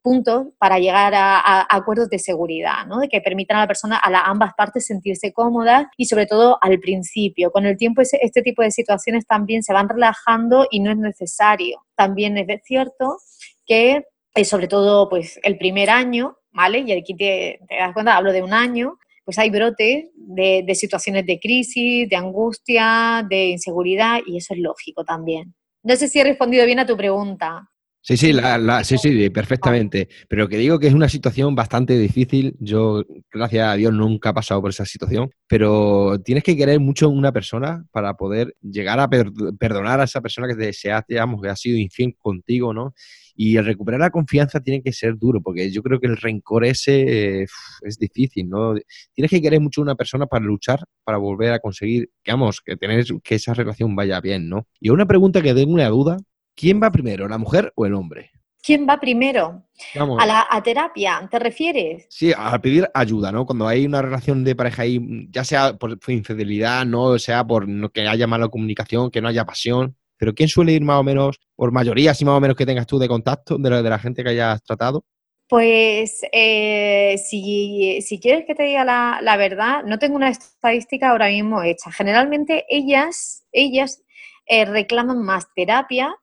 puntos 0.02 0.48
para 0.58 0.80
llegar 0.80 1.14
a, 1.16 1.66
acuerdos 1.70 2.10
de 2.10 2.20
seguridad, 2.20 2.86
¿no? 2.88 3.00
que 3.10 3.22
permitan 3.22 3.58
a 3.58 3.62
la 3.62 3.68
persona, 3.68 3.98
a 3.98 4.30
ambas 4.30 4.54
partes 4.58 4.86
sentirse 4.86 5.32
cómodas 5.34 5.86
y 5.98 6.06
sobre 6.06 6.26
todo 6.26 6.58
al 6.62 6.80
principio. 6.80 7.52
Con 7.52 7.66
el 7.66 7.78
tiempo 7.78 8.02
este 8.02 8.42
tipo 8.42 8.62
de 8.62 8.72
situaciones 8.72 9.26
también 9.26 9.64
se 9.64 9.74
van 9.74 9.90
relajando 9.90 10.68
y 10.70 10.80
no 10.80 10.92
es 10.92 10.98
necesario. 10.98 11.86
También 11.96 12.38
es 12.38 12.62
cierto 12.64 13.18
que 13.66 14.06
eh, 14.34 14.46
sobre 14.46 14.68
todo 14.68 15.10
pues 15.10 15.40
el 15.44 15.58
primer 15.58 15.90
año, 15.90 16.38
¿vale? 16.52 16.80
Y 16.80 16.92
aquí 16.94 17.16
te, 17.16 17.60
das 17.70 17.94
cuenta, 17.94 18.16
hablo 18.16 18.32
de 18.32 18.42
un 18.42 18.54
año, 18.54 18.98
pues 19.26 19.38
hay 19.38 19.50
brotes 19.50 20.10
de, 20.16 20.64
de 20.66 20.76
situaciones 20.76 21.26
de 21.26 21.40
crisis, 21.40 22.10
de 22.10 22.16
angustia, 22.16 23.26
de 23.30 23.50
inseguridad 23.50 24.20
y 24.26 24.38
eso 24.38 24.54
es 24.54 24.60
lógico 24.60 25.04
también. 25.04 25.54
No 25.84 25.96
sé 25.96 26.08
si 26.08 26.20
he 26.20 26.24
respondido 26.24 26.66
bien 26.66 26.80
a 26.80 26.86
tu 26.86 26.96
pregunta. 26.96 27.71
Sí, 28.04 28.18
sí, 28.18 29.30
perfectamente. 29.30 30.10
Pero 30.28 30.48
que 30.50 30.58
digo 30.58 30.80
que 30.80 30.88
es 30.88 30.94
una 30.94 31.08
situación 31.08 31.54
bastante 31.54 31.98
difícil. 32.00 32.56
Yo, 32.60 33.04
gracias 33.32 33.68
a 33.68 33.76
Dios, 33.76 33.94
nunca 33.94 34.32
he 34.32 34.34
pasado 34.34 34.60
por 34.60 34.72
esa 34.72 34.86
situación. 34.86 35.30
Pero 35.48 36.20
tienes 36.24 36.44
que 36.44 36.58
querer 36.58 36.80
mucho 36.80 37.06
a 37.06 37.10
una 37.10 37.32
persona 37.32 37.86
para 37.92 38.16
poder 38.16 38.56
llegar 38.62 39.00
a 39.00 39.08
perdonar 39.08 40.02
a 40.02 40.06
esa 40.06 40.20
persona 40.20 40.48
que 40.48 40.56
te 40.56 40.72
digamos, 41.08 41.42
que 41.42 41.50
ha 41.50 41.56
sido 41.56 41.78
infiel 41.78 42.16
contigo, 42.18 42.74
¿no? 42.74 42.94
Y 43.36 43.58
el 43.58 43.66
recuperar 43.66 44.00
la 44.00 44.10
confianza 44.10 44.60
tiene 44.60 44.82
que 44.82 44.94
ser 44.94 45.18
duro, 45.18 45.42
porque 45.42 45.72
yo 45.72 45.84
creo 45.84 46.00
que 46.00 46.08
el 46.08 46.18
rencor 46.18 46.66
ese 46.66 47.44
es 47.44 47.98
difícil, 48.00 48.50
¿no? 48.50 48.74
Tienes 49.14 49.30
que 49.30 49.42
querer 49.42 49.60
mucho 49.62 49.82
a 49.82 49.84
una 49.84 49.96
persona 49.96 50.26
para 50.26 50.44
luchar, 50.44 50.80
para 51.04 51.18
volver 51.18 51.54
a 51.54 51.60
conseguir, 51.60 52.10
digamos, 52.26 52.62
que 52.62 52.76
tener 52.78 53.06
que 53.24 53.36
esa 53.36 53.54
relación 53.54 53.96
vaya 53.96 54.20
bien, 54.22 54.50
¿no? 54.50 54.68
Y 54.80 54.90
una 54.90 55.06
pregunta 55.06 55.42
que 55.42 55.54
tengo 55.54 55.74
una 55.74 55.88
duda, 55.88 56.18
¿quién 56.56 56.82
va 56.82 56.92
primero, 56.92 57.28
la 57.28 57.38
mujer 57.38 57.72
o 57.76 57.86
el 57.86 57.94
hombre? 57.94 58.32
¿Quién 58.64 58.88
va 58.88 59.00
primero? 59.00 59.64
¿A 59.96 60.26
la 60.26 60.62
terapia? 60.64 61.28
¿Te 61.32 61.40
refieres? 61.40 62.06
Sí, 62.10 62.32
a 62.38 62.60
pedir 62.62 62.88
ayuda, 62.94 63.32
¿no? 63.32 63.46
Cuando 63.46 63.68
hay 63.68 63.86
una 63.86 64.04
relación 64.04 64.44
de 64.44 64.56
pareja 64.56 64.84
ahí, 64.84 65.28
ya 65.32 65.44
sea 65.44 65.74
por, 65.78 65.98
infidelidad, 66.08 66.86
no 66.86 67.18
sea 67.18 67.44
por 67.44 67.66
que 67.92 68.08
haya 68.08 68.28
mala 68.28 68.50
comunicación, 68.50 69.10
que 69.10 69.20
no 69.22 69.30
haya 69.30 69.46
pasión, 69.46 69.96
pero 70.18 70.36
¿quién 70.36 70.48
suele 70.48 70.74
ir 70.74 70.84
más 70.84 71.00
o 71.00 71.04
menos, 71.04 71.40
por 71.56 71.72
mayoría, 71.72 72.14
si 72.14 72.24
más 72.24 72.36
o 72.36 72.40
menos 72.40 72.56
que 72.56 72.68
tengas 72.68 72.86
tú 72.86 73.00
de 73.00 73.08
contacto 73.08 73.58
de 73.58 73.70
la, 73.70 73.82
de 73.82 73.90
la 73.90 73.98
gente 73.98 74.24
que 74.24 74.30
hayas 74.30 74.62
tratado? 74.62 75.04
Pues 75.52 76.22
eh, 76.32 77.18
si, 77.18 78.20
quieres 78.22 78.46
que 78.46 78.56
te 78.56 78.64
diga 78.64 78.86
la, 78.86 79.36
verdad, 79.36 79.84
no 79.84 80.00
tengo 80.00 80.16
una 80.16 80.30
estadística 80.30 81.10
ahora 81.10 81.28
mismo 81.28 81.62
hecha. 81.62 81.92
Generalmente 81.92 82.64
ellas, 82.70 83.44
ellas 83.52 84.02
eh, 84.46 84.64
reclaman 84.64 85.22
más 85.22 85.54
terapia 85.54 86.16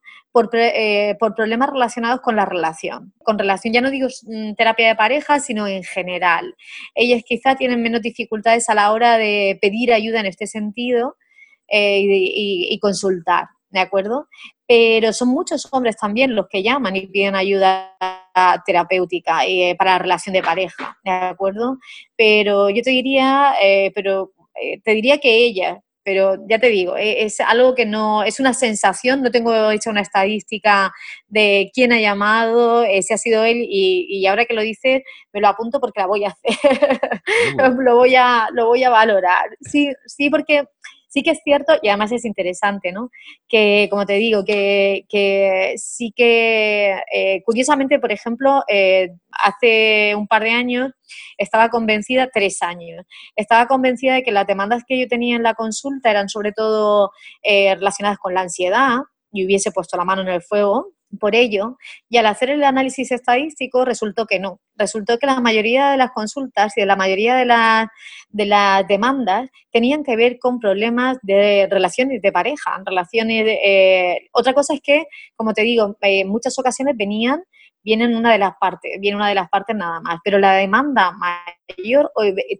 eh, 0.53 1.17
por, 1.19 1.35
problemas 1.35 1.71
relacionados 1.71 2.21
con 2.21 2.37
la 2.37 2.45
relación. 2.45 3.13
Con 3.23 3.39
relación, 3.39 3.75
ya 3.75 3.81
no 3.81 3.91
digo 3.91 4.09
mm, 4.23 4.55
terapia 4.55 4.89
de 4.89 4.97
pareja, 4.97 5.41
sino 5.41 5.67
en 5.67 5.85
general. 5.85 6.55
Ellas 6.95 7.23
quizá 7.27 7.57
tienen 7.57 7.83
menos 7.83 8.03
dificultades 8.03 8.69
a 8.69 8.75
la 8.75 8.93
hora 8.93 9.19
de 9.19 9.59
pedir 9.61 9.93
ayuda 9.93 10.21
en 10.21 10.27
este 10.27 10.47
sentido 10.47 11.17
y 11.71 12.79
consultar. 12.81 13.49
¿de 13.71 13.81
acuerdo? 13.81 14.29
Pero 14.67 15.13
son 15.13 15.29
muchos 15.29 15.69
hombres 15.73 15.97
también 15.97 16.35
los 16.35 16.49
que 16.49 16.63
llaman 16.63 16.97
y 16.97 17.07
piden 17.07 17.37
ayuda 17.37 17.97
terapéutica 18.65 19.45
eh, 19.47 19.75
para 19.77 19.93
la 19.93 19.99
relación 19.99 20.33
de 20.33 20.43
pareja, 20.43 20.97
¿de 21.05 21.11
acuerdo? 21.11 21.79
Pero 22.17 22.71
yo 22.71 22.83
te 22.83 22.91
diría, 22.91 23.55
eh, 23.61 23.91
pero 23.95 24.33
eh, 24.61 24.81
te 24.83 24.93
diría 24.93 25.19
que 25.19 25.37
ella, 25.45 25.81
pero 26.09 26.37
ya 26.49 26.59
te 26.59 26.69
digo, 26.71 26.95
es 26.97 27.39
algo 27.39 27.75
que 27.75 27.85
no, 27.85 28.23
es 28.23 28.41
una 28.41 28.55
sensación, 28.55 29.21
no 29.21 29.31
tengo 29.31 29.71
hecha 29.71 29.91
una 29.91 30.01
estadística 30.01 30.91
de 31.27 31.71
quién 31.75 31.93
ha 31.93 32.01
llamado, 32.01 32.83
si 33.03 33.13
ha 33.13 33.19
sido 33.19 33.45
él, 33.45 33.59
y, 33.69 34.25
ahora 34.27 34.47
que 34.47 34.55
lo 34.55 34.63
dices, 34.63 35.03
me 35.35 35.43
lo 35.43 35.49
apunto 35.49 35.81
porque 35.81 36.01
la 36.01 36.07
voy 36.07 36.25
a 36.25 36.29
hacer, 36.29 36.99
lo, 37.79 37.97
voy 37.97 38.15
a, 38.17 38.49
lo 38.55 38.69
voy 38.69 38.85
a 38.85 38.89
valorar. 38.89 39.51
Sí, 39.61 39.93
sí, 40.07 40.31
porque 40.31 40.65
Sí 41.11 41.23
que 41.23 41.31
es 41.31 41.41
cierto, 41.43 41.75
y 41.83 41.89
además 41.89 42.13
es 42.13 42.27
interesante, 42.27 42.93
¿no? 42.93 43.11
Que, 43.49 43.89
como 43.91 44.05
te 44.05 44.15
digo, 44.15 44.45
que, 44.45 45.05
sí 45.79 46.13
que, 46.15 47.01
eh, 47.13 47.43
curiosamente, 47.45 47.99
por 47.99 48.13
ejemplo, 48.13 48.63
eh, 48.69 49.09
hace 49.31 50.15
un 50.15 50.27
par 50.27 50.43
de 50.43 50.51
años 50.51 50.93
estaba 51.39 51.71
convencida, 51.71 52.29
tres 52.33 52.61
años, 52.63 53.07
estaba 53.37 53.67
convencida 53.67 54.15
de 54.15 54.23
que 54.23 54.33
las 54.33 54.47
demandas 54.47 54.83
que 54.87 55.01
yo 55.01 55.09
tenía 55.09 55.37
en 55.37 55.43
la 55.43 55.55
consulta 55.55 56.11
eran 56.11 56.29
sobre 56.29 56.53
todo 56.53 57.11
eh, 57.43 57.75
relacionadas 57.75 58.19
con 58.19 58.35
la 58.35 58.43
ansiedad 58.43 58.99
y 59.33 59.45
hubiese 59.45 59.73
puesto 59.73 59.97
la 59.97 60.05
mano 60.05 60.23
en 60.23 60.29
el 60.29 60.43
fuego 60.43 60.93
por 61.19 61.35
ello, 61.35 61.79
y 62.09 62.19
al 62.19 62.27
hacer 62.27 62.51
el 62.51 62.63
análisis 62.63 63.11
estadístico 63.13 63.85
resultó 63.85 64.27
que 64.27 64.39
no. 64.39 64.61
Resultó 64.77 65.19
que 65.19 65.27
la 65.27 65.41
mayoría 65.41 65.91
de 65.91 65.97
las 65.97 66.11
consultas 66.11 66.77
y 66.77 66.81
de 66.81 66.87
la 66.87 66.97
mayoría 66.97 67.35
de, 67.37 67.87
de 68.29 68.47
las 68.47 68.87
demandas 68.87 69.49
tenían 69.73 70.05
que 70.05 70.17
ver 70.17 70.39
con 70.39 70.59
problemas 70.61 71.19
de 71.23 71.67
relaciones 71.71 72.21
de 72.21 72.33
pareja, 72.33 72.83
relaciones 72.85 73.45
eh, 73.47 74.29
otra 74.33 74.53
cosa 74.53 74.75
es 74.75 74.81
que, 74.83 75.07
como 75.37 75.55
te 75.55 75.63
digo, 75.63 75.97
en 76.01 76.29
muchas 76.29 76.59
ocasiones 76.59 76.97
venían 76.97 77.43
vienen 77.81 78.15
una 78.15 78.33
de 78.33 78.39
las 78.39 78.53
partes, 78.61 78.99
viene 79.01 79.17
una 79.17 79.29
de 79.29 79.35
las 79.35 79.49
partes 79.49 79.75
nada 79.75 80.01
más, 80.01 80.19
pero 80.23 80.39
la 80.39 80.53
demanda 80.55 81.13
mayor 81.13 82.11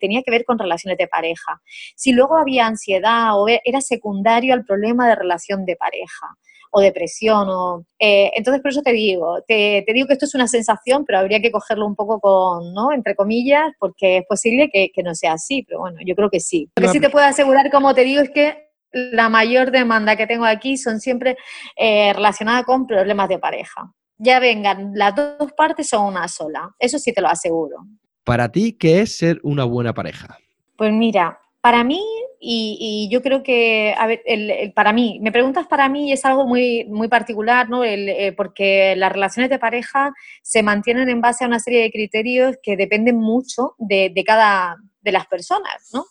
tenía 0.01 0.23
que 0.23 0.31
ver 0.31 0.45
con 0.45 0.59
relaciones 0.59 0.97
de 0.97 1.07
pareja. 1.07 1.61
Si 1.97 2.13
luego 2.13 2.39
había 2.39 2.67
ansiedad 2.67 3.39
o 3.39 3.47
era 3.47 3.81
secundario 3.83 4.55
al 4.55 4.65
problema 4.65 5.07
de 5.07 5.17
relación 5.17 5.67
de 5.67 5.77
pareja 5.77 6.29
o 6.71 6.81
depresión. 6.81 7.49
O, 7.49 7.85
eh, 7.99 8.31
entonces, 8.35 8.63
por 8.63 8.71
eso 8.71 8.83
te 8.83 8.93
digo, 8.93 9.43
te, 9.47 9.85
digo 9.93 10.07
que 10.07 10.15
esto 10.15 10.27
es 10.27 10.35
una 10.35 10.49
sensación, 10.49 11.05
pero 11.05 11.19
habría 11.19 11.41
que 11.41 11.51
cogerlo 11.51 11.87
un 11.87 11.95
poco 11.95 12.21
con, 12.21 12.73
¿no? 12.73 12.93
Entre 12.93 13.15
comillas, 13.15 13.73
porque 13.79 14.19
es 14.19 14.27
posible 14.27 14.71
que, 14.73 14.91
no 15.03 15.15
sea 15.15 15.35
así, 15.35 15.63
pero 15.63 15.81
bueno, 15.81 15.99
yo 16.05 16.15
creo 16.15 16.29
que 16.29 16.41
sí. 16.41 16.69
Lo 16.77 16.83
que 16.83 16.89
sí 16.89 17.01
te 17.01 17.11
puedo 17.11 17.25
asegurar, 17.25 17.71
como 17.71 17.95
te 17.95 18.05
digo, 18.05 18.21
es 18.21 18.31
que 18.31 18.69
la 18.93 19.29
mayor 19.29 19.71
demanda 19.71 20.17
que 20.17 20.27
tengo 20.27 20.45
aquí 20.45 20.77
son 20.77 21.01
siempre 21.01 21.37
eh, 21.77 22.13
relacionadas 22.13 22.65
con 22.65 22.87
problemas 22.87 23.29
de 23.29 23.39
pareja. 23.39 23.93
Ya 24.19 24.41
vengan 24.41 24.93
las 24.95 25.15
dos 25.15 25.53
partes 25.57 25.93
o 25.93 26.03
una 26.03 26.27
sola. 26.27 26.71
Eso 26.79 26.99
sí 26.99 27.13
te 27.13 27.21
lo 27.21 27.29
aseguro. 27.29 27.87
Para 28.25 28.51
ti, 28.51 28.73
¿qué 28.73 29.01
es 29.01 29.17
ser 29.17 29.41
una 29.43 29.65
buena 29.65 29.95
pareja? 29.95 30.37
Pues 30.77 30.93
mira, 30.93 31.39
para 31.69 31.85
mí, 31.85 32.03
y, 32.41 33.11
yo 33.13 33.21
creo 33.21 33.43
que, 33.43 33.95
a 33.99 34.07
ver, 34.07 34.23
el, 34.25 34.73
para 34.73 34.91
mí, 34.95 35.19
me 35.21 35.31
preguntas 35.31 35.67
para 35.67 35.87
mí 35.91 36.09
y 36.09 36.13
es 36.13 36.25
algo 36.25 36.47
muy, 36.47 36.87
muy 36.87 37.09
particular, 37.09 37.69
¿no? 37.69 37.85
Eh, 37.85 38.33
porque 38.39 38.97
las 38.97 39.13
relaciones 39.13 39.51
de 39.51 39.59
pareja 39.59 40.15
se 40.43 40.63
mantienen 40.63 41.11
en 41.11 41.21
base 41.21 41.45
a 41.45 41.47
una 41.47 41.61
serie 41.61 41.83
de 41.83 41.91
criterios 41.91 42.57
que 42.63 42.79
dependen 42.79 43.19
mucho 43.19 43.75
de, 43.77 44.11
cada 44.27 44.77
de 45.03 45.13
las 45.13 45.27
personas, 45.27 45.91
¿no? 45.93 46.07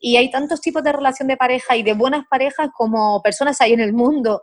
y 0.00 0.16
hay 0.16 0.30
tantos 0.30 0.60
tipos 0.60 0.84
de 0.84 0.92
relación 0.92 1.26
de 1.26 1.36
pareja 1.36 1.76
y 1.76 1.82
de 1.82 1.92
buenas 1.92 2.24
parejas 2.30 2.68
como 2.72 3.20
personas 3.20 3.60
hay 3.60 3.72
en 3.72 3.80
el 3.80 3.92
mundo, 3.92 4.42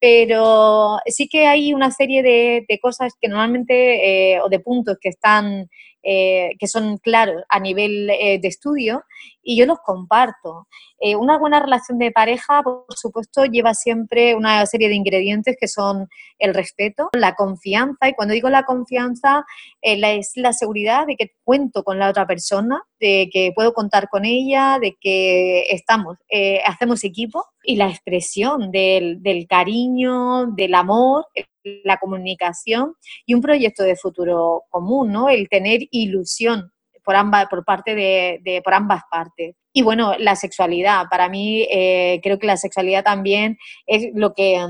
pero 0.00 0.98
sí 1.06 1.28
que 1.28 1.46
hay 1.46 1.72
una 1.72 1.92
serie 1.92 2.20
de, 2.22 2.78
cosas 2.82 3.12
que 3.20 3.28
normalmente, 3.28 4.32
eh, 4.32 4.40
o 4.40 4.48
de 4.48 4.58
puntos 4.58 4.96
que 5.00 5.10
están 5.10 5.68
eh, 6.02 6.52
que 6.60 6.68
son 6.68 6.98
claros 6.98 7.42
a 7.48 7.58
nivel 7.58 8.08
eh, 8.10 8.38
de 8.40 8.48
estudio 8.48 9.04
y 9.42 9.58
yo 9.58 9.66
los 9.66 9.78
comparto. 9.80 10.68
Eh, 11.00 11.16
una 11.16 11.38
buena 11.38 11.60
relación 11.60 11.98
de 11.98 12.12
pareja, 12.12 12.62
por 12.62 12.84
supuesto, 12.94 13.44
lleva 13.44 13.74
siempre 13.74 14.34
una 14.36 14.64
serie 14.66 14.88
de 14.88 14.94
ingredientes 14.94 15.56
que 15.58 15.66
son 15.66 16.06
el 16.38 16.54
respeto, 16.54 17.08
la 17.12 17.34
confianza 17.34 18.08
y 18.08 18.14
cuando 18.14 18.34
digo 18.34 18.48
la 18.48 18.62
confianza 18.62 19.44
es 19.82 20.32
la 20.36 20.52
seguridad 20.52 21.06
de 21.06 21.16
que 21.16 21.32
cuento 21.44 21.82
con 21.82 21.98
la 21.98 22.10
otra 22.10 22.26
persona, 22.26 22.82
de 23.00 23.28
que 23.32 23.52
puedo 23.54 23.72
contar 23.72 24.08
con 24.08 24.24
ella, 24.24 24.78
de 24.80 24.96
que 25.00 25.70
estamos, 25.70 26.16
hacemos 26.64 27.02
equipo 27.04 27.44
y 27.62 27.76
la 27.76 27.88
expresión 27.88 28.70
del, 28.70 29.22
del 29.22 29.46
cariño, 29.46 30.46
del 30.46 30.74
amor, 30.74 31.26
la 31.84 31.98
comunicación 31.98 32.94
y 33.26 33.34
un 33.34 33.40
proyecto 33.40 33.82
de 33.82 33.96
futuro 33.96 34.64
común, 34.70 35.12
¿no? 35.12 35.28
El 35.28 35.48
tener 35.48 35.80
ilusión 35.90 36.72
por, 37.04 37.16
ambas, 37.16 37.46
por, 37.48 37.64
parte 37.64 37.94
de, 37.94 38.60
por 38.64 38.74
ambas 38.74 39.02
partes. 39.10 39.56
Y 39.72 39.82
bueno, 39.82 40.14
la 40.18 40.36
sexualidad, 40.36 41.06
para 41.10 41.28
mí 41.28 41.66
eh, 41.70 42.20
creo 42.22 42.38
que 42.38 42.46
la 42.46 42.56
sexualidad 42.56 43.04
también 43.04 43.56
es 43.86 44.08
lo 44.14 44.34
que 44.34 44.62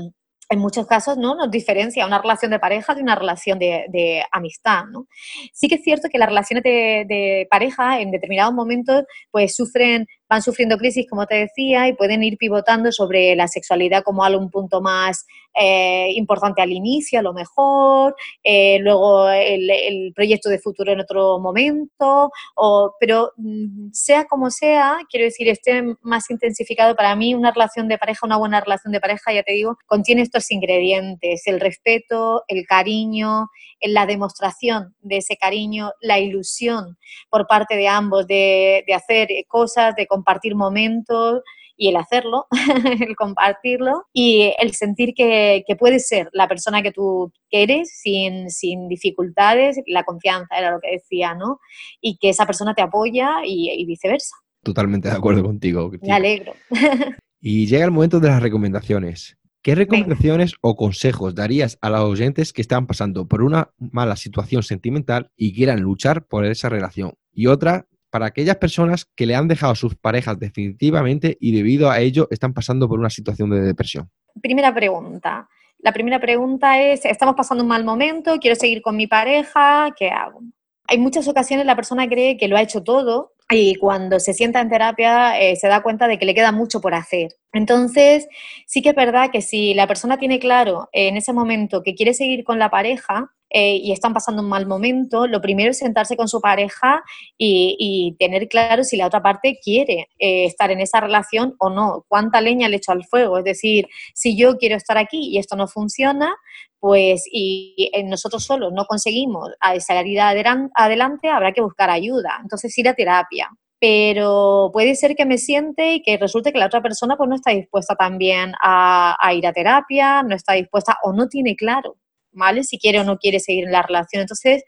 en 0.51 0.59
muchos 0.59 0.87
casos 0.87 1.17
¿no? 1.17 1.35
nos 1.35 1.51
diferencia 1.51 2.07
una 2.07 2.21
relación 2.21 2.51
de 2.51 2.59
pareja 2.59 2.95
de 2.95 3.03
una 3.03 3.15
relación 3.15 3.59
de, 3.59 4.23
amistad. 4.31 4.85
¿no? 4.91 5.05
Sí 5.53 5.67
que 5.67 5.75
es 5.75 5.83
cierto 5.83 6.09
que 6.11 6.17
las 6.17 6.29
relaciones 6.29 6.63
de, 6.63 7.05
de, 7.07 7.47
pareja 7.49 8.01
en 8.01 8.11
determinados 8.11 8.53
momentos 8.53 9.03
pues 9.31 9.55
sufren 9.55 10.07
van 10.29 10.41
sufriendo 10.41 10.77
crisis, 10.77 11.07
como 11.09 11.25
te 11.25 11.35
decía, 11.35 11.87
y 11.87 11.93
pueden 11.93 12.23
ir 12.23 12.37
pivotando 12.37 12.91
sobre 12.91 13.35
la 13.35 13.47
sexualidad 13.47 14.03
como 14.03 14.23
algo 14.23 14.39
un 14.39 14.51
punto 14.51 14.79
más 14.79 15.25
eh, 15.55 16.11
importante 16.13 16.61
al 16.61 16.71
inicio, 16.71 17.19
a 17.19 17.23
lo 17.23 17.33
mejor, 17.33 18.15
eh, 18.43 18.77
luego 18.79 19.29
el, 19.29 20.13
proyecto 20.15 20.49
de 20.49 20.59
futuro 20.59 20.91
en 20.91 20.99
otro 20.99 21.39
momento, 21.39 22.31
o, 22.55 22.95
pero 22.99 23.31
mm, 23.37 23.89
sea 23.91 24.25
como 24.25 24.51
sea, 24.51 24.99
quiero 25.09 25.25
decir, 25.25 25.49
esté 25.49 25.83
más 26.01 26.29
intensificado 26.29 26.95
para 26.95 27.15
mí 27.15 27.33
una 27.33 27.51
relación 27.51 27.87
de 27.87 27.97
pareja, 27.97 28.25
una 28.25 28.37
buena 28.37 28.61
relación 28.61 28.91
de 28.93 28.99
pareja, 28.99 29.33
ya 29.33 29.43
te 29.43 29.53
digo, 29.53 29.77
contiene 29.87 30.21
estos 30.21 30.49
ingredientes, 30.51 31.47
el 31.47 31.59
respeto, 31.59 32.43
el 32.47 32.65
cariño, 32.65 33.47
la 33.81 34.05
demostración 34.05 34.95
de 35.01 35.17
ese 35.17 35.37
cariño, 35.37 35.91
la 36.01 36.19
ilusión 36.19 36.97
por 37.29 37.47
parte 37.47 37.75
de 37.75 37.87
ambos 37.87 38.27
de, 38.27 38.83
de 38.85 38.93
hacer 38.93 39.29
cosas, 39.47 39.95
de 39.95 40.05
compartir 40.05 40.18
momentos 40.55 41.41
y 41.79 41.87
el 41.87 41.95
hacerlo, 41.95 42.47
el 42.99 43.15
compartirlo 43.15 44.03
y 44.13 44.53
el 44.59 44.73
sentir 44.73 45.13
que, 45.15 45.63
que 45.65 45.75
puedes 45.77 46.07
ser 46.07 46.29
la 46.33 46.47
persona 46.47 46.83
que 46.83 46.91
tú 46.91 47.31
eres 47.49 47.89
sin, 48.01 48.49
sin, 48.49 48.89
dificultades, 48.89 49.81
la 49.87 50.03
confianza 50.03 50.57
era 50.57 50.71
lo 50.71 50.81
que 50.81 50.91
decía, 50.91 51.33
¿no? 51.35 51.59
Y 52.01 52.17
que 52.17 52.29
esa 52.29 52.45
persona 52.45 52.75
te 52.75 52.81
apoya 52.81 53.37
y, 53.45 53.85
viceversa. 53.85 54.35
Totalmente 54.61 55.09
de 55.09 55.15
acuerdo 55.15 55.41
contigo. 55.41 55.89
Me 56.01 56.11
alegro. 56.11 56.53
y 57.41 57.65
llega 57.65 57.85
el 57.85 57.91
momento 57.91 58.19
de 58.19 58.27
las 58.27 58.43
recomendaciones. 58.43 59.37
¿Qué 59.61 59.75
recomendaciones 59.75 60.53
o 60.61 60.75
consejos 60.75 61.35
darías 61.35 61.77
a 61.81 61.89
los 61.89 62.01
oyentes 62.01 62.53
que 62.53 62.61
están 62.61 62.87
pasando 62.87 63.27
por 63.27 63.41
una 63.41 63.71
mala 63.77 64.15
situación 64.15 64.63
sentimental 64.63 65.31
y 65.35 65.53
quieran 65.53 65.81
luchar 65.81 66.25
por 66.25 66.45
esa 66.45 66.69
relación? 66.69 67.13
Y 67.33 67.47
otra, 67.47 67.85
para 68.09 68.27
aquellas 68.27 68.57
personas 68.57 69.05
que 69.15 69.25
le 69.25 69.35
han 69.35 69.47
dejado 69.47 69.73
a 69.73 69.75
sus 69.75 69.95
parejas 69.95 70.39
definitivamente 70.39 71.37
y 71.39 71.55
debido 71.55 71.89
a 71.89 71.99
ello 71.99 72.27
están 72.31 72.53
pasando 72.53 72.87
por 72.87 72.99
una 72.99 73.09
situación 73.09 73.49
de 73.49 73.61
depresión. 73.61 74.09
Primera 74.41 74.73
pregunta. 74.73 75.47
La 75.79 75.93
primera 75.93 76.19
pregunta 76.19 76.81
es, 76.81 77.05
estamos 77.05 77.35
pasando 77.35 77.63
un 77.63 77.69
mal 77.69 77.85
momento, 77.85 78.37
quiero 78.39 78.55
seguir 78.55 78.81
con 78.81 78.97
mi 78.97 79.07
pareja, 79.07 79.93
¿qué 79.97 80.09
hago? 80.09 80.41
Hay 80.87 80.97
muchas 80.97 81.27
ocasiones 81.27 81.65
la 81.65 81.75
persona 81.75 82.07
cree 82.07 82.35
que 82.35 82.47
lo 82.47 82.57
ha 82.57 82.61
hecho 82.61 82.83
todo 82.83 83.33
y 83.49 83.75
cuando 83.75 84.19
se 84.19 84.33
sienta 84.33 84.59
en 84.59 84.69
terapia 84.69 85.39
eh, 85.39 85.55
se 85.55 85.67
da 85.67 85.81
cuenta 85.81 86.07
de 86.07 86.19
que 86.19 86.25
le 86.25 86.35
queda 86.35 86.51
mucho 86.51 86.81
por 86.81 86.93
hacer. 86.93 87.35
Entonces, 87.53 88.27
sí 88.67 88.81
que 88.81 88.89
es 88.89 88.95
verdad 88.95 89.31
que 89.31 89.41
si 89.41 89.73
la 89.73 89.87
persona 89.87 90.17
tiene 90.17 90.39
claro 90.39 90.89
en 90.91 91.15
ese 91.15 91.31
momento 91.31 91.81
que 91.81 91.95
quiere 91.95 92.13
seguir 92.13 92.43
con 92.43 92.59
la 92.59 92.69
pareja, 92.69 93.31
eh, 93.49 93.75
y 93.77 93.91
están 93.91 94.13
pasando 94.13 94.41
un 94.41 94.49
mal 94.49 94.65
momento, 94.67 95.27
lo 95.27 95.41
primero 95.41 95.71
es 95.71 95.79
sentarse 95.79 96.15
con 96.15 96.27
su 96.27 96.41
pareja 96.41 97.03
y, 97.37 98.15
tener 98.19 98.47
claro 98.47 98.83
si 98.83 98.97
la 98.97 99.07
otra 99.07 99.21
parte 99.21 99.59
quiere 99.63 100.09
eh, 100.19 100.45
estar 100.45 100.71
en 100.71 100.79
esa 100.79 100.99
relación 100.99 101.55
o 101.59 101.69
no, 101.69 102.05
cuánta 102.07 102.41
leña 102.41 102.67
le 102.69 102.77
echo 102.77 102.91
al 102.91 103.05
fuego. 103.05 103.37
Es 103.37 103.43
decir, 103.43 103.87
si 104.13 104.37
yo 104.37 104.57
quiero 104.57 104.75
estar 104.75 104.97
aquí 104.97 105.29
y 105.29 105.37
esto 105.37 105.55
no 105.55 105.67
funciona, 105.67 106.35
pues 106.79 107.23
y 107.31 107.91
nosotros 108.05 108.43
solos 108.43 108.71
no 108.73 108.85
conseguimos 108.85 109.49
salir 109.79 110.19
adelante, 110.21 111.29
habrá 111.29 111.51
que 111.51 111.61
buscar 111.61 111.89
ayuda. 111.89 112.39
Entonces 112.41 112.77
ir 112.77 112.87
a 112.89 112.93
terapia. 112.93 113.49
Pero 113.79 114.71
puede 114.73 114.95
ser 114.95 115.15
que 115.15 115.25
me 115.25 115.37
siente 115.37 115.93
y 115.95 116.01
que 116.01 116.17
resulte 116.17 116.51
que 116.51 116.59
la 116.59 116.65
otra 116.65 116.81
persona 116.81 117.15
pues 117.15 117.29
no 117.29 117.35
está 117.35 117.51
dispuesta 117.51 117.95
también 117.95 118.53
a, 118.61 119.15
ir 119.33 119.47
a 119.47 119.53
terapia, 119.53 120.21
no 120.21 120.35
está 120.35 120.53
dispuesta 120.53 120.97
o 121.03 121.13
no 121.13 121.29
tiene 121.29 121.55
claro, 121.55 121.95
¿vale? 122.31 122.63
Si 122.63 122.77
quiere 122.77 122.99
o 122.99 123.03
no 123.03 123.17
quiere 123.17 123.39
seguir 123.39 123.65
en 123.65 123.71
la 123.71 123.81
relación. 123.81 124.21
Entonces, 124.21 124.63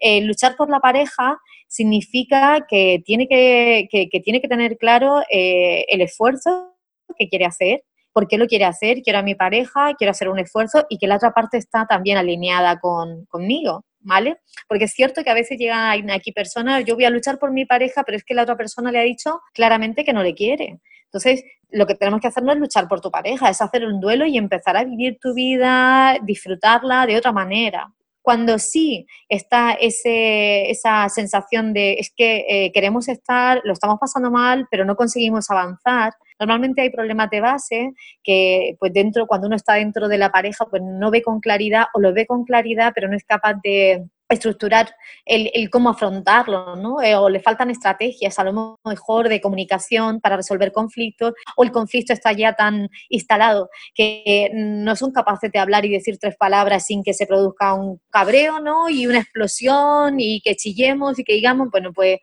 eh, 0.00 0.20
luchar 0.22 0.56
por 0.56 0.70
la 0.70 0.80
pareja 0.80 1.38
significa 1.68 2.66
que 2.68 3.02
tiene 3.04 3.26
que, 3.26 3.88
tiene 4.22 4.40
que 4.40 4.48
tener 4.48 4.76
claro 4.76 5.22
eh, 5.30 5.84
el 5.88 6.00
esfuerzo 6.00 6.76
que 7.18 7.28
quiere 7.28 7.46
hacer, 7.46 7.82
por 8.12 8.28
qué 8.28 8.38
lo 8.38 8.46
quiere 8.46 8.64
hacer, 8.64 9.02
quiero 9.02 9.18
a 9.18 9.22
mi 9.22 9.34
pareja, 9.34 9.94
quiero 9.98 10.12
hacer 10.12 10.28
un 10.28 10.38
esfuerzo 10.38 10.86
y 10.88 10.98
que 10.98 11.08
la 11.08 11.16
otra 11.16 11.32
parte 11.32 11.58
está 11.58 11.86
también 11.86 12.16
alineada 12.16 12.78
con, 12.78 13.26
conmigo, 13.26 13.84
¿vale? 14.00 14.36
Porque 14.68 14.84
es 14.84 14.92
cierto 14.92 15.24
que 15.24 15.30
a 15.30 15.34
veces 15.34 15.58
llegan 15.58 16.10
aquí 16.10 16.32
personas, 16.32 16.84
yo 16.84 16.94
voy 16.94 17.06
a 17.06 17.10
luchar 17.10 17.38
por 17.38 17.50
mi 17.50 17.64
pareja, 17.64 18.04
pero 18.04 18.16
es 18.16 18.24
que 18.24 18.34
la 18.34 18.42
otra 18.42 18.56
persona 18.56 18.92
le 18.92 19.00
ha 19.00 19.02
dicho 19.02 19.40
claramente 19.52 20.04
que 20.04 20.12
no 20.12 20.22
le 20.22 20.34
quiere. 20.34 20.80
Entonces, 21.14 21.44
lo 21.70 21.86
que 21.86 21.94
tenemos 21.94 22.20
que 22.20 22.26
hacer 22.26 22.42
no 22.42 22.52
es 22.52 22.58
luchar 22.58 22.88
por 22.88 23.00
tu 23.00 23.08
pareja, 23.08 23.48
es 23.48 23.62
hacer 23.62 23.86
un 23.86 24.00
duelo 24.00 24.26
y 24.26 24.36
empezar 24.36 24.76
a 24.76 24.82
vivir 24.82 25.18
tu 25.20 25.32
vida, 25.32 26.18
disfrutarla 26.22 27.06
de 27.06 27.16
otra 27.16 27.30
manera. 27.30 27.92
Cuando 28.20 28.58
sí 28.58 29.06
está 29.28 29.74
ese, 29.74 30.70
esa 30.70 31.08
sensación 31.08 31.72
de 31.72 31.94
es 31.94 32.12
que 32.16 32.44
eh, 32.48 32.72
queremos 32.72 33.06
estar, 33.08 33.60
lo 33.62 33.74
estamos 33.74 33.98
pasando 34.00 34.30
mal, 34.30 34.66
pero 34.70 34.84
no 34.84 34.96
conseguimos 34.96 35.48
avanzar, 35.50 36.14
Normalmente 36.40 36.82
hay 36.82 36.90
problemas 36.90 37.30
de 37.30 37.40
base 37.40 37.92
que, 38.22 38.76
pues 38.80 38.92
dentro, 38.92 39.26
cuando 39.26 39.46
uno 39.46 39.56
está 39.56 39.74
dentro 39.74 40.08
de 40.08 40.18
la 40.18 40.32
pareja, 40.32 40.66
pues 40.66 40.82
no 40.82 41.10
ve 41.10 41.22
con 41.22 41.40
claridad 41.40 41.84
o 41.94 42.00
lo 42.00 42.12
ve 42.12 42.26
con 42.26 42.44
claridad, 42.44 42.92
pero 42.94 43.08
no 43.08 43.16
es 43.16 43.24
capaz 43.24 43.54
de, 43.62 44.04
estructurar 44.34 44.94
el, 45.24 45.70
cómo 45.70 45.90
afrontarlo, 45.90 46.76
¿no? 46.76 47.02
Eh, 47.02 47.14
o 47.16 47.28
le 47.28 47.40
faltan 47.40 47.70
estrategias 47.70 48.38
a 48.38 48.44
lo 48.44 48.78
mejor 48.84 49.28
de 49.28 49.40
comunicación 49.40 50.20
para 50.20 50.36
resolver 50.36 50.72
conflictos, 50.72 51.32
o 51.56 51.64
el 51.64 51.72
conflicto 51.72 52.12
está 52.12 52.32
ya 52.32 52.54
tan 52.54 52.88
instalado 53.08 53.68
que 53.94 54.50
no 54.54 54.96
son 54.96 55.12
capaces 55.12 55.50
de 55.50 55.58
hablar 55.58 55.84
y 55.84 55.90
decir 55.90 56.18
tres 56.18 56.36
palabras 56.36 56.86
sin 56.86 57.02
que 57.02 57.14
se 57.14 57.26
produzca 57.26 57.74
un 57.74 58.00
cabreo, 58.10 58.60
¿no? 58.60 58.88
Y 58.88 59.06
una 59.06 59.20
explosión 59.20 60.20
y 60.20 60.40
que 60.40 60.56
chillemos 60.56 61.18
y 61.18 61.24
que 61.24 61.34
digamos, 61.34 61.68
bueno, 61.70 61.92
pues 61.92 62.18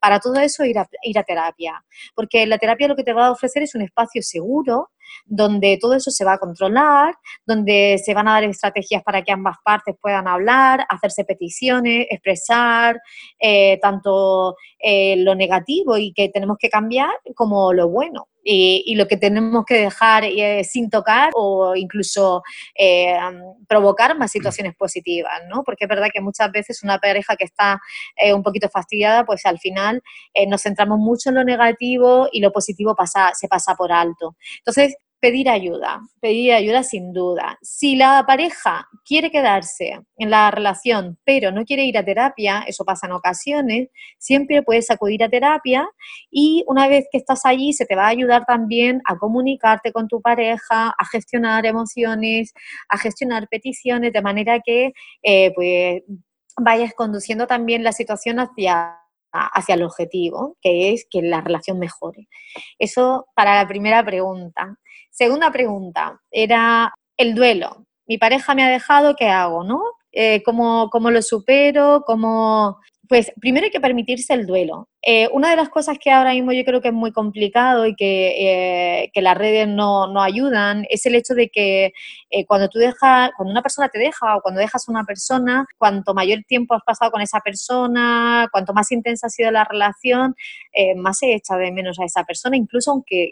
para 0.00 0.20
todo 0.20 0.36
eso 0.40 0.64
ir 0.64 0.78
a, 0.78 0.88
ir 1.02 1.18
a 1.18 1.24
terapia, 1.24 1.84
porque 2.14 2.46
la 2.46 2.58
terapia 2.58 2.88
lo 2.88 2.96
que 2.96 3.04
te 3.04 3.12
va 3.12 3.26
a 3.26 3.32
ofrecer 3.32 3.62
es 3.62 3.74
un 3.74 3.82
espacio 3.82 4.22
seguro 4.22 4.90
donde 5.24 5.78
todo 5.80 5.94
eso 5.94 6.10
se 6.10 6.24
va 6.24 6.34
a 6.34 6.38
controlar, 6.38 7.14
donde 7.44 8.00
se 8.04 8.14
van 8.14 8.28
a 8.28 8.34
dar 8.34 8.44
estrategias 8.44 9.02
para 9.02 9.22
que 9.22 9.32
ambas 9.32 9.56
partes 9.64 9.94
puedan 10.00 10.28
hablar, 10.28 10.86
hacerse 10.88 11.24
peticiones, 11.24 12.06
expresar 12.10 13.00
eh, 13.38 13.78
tanto 13.80 14.56
eh, 14.78 15.16
lo 15.18 15.34
negativo 15.34 15.96
y 15.96 16.12
que 16.12 16.28
tenemos 16.28 16.56
que 16.58 16.68
cambiar 16.68 17.10
como 17.34 17.72
lo 17.72 17.88
bueno. 17.88 18.28
Y, 18.48 18.94
lo 18.94 19.08
que 19.08 19.16
tenemos 19.16 19.64
que 19.64 19.74
dejar 19.74 20.22
eh, 20.22 20.62
sin 20.62 20.88
tocar 20.88 21.32
o 21.34 21.74
incluso 21.74 22.44
provocar 23.66 24.16
más 24.16 24.30
situaciones 24.30 24.76
positivas, 24.76 25.42
¿no? 25.48 25.64
Porque 25.64 25.86
es 25.86 25.88
verdad 25.88 26.10
que 26.14 26.20
muchas 26.20 26.52
veces 26.52 26.84
una 26.84 26.98
pareja 26.98 27.34
que 27.34 27.44
está 27.44 27.80
un 28.32 28.44
poquito 28.44 28.68
fastidiada, 28.68 29.26
pues 29.26 29.44
al 29.46 29.58
final 29.58 30.00
nos 30.46 30.62
centramos 30.62 31.00
mucho 31.00 31.30
en 31.30 31.34
lo 31.34 31.42
negativo 31.42 32.28
y 32.30 32.38
lo 32.38 32.52
positivo 32.52 32.94
pasa, 32.94 33.32
se 33.34 33.48
pasa 33.48 33.74
por 33.74 33.90
alto. 33.90 34.36
Entonces, 34.58 34.94
pedir 35.20 35.48
ayuda, 35.48 36.00
pedir 36.20 36.52
ayuda 36.52 36.82
sin 36.82 37.12
duda. 37.12 37.58
Si 37.62 37.96
la 37.96 38.24
pareja 38.26 38.86
quiere 39.04 39.30
quedarse 39.30 40.00
en 40.18 40.30
la 40.30 40.50
relación, 40.50 41.18
pero 41.24 41.50
no 41.50 41.64
quiere 41.64 41.84
ir 41.84 41.98
a 41.98 42.04
terapia, 42.04 42.64
eso 42.66 42.84
pasa 42.84 43.06
en 43.06 43.12
ocasiones, 43.12 43.88
siempre 44.18 44.62
puedes 44.62 44.90
acudir 44.90 45.24
a 45.24 45.28
terapia 45.28 45.88
y 46.30 46.64
una 46.66 46.88
vez 46.88 47.06
que 47.10 47.18
estás 47.18 47.46
allí 47.46 47.72
se 47.72 47.86
te 47.86 47.96
va 47.96 48.06
a 48.06 48.08
ayudar 48.08 48.44
también 48.44 49.00
a 49.06 49.16
comunicarte 49.16 49.92
con 49.92 50.08
tu 50.08 50.20
pareja, 50.20 50.88
a 50.88 51.06
gestionar 51.10 51.66
emociones, 51.66 52.52
a 52.88 52.98
gestionar 52.98 53.48
peticiones, 53.48 54.12
de 54.12 54.22
manera 54.22 54.60
que 54.64 54.92
eh, 55.22 55.52
pues, 55.54 56.02
vayas 56.58 56.92
conduciendo 56.94 57.46
también 57.46 57.84
la 57.84 57.92
situación 57.92 58.38
hacia 58.40 59.00
hacia 59.32 59.74
el 59.74 59.82
objetivo, 59.82 60.56
que 60.60 60.92
es 60.92 61.06
que 61.10 61.22
la 61.22 61.40
relación 61.40 61.78
mejore. 61.78 62.28
Eso 62.78 63.26
para 63.34 63.54
la 63.54 63.68
primera 63.68 64.04
pregunta. 64.04 64.78
Segunda 65.16 65.50
pregunta, 65.50 66.20
era 66.30 66.92
el 67.16 67.34
duelo. 67.34 67.86
Mi 68.06 68.18
pareja 68.18 68.54
me 68.54 68.62
ha 68.64 68.68
dejado, 68.68 69.16
¿qué 69.16 69.28
hago? 69.28 69.64
¿No? 69.64 69.80
Eh, 70.12 70.42
¿cómo, 70.42 70.90
¿Cómo 70.90 71.10
lo 71.10 71.22
supero? 71.22 72.04
¿Cómo, 72.06 72.78
pues 73.08 73.32
primero 73.40 73.64
hay 73.64 73.70
que 73.70 73.80
permitirse 73.80 74.34
el 74.34 74.44
duelo. 74.44 74.90
Eh, 75.08 75.28
una 75.32 75.50
de 75.50 75.56
las 75.56 75.68
cosas 75.68 75.98
que 76.00 76.10
ahora 76.10 76.32
mismo 76.32 76.50
yo 76.52 76.64
creo 76.64 76.80
que 76.80 76.88
es 76.88 76.94
muy 76.94 77.12
complicado 77.12 77.86
y 77.86 77.94
que, 77.94 79.04
eh, 79.04 79.22
las 79.22 79.38
redes 79.38 79.68
no, 79.68 80.20
ayudan 80.20 80.84
es 80.90 81.06
el 81.06 81.14
hecho 81.14 81.34
de 81.34 81.48
que 81.48 81.92
eh, 82.30 82.44
cuando 82.44 82.68
tú 82.68 82.80
dejas, 82.80 83.30
cuando 83.36 83.52
una 83.52 83.62
persona 83.62 83.88
te 83.88 84.00
deja 84.00 84.36
o 84.36 84.40
cuando 84.40 84.60
dejas 84.60 84.88
a 84.88 84.90
una 84.90 85.04
persona, 85.04 85.64
cuanto 85.78 86.12
mayor 86.12 86.40
tiempo 86.48 86.74
has 86.74 86.82
pasado 86.82 87.12
con 87.12 87.22
esa 87.22 87.38
persona, 87.38 88.48
cuanto 88.50 88.74
más 88.74 88.90
intensa 88.90 89.28
ha 89.28 89.30
sido 89.30 89.52
la 89.52 89.62
relación, 89.64 90.34
más 90.96 91.18
se 91.18 91.34
echa 91.34 91.56
de 91.56 91.70
menos 91.70 92.00
a 92.00 92.04
esa 92.04 92.24
persona, 92.24 92.56
incluso 92.56 92.90
aunque 92.90 93.30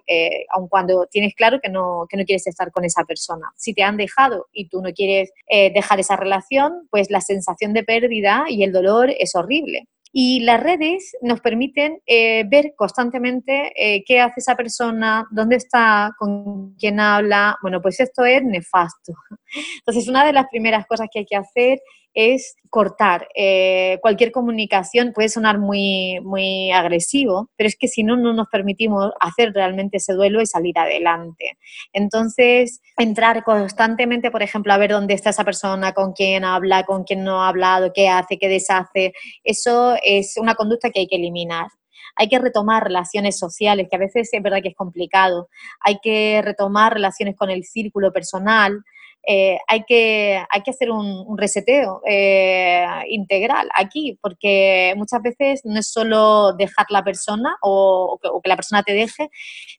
aun 0.51 0.69
cuando 0.69 1.07
tienes 1.11 1.35
claro 1.35 1.61
que 1.61 1.71
no, 1.71 2.07
que 2.09 2.17
no 2.17 2.25
quieres 2.25 2.47
estar 2.47 2.71
con 2.71 2.85
esa 2.85 3.05
persona. 3.05 3.53
Si 3.57 3.75
te 3.75 3.83
han 3.83 3.97
dejado 3.97 4.47
y 4.53 4.69
tú 4.69 4.81
no 4.81 4.93
quieres 4.93 5.33
dejar 5.49 5.99
esa 5.99 6.17
relación, 6.17 6.87
pues 6.91 7.11
la 7.11 7.21
sensación 7.21 7.73
de 7.73 7.83
pérdida 7.83 8.45
y 8.49 8.63
el 8.63 8.73
dolor 8.73 9.11
es 9.19 9.35
horrible. 9.35 9.89
Y 10.17 10.45
las 10.45 10.63
redes 10.63 11.17
nos 11.23 11.41
permiten 11.41 12.01
eh, 12.07 12.45
ver 12.49 12.75
constantemente 12.77 13.73
eh, 13.75 14.05
qué 14.07 14.21
hace 14.21 14.39
esa 14.39 14.55
persona, 14.55 15.27
dónde 15.33 15.57
está, 15.57 16.15
con 16.17 16.77
quién 16.77 17.01
habla. 17.01 17.57
Bueno, 17.63 17.83
pues 17.83 17.99
esto 17.99 18.25
es 18.25 18.41
nefasto. 18.45 19.13
Entonces, 19.79 20.09
una 20.09 20.25
de 20.25 20.33
las 20.33 20.47
primeras 20.53 20.87
cosas 20.87 21.09
que 21.13 21.19
hay 21.19 21.27
que 21.27 21.35
hacer 21.35 21.81
es 22.15 22.57
cortar. 22.71 23.29
Eh, 23.35 23.99
cualquier 24.01 24.33
comunicación 24.33 25.13
puede 25.13 25.29
sonar 25.29 25.59
muy, 25.59 26.21
muy 26.23 26.71
agresivo, 26.73 27.51
pero 27.57 27.69
es 27.69 27.77
que 27.77 27.89
si 27.89 28.03
no, 28.03 28.17
no 28.17 28.33
nos 28.33 28.49
permitimos 28.49 29.13
hacer 29.21 29.53
realmente 29.53 29.99
ese 29.99 30.15
duelo 30.15 30.41
y 30.41 30.47
salir 30.47 30.79
adelante. 30.79 31.59
Entonces, 31.93 32.81
entrar 32.97 33.45
constantemente, 33.45 34.31
por 34.31 34.43
ejemplo, 34.43 34.73
a 34.73 34.79
ver 34.79 34.93
dónde 34.93 35.15
está 35.15 35.31
esa 35.31 35.45
persona, 35.45 35.93
con 35.93 36.13
quién 36.13 36.45
habla, 36.45 36.85
con 36.85 37.05
quién 37.05 37.25
no 37.25 37.43
ha 37.43 37.49
hablado, 37.49 37.93
qué 37.93 38.09
hace, 38.09 38.39
qué 38.39 38.49
deshace, 38.49 39.13
eso 39.43 39.97
es 40.03 40.37
una 40.37 40.55
conducta 40.55 40.91
que 40.91 41.01
hay 41.01 41.07
que 41.07 41.17
eliminar 41.17 41.69
hay 42.17 42.29
que 42.29 42.39
retomar 42.39 42.85
relaciones 42.85 43.39
sociales, 43.39 43.89
que 43.91 43.97
a 43.97 43.99
veces 43.99 44.29
es 44.33 44.43
verdad 44.43 44.63
que 44.63 44.69
es 44.69 44.77
complicado, 44.77 45.49
hay 45.81 45.99
que 46.03 46.41
retomar 46.45 46.95
relaciones 46.95 47.37
con 47.37 47.51
el 47.51 47.65
círculo 47.65 48.13
personal, 48.13 48.85
eh, 49.27 49.59
hay, 49.67 49.85
que, 49.85 50.43
hay 50.49 50.63
que 50.63 50.71
hacer 50.71 50.91
un, 50.91 51.37
reseteo 51.37 52.01
eh, 52.07 52.87
integral 53.09 53.69
aquí, 53.75 54.19
porque 54.21 54.95
muchas 54.97 55.23
veces 55.23 55.63
no 55.65 55.79
es 55.79 55.91
solo 55.91 56.53
dejar 56.53 56.87
la 56.91 57.03
persona 57.03 57.57
o, 57.63 58.19
que, 58.23 58.49
la 58.49 58.57
persona 58.57 58.83
te 58.83 58.93
deje, 58.93 59.31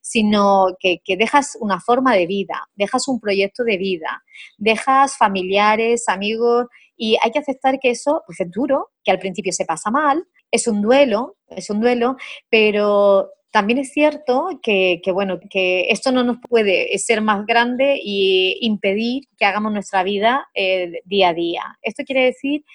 sino 0.02 0.68
que, 0.80 1.00
dejas 1.18 1.58
una 1.60 1.80
forma 1.80 2.14
de 2.16 2.28
vida, 2.28 2.68
dejas 2.76 3.08
un 3.08 3.20
proyecto 3.20 3.64
de 3.64 3.78
vida, 3.78 4.24
dejas 4.58 5.18
familiares, 5.18 6.08
amigos 6.08 6.66
y 6.98 7.18
hay 7.22 7.32
que 7.32 7.40
aceptar 7.40 7.80
que 7.80 7.92
eso 7.92 8.24
pues, 8.26 8.40
es 8.40 8.52
duro, 8.52 8.92
que 9.04 9.12
al 9.12 9.20
principio 9.20 9.52
se 9.52 9.66
pasa 9.66 9.92
mal 9.92 10.26
es 10.56 10.68
un 10.68 10.82
duelo, 10.82 11.38
es 11.48 11.70
un 11.70 11.82
duelo, 11.82 12.16
pero 12.50 13.30
también 13.56 13.80
es 13.80 13.94
cierto 13.94 14.60
que, 14.62 15.00
bueno, 15.14 15.40
que 15.50 15.88
esto 15.90 16.12
no 16.12 16.26
nos 16.26 16.40
puede 16.42 16.98
ser 16.98 17.22
más 17.22 17.46
grande 17.46 17.94
e 17.94 18.58
impedir 18.60 19.30
que 19.38 19.46
hagamos 19.46 19.72
nuestra 19.72 20.04
vida 20.04 20.46
eh, 20.54 21.00
día 21.06 21.30
a 21.30 21.34
día. 21.34 21.64
Esto 21.82 22.04
quiere 22.04 22.26
decir 22.26 22.66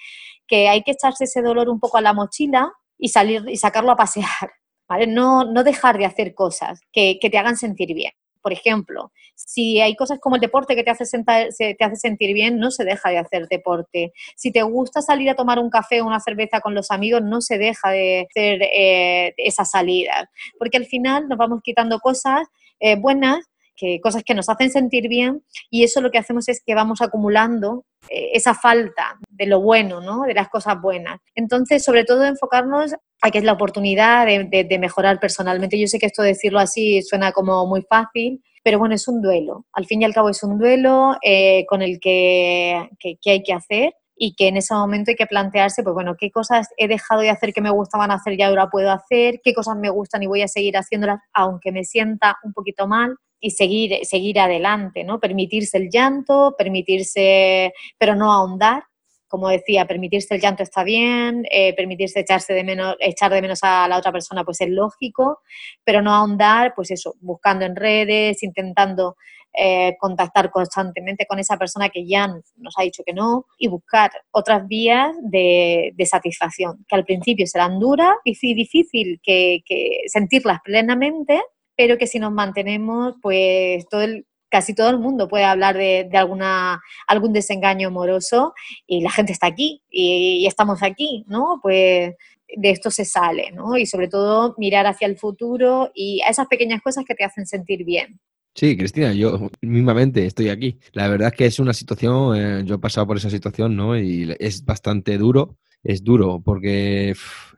que 0.47 0.69
hay 0.69 0.81
que 0.81 0.93
echarse 0.93 1.25
ese 1.25 1.43
dolor 1.43 1.69
un 1.69 1.79
poco 1.79 1.99
a 1.99 2.01
la 2.01 2.13
mochila 2.13 2.73
y 2.97 3.09
salir 3.09 3.43
y 3.47 3.57
sacarlo 3.57 3.91
a 3.91 3.95
pasear, 3.95 4.25
¿vale? 4.89 5.05
No, 5.05 5.43
no 5.43 5.63
dejar 5.63 5.99
de 5.99 6.05
hacer 6.05 6.33
cosas 6.33 6.81
que, 6.91 7.19
que 7.21 7.29
te 7.29 7.37
hagan 7.37 7.57
sentir 7.57 7.93
bien. 7.93 8.13
Por 8.41 8.53
ejemplo, 8.53 9.11
si 9.35 9.79
hay 9.81 9.95
cosas 9.95 10.19
como 10.19 10.35
el 10.35 10.41
deporte 10.41 10.75
que 10.75 10.83
te 10.83 10.91
hace, 10.91 11.05
te 11.23 11.83
hace 11.83 11.95
sentir 11.95 12.33
bien, 12.33 12.57
no 12.57 12.71
se 12.71 12.83
deja 12.83 13.09
de 13.09 13.17
hacer 13.17 13.47
deporte. 13.47 14.13
Si 14.35 14.51
te 14.51 14.63
gusta 14.63 15.01
salir 15.01 15.29
a 15.29 15.35
tomar 15.35 15.59
un 15.59 15.69
café 15.69 16.01
o 16.01 16.07
una 16.07 16.19
cerveza 16.19 16.61
con 16.61 16.73
los 16.73 16.91
amigos, 16.91 17.21
no 17.21 17.41
se 17.41 17.57
deja 17.57 17.91
de 17.91 18.27
hacer 18.29 18.61
eh, 18.63 19.33
esa 19.37 19.65
salida. 19.65 20.29
Porque 20.57 20.77
al 20.77 20.85
final 20.85 21.27
nos 21.27 21.37
vamos 21.37 21.61
quitando 21.63 21.99
cosas 21.99 22.47
eh, 22.79 22.95
buenas 22.95 23.45
que, 23.75 23.99
cosas 24.01 24.23
que 24.23 24.33
nos 24.33 24.49
hacen 24.49 24.69
sentir 24.69 25.07
bien 25.07 25.43
y 25.69 25.83
eso 25.83 26.01
lo 26.01 26.11
que 26.11 26.17
hacemos 26.17 26.47
es 26.49 26.61
que 26.65 26.75
vamos 26.75 27.01
acumulando 27.01 27.85
eh, 28.09 28.31
esa 28.33 28.53
falta 28.53 29.17
de 29.29 29.47
lo 29.47 29.61
bueno, 29.61 30.01
¿no? 30.01 30.23
de 30.23 30.33
las 30.33 30.49
cosas 30.49 30.79
buenas. 30.81 31.19
Entonces, 31.35 31.83
sobre 31.83 32.03
todo 32.03 32.25
enfocarnos 32.25 32.95
a 33.21 33.31
que 33.31 33.37
es 33.37 33.43
la 33.43 33.53
oportunidad 33.53 34.25
de, 34.25 34.79
mejorar 34.79 35.19
personalmente. 35.19 35.79
Yo 35.79 35.87
sé 35.87 35.99
que 35.99 36.07
esto 36.07 36.23
decirlo 36.23 36.59
así 36.59 37.01
suena 37.03 37.31
como 37.31 37.65
muy 37.67 37.83
fácil, 37.83 38.43
pero 38.63 38.79
bueno, 38.79 38.95
es 38.95 39.07
un 39.07 39.21
duelo. 39.21 39.65
Al 39.73 39.85
fin 39.85 40.01
y 40.01 40.05
al 40.05 40.13
cabo 40.13 40.29
es 40.29 40.43
un 40.43 40.57
duelo 40.57 41.15
eh, 41.21 41.65
con 41.67 41.81
el 41.81 41.99
que, 41.99 42.89
que, 42.99 43.17
que 43.21 43.31
hay 43.31 43.43
que 43.43 43.53
hacer 43.53 43.93
y 44.15 44.35
que 44.35 44.47
en 44.47 44.57
ese 44.57 44.73
momento 44.73 45.11
hay 45.11 45.15
que 45.15 45.25
plantearse, 45.25 45.81
pues 45.81 45.93
bueno, 45.93 46.15
qué 46.15 46.29
cosas 46.29 46.67
he 46.77 46.87
dejado 46.87 47.21
de 47.21 47.31
hacer 47.31 47.53
que 47.53 47.61
me 47.61 47.71
gustaban 47.71 48.11
hacer 48.11 48.33
y 48.33 48.41
ahora 48.43 48.69
puedo 48.69 48.91
hacer, 48.91 49.41
qué 49.43 49.53
cosas 49.53 49.77
me 49.77 49.89
gustan 49.89 50.21
y 50.21 50.27
voy 50.27 50.43
a 50.43 50.47
seguir 50.47 50.77
haciéndolas 50.77 51.19
aunque 51.33 51.71
me 51.71 51.83
sienta 51.83 52.37
un 52.43 52.53
poquito 52.53 52.87
mal 52.87 53.15
y 53.39 53.51
seguir, 53.51 54.05
seguir 54.05 54.39
adelante, 54.39 55.03
¿no? 55.03 55.19
Permitirse 55.19 55.77
el 55.77 55.89
llanto, 55.89 56.53
permitirse, 56.55 57.73
pero 57.97 58.15
no 58.15 58.31
ahondar, 58.31 58.83
como 59.31 59.47
decía, 59.47 59.85
permitirse 59.85 60.35
el 60.35 60.41
llanto 60.41 60.61
está 60.61 60.83
bien, 60.83 61.45
eh, 61.49 61.73
permitirse 61.73 62.19
echarse 62.19 62.53
de 62.53 62.65
menos, 62.65 62.97
echar 62.99 63.31
de 63.31 63.41
menos 63.41 63.59
a 63.63 63.87
la 63.87 63.97
otra 63.97 64.11
persona, 64.11 64.43
pues 64.43 64.59
es 64.59 64.69
lógico, 64.69 65.39
pero 65.85 66.01
no 66.01 66.13
ahondar, 66.13 66.73
pues 66.75 66.91
eso, 66.91 67.15
buscando 67.21 67.63
en 67.63 67.77
redes, 67.77 68.43
intentando 68.43 69.15
eh, 69.53 69.95
contactar 69.99 70.51
constantemente 70.51 71.25
con 71.25 71.39
esa 71.39 71.57
persona 71.57 71.87
que 71.87 72.05
ya 72.05 72.27
nos 72.27 72.73
ha 72.77 72.83
dicho 72.83 73.03
que 73.05 73.13
no 73.13 73.45
y 73.57 73.69
buscar 73.69 74.11
otras 74.31 74.67
vías 74.67 75.15
de, 75.21 75.93
satisfacción, 76.03 76.85
que 76.89 76.95
al 76.97 77.05
principio 77.05 77.47
serán 77.47 77.79
duras 77.79 78.15
y 78.25 78.53
difícil 78.53 79.21
que, 79.23 79.61
que 79.65 80.01
sentirlas 80.07 80.59
plenamente, 80.61 81.41
pero 81.77 81.97
que 81.97 82.05
si 82.05 82.19
nos 82.19 82.33
mantenemos, 82.33 83.15
pues 83.21 83.87
todo 83.87 84.01
el, 84.01 84.25
casi 84.51 84.75
todo 84.75 84.89
el 84.89 84.99
mundo 84.99 85.27
puede 85.27 85.45
hablar 85.45 85.77
de, 85.77 86.07
alguna, 86.13 86.81
algún 87.07 87.33
desengaño 87.33 87.87
amoroso 87.87 88.53
y 88.85 89.01
la 89.01 89.09
gente 89.09 89.31
está 89.31 89.47
aquí 89.47 89.81
y, 89.89 90.45
estamos 90.45 90.83
aquí, 90.83 91.23
¿no? 91.27 91.59
Pues 91.61 92.13
de 92.53 92.69
esto 92.69 92.91
se 92.91 93.05
sale, 93.05 93.51
¿no? 93.51 93.77
Y 93.77 93.85
sobre 93.85 94.09
todo 94.09 94.53
mirar 94.57 94.85
hacia 94.85 95.07
el 95.07 95.17
futuro 95.17 95.89
y 95.95 96.21
a 96.21 96.29
esas 96.29 96.47
pequeñas 96.47 96.81
cosas 96.81 97.05
que 97.05 97.15
te 97.15 97.23
hacen 97.23 97.47
sentir 97.47 97.85
bien. 97.85 98.19
Sí, 98.53 98.75
Cristina, 98.75 99.13
yo 99.13 99.49
mismamente 99.61 100.25
estoy 100.25 100.49
aquí. 100.49 100.77
La 100.91 101.07
verdad 101.07 101.29
es 101.29 101.37
que 101.37 101.45
es 101.45 101.59
una 101.59 101.73
situación, 101.73 102.35
eh, 102.35 102.63
yo 102.65 102.75
he 102.75 102.79
pasado 102.79 103.07
por 103.07 103.15
esa 103.15 103.29
situación, 103.29 103.77
¿no? 103.77 103.97
Y 103.97 104.35
es 104.39 104.65
bastante 104.65 105.17
duro, 105.17 105.57
es 105.83 106.03
duro 106.03 106.41
porque... 106.43 107.13